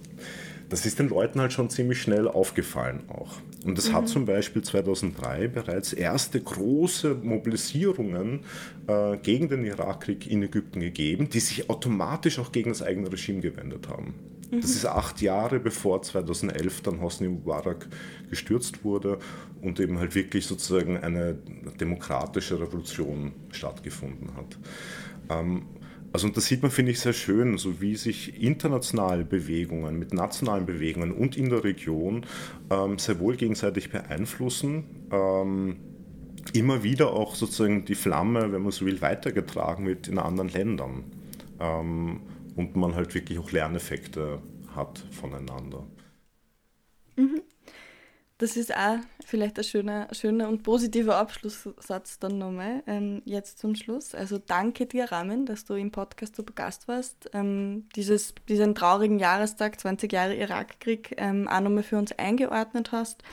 das 0.69 0.85
ist 0.85 0.99
den 0.99 1.09
Leuten 1.09 1.39
halt 1.39 1.53
schon 1.53 1.69
ziemlich 1.69 2.01
schnell 2.01 2.27
aufgefallen 2.27 3.03
auch. 3.07 3.37
Und 3.65 3.77
es 3.77 3.89
mhm. 3.89 3.93
hat 3.93 4.09
zum 4.09 4.25
Beispiel 4.25 4.61
2003 4.61 5.47
bereits 5.47 5.93
erste 5.93 6.39
große 6.39 7.15
Mobilisierungen 7.15 8.41
äh, 8.87 9.17
gegen 9.17 9.49
den 9.49 9.65
Irakkrieg 9.65 10.27
in 10.29 10.43
Ägypten 10.43 10.79
gegeben, 10.79 11.29
die 11.29 11.39
sich 11.39 11.69
automatisch 11.69 12.39
auch 12.39 12.51
gegen 12.51 12.69
das 12.69 12.81
eigene 12.81 13.11
Regime 13.11 13.41
gewendet 13.41 13.87
haben. 13.89 14.13
Das 14.51 14.71
ist 14.71 14.85
acht 14.85 15.21
Jahre 15.21 15.59
bevor 15.59 16.01
2011 16.01 16.81
dann 16.81 17.01
Hosni 17.01 17.27
Mubarak 17.27 17.87
gestürzt 18.29 18.83
wurde 18.83 19.19
und 19.61 19.79
eben 19.79 19.99
halt 19.99 20.15
wirklich 20.15 20.45
sozusagen 20.45 20.97
eine 20.97 21.37
demokratische 21.79 22.59
Revolution 22.59 23.33
stattgefunden 23.51 24.35
hat. 24.35 24.57
Ähm, 25.29 25.63
also 26.13 26.27
und 26.27 26.37
das 26.37 26.45
sieht 26.45 26.61
man, 26.61 26.71
finde 26.71 26.93
ich, 26.93 26.99
sehr 26.99 27.13
schön, 27.13 27.57
so 27.57 27.81
wie 27.81 27.95
sich 27.95 28.41
internationale 28.41 29.25
Bewegungen 29.25 29.99
mit 29.99 30.13
nationalen 30.13 30.65
Bewegungen 30.65 31.11
und 31.11 31.35
in 31.35 31.49
der 31.49 31.63
Region 31.63 32.25
ähm, 32.69 32.97
sehr 32.97 33.19
wohl 33.19 33.35
gegenseitig 33.35 33.89
beeinflussen. 33.91 34.85
Ähm, 35.11 35.77
immer 36.53 36.83
wieder 36.83 37.11
auch 37.11 37.35
sozusagen 37.35 37.83
die 37.85 37.95
Flamme, 37.95 38.51
wenn 38.53 38.61
man 38.61 38.71
so 38.71 38.85
will, 38.85 39.01
weitergetragen 39.01 39.85
wird 39.85 40.07
in 40.07 40.17
anderen 40.17 40.49
Ländern. 40.49 41.03
Ähm, 41.59 42.21
und 42.57 42.75
man 42.75 42.95
halt 42.95 43.13
wirklich 43.13 43.39
auch 43.39 43.51
Lerneffekte 43.51 44.41
hat 44.75 44.99
voneinander. 45.11 45.87
Mhm. 47.15 47.41
Das 48.39 48.55
ist 48.55 48.75
auch 48.75 48.97
vielleicht 49.25 49.57
ein 49.57 49.63
schöner, 49.63 50.07
schöner 50.11 50.47
und 50.47 50.61
positiver 50.61 51.15
Abschlusssatz 51.15 52.19
dann 52.19 52.37
nochmal, 52.37 52.83
ähm, 52.85 53.23
jetzt 53.25 53.57
zum 53.57 53.73
Schluss. 53.73 54.13
Also 54.13 54.37
danke 54.37 54.85
dir, 54.85 55.11
Ramin, 55.11 55.47
dass 55.47 55.65
du 55.65 55.73
im 55.73 55.91
Podcast 55.91 56.35
zu 56.35 56.43
Gast 56.43 56.87
warst. 56.87 57.31
Ähm, 57.33 57.87
dieses, 57.95 58.35
diesen 58.47 58.75
traurigen 58.75 59.17
Jahrestag, 59.17 59.79
20 59.79 60.11
Jahre 60.13 60.35
Irakkrieg, 60.35 61.15
ähm, 61.17 61.47
auch 61.47 61.61
nochmal 61.61 61.81
für 61.81 61.97
uns 61.97 62.11
eingeordnet 62.11 62.91
hast 62.91 63.23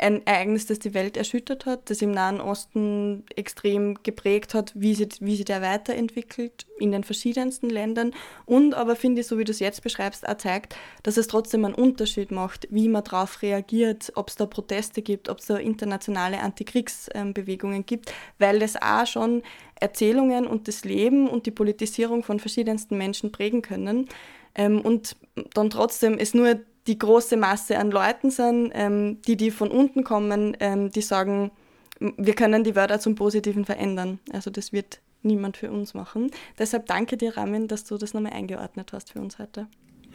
ein 0.00 0.26
Ereignis, 0.26 0.66
das 0.66 0.78
die 0.78 0.94
Welt 0.94 1.16
erschüttert 1.16 1.66
hat, 1.66 1.90
das 1.90 2.02
im 2.02 2.10
Nahen 2.10 2.40
Osten 2.40 3.24
extrem 3.36 3.98
geprägt 4.02 4.54
hat, 4.54 4.72
wie 4.74 4.94
sich, 4.94 5.08
wie 5.20 5.36
sich 5.36 5.44
der 5.44 5.62
weiterentwickelt 5.62 6.66
in 6.78 6.92
den 6.92 7.04
verschiedensten 7.04 7.68
Ländern 7.68 8.12
und 8.46 8.74
aber 8.74 8.96
finde 8.96 9.20
ich, 9.20 9.26
so 9.26 9.38
wie 9.38 9.44
du 9.44 9.52
es 9.52 9.60
jetzt 9.60 9.82
beschreibst, 9.82 10.26
auch 10.26 10.36
zeigt, 10.36 10.74
dass 11.02 11.16
es 11.16 11.26
trotzdem 11.26 11.64
einen 11.64 11.74
Unterschied 11.74 12.30
macht, 12.30 12.66
wie 12.70 12.88
man 12.88 13.04
darauf 13.04 13.42
reagiert, 13.42 14.12
ob 14.14 14.28
es 14.28 14.36
da 14.36 14.46
Proteste 14.46 15.02
gibt, 15.02 15.28
ob 15.28 15.38
es 15.38 15.46
da 15.46 15.56
internationale 15.56 16.40
Antikriegsbewegungen 16.40 17.84
gibt, 17.84 18.12
weil 18.38 18.58
das 18.58 18.80
auch 18.80 19.06
schon 19.06 19.42
Erzählungen 19.78 20.46
und 20.46 20.68
das 20.68 20.84
Leben 20.84 21.28
und 21.28 21.46
die 21.46 21.50
Politisierung 21.50 22.22
von 22.22 22.38
verschiedensten 22.38 22.96
Menschen 22.96 23.32
prägen 23.32 23.62
können. 23.62 24.08
Ähm, 24.54 24.80
und 24.80 25.16
dann 25.54 25.70
trotzdem 25.70 26.18
es 26.18 26.34
nur 26.34 26.60
die 26.86 26.98
große 26.98 27.36
Masse 27.36 27.78
an 27.78 27.90
Leuten 27.90 28.30
sind, 28.30 28.72
ähm, 28.74 29.20
die, 29.26 29.36
die 29.36 29.50
von 29.50 29.70
unten 29.70 30.04
kommen, 30.04 30.56
ähm, 30.60 30.90
die 30.90 31.02
sagen, 31.02 31.50
wir 31.98 32.34
können 32.34 32.64
die 32.64 32.74
Wörter 32.74 32.98
zum 32.98 33.14
Positiven 33.14 33.64
verändern. 33.64 34.18
Also 34.32 34.50
das 34.50 34.72
wird 34.72 35.00
niemand 35.22 35.56
für 35.56 35.70
uns 35.70 35.94
machen. 35.94 36.30
Deshalb 36.58 36.86
danke 36.86 37.16
dir, 37.16 37.36
Ramin, 37.36 37.68
dass 37.68 37.84
du 37.84 37.98
das 37.98 38.14
nochmal 38.14 38.32
eingeordnet 38.32 38.92
hast 38.92 39.12
für 39.12 39.20
uns 39.20 39.38
heute. 39.38 39.66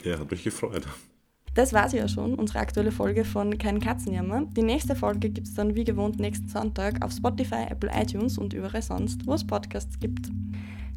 Ja, 0.04 0.20
hat 0.20 0.32
mich 0.32 0.44
gefreut. 0.44 0.84
Das 1.54 1.72
war 1.72 1.88
sie 1.90 1.98
ja 1.98 2.10
schon, 2.10 2.36
unsere 2.36 2.60
aktuelle 2.60 2.92
Folge 2.92 3.24
von 3.24 3.58
Kein 3.58 3.80
Katzenjammer. 3.80 4.46
Die 4.58 4.62
nächste 4.62 4.94
Folge 4.94 5.30
gibt 5.30 5.48
es 5.48 5.54
dann 5.54 5.76
wie 5.76 5.86
gewohnt 5.86 6.20
nächsten 6.20 6.50
Sonntag 6.50 7.04
auf 7.04 7.14
Spotify, 7.14 7.68
Apple 7.70 7.90
iTunes 7.96 8.38
und 8.38 8.54
überall 8.54 8.82
sonst, 8.82 9.26
wo 9.26 9.34
es 9.34 9.48
Podcasts 9.48 9.98
gibt. 10.00 10.28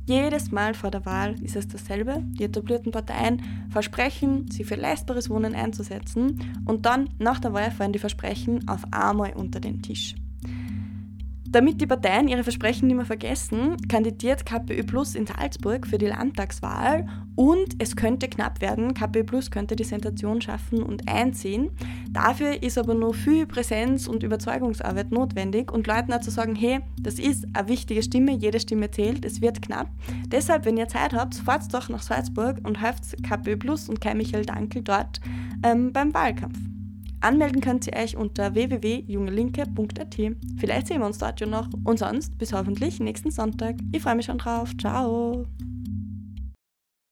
Jedes 0.08 0.50
Mal 0.50 0.72
vor 0.72 0.90
der 0.90 1.04
Wahl 1.04 1.34
ist 1.42 1.54
es 1.54 1.68
dasselbe. 1.68 2.22
Die 2.22 2.44
etablierten 2.44 2.92
Parteien 2.92 3.42
versprechen, 3.68 4.50
sie 4.50 4.64
für 4.64 4.74
leistbares 4.74 5.28
Wohnen 5.28 5.54
einzusetzen 5.54 6.62
und 6.64 6.86
dann 6.86 7.10
nach 7.18 7.40
der 7.40 7.52
Wahl 7.52 7.70
fallen 7.70 7.92
die 7.92 7.98
Versprechen 7.98 8.66
auf 8.68 8.84
einmal 8.90 9.34
unter 9.34 9.60
den 9.60 9.82
Tisch. 9.82 10.14
Damit 11.50 11.80
die 11.80 11.86
Parteien 11.86 12.28
ihre 12.28 12.42
Versprechen 12.42 12.88
nicht 12.88 12.96
mehr 12.96 13.06
vergessen, 13.06 13.76
kandidiert 13.88 14.44
KPÖ 14.44 14.82
Plus 14.82 15.14
in 15.14 15.26
Salzburg 15.26 15.86
für 15.86 15.96
die 15.96 16.06
Landtagswahl 16.06 17.06
und 17.36 17.76
es 17.78 17.96
könnte 17.96 18.28
knapp 18.28 18.60
werden. 18.60 18.92
KPÖ 18.92 19.24
Plus 19.24 19.50
könnte 19.50 19.74
die 19.74 19.84
Sensation 19.84 20.42
schaffen 20.42 20.82
und 20.82 21.08
einziehen. 21.08 21.70
Dafür 22.10 22.62
ist 22.62 22.76
aber 22.76 22.92
nur 22.92 23.14
viel 23.14 23.46
Präsenz 23.46 24.08
und 24.08 24.22
Überzeugungsarbeit 24.22 25.10
notwendig 25.10 25.72
und 25.72 25.86
Leuten 25.86 26.12
auch 26.12 26.20
zu 26.20 26.30
sagen, 26.30 26.54
hey, 26.54 26.80
das 27.00 27.18
ist 27.18 27.46
eine 27.54 27.68
wichtige 27.68 28.02
Stimme, 28.02 28.32
jede 28.32 28.60
Stimme 28.60 28.90
zählt, 28.90 29.24
es 29.24 29.40
wird 29.40 29.62
knapp. 29.62 29.88
Deshalb, 30.26 30.66
wenn 30.66 30.76
ihr 30.76 30.88
Zeit 30.88 31.14
habt, 31.14 31.34
fahrt 31.34 31.72
doch 31.72 31.88
nach 31.88 32.02
Salzburg 32.02 32.58
und 32.64 32.80
helft 32.80 33.22
KPÖ 33.22 33.56
Plus 33.56 33.88
und 33.88 34.02
Kai 34.02 34.14
Michael 34.14 34.44
Dankel 34.44 34.82
dort 34.82 35.20
ähm, 35.64 35.92
beim 35.94 36.12
Wahlkampf. 36.12 36.58
Anmelden 37.20 37.60
könnt 37.60 37.86
ihr 37.86 37.96
euch 37.96 38.16
unter 38.16 38.54
www.jungelinke.at. 38.54 40.16
Vielleicht 40.58 40.86
sehen 40.86 41.00
wir 41.00 41.06
uns 41.06 41.18
dort 41.18 41.40
ja 41.40 41.46
noch 41.46 41.68
und 41.84 41.98
sonst 41.98 42.38
bis 42.38 42.52
hoffentlich 42.52 43.00
nächsten 43.00 43.30
Sonntag. 43.30 43.76
Ich 43.92 44.02
freue 44.02 44.14
mich 44.14 44.26
schon 44.26 44.38
drauf. 44.38 44.70
Ciao! 44.78 45.46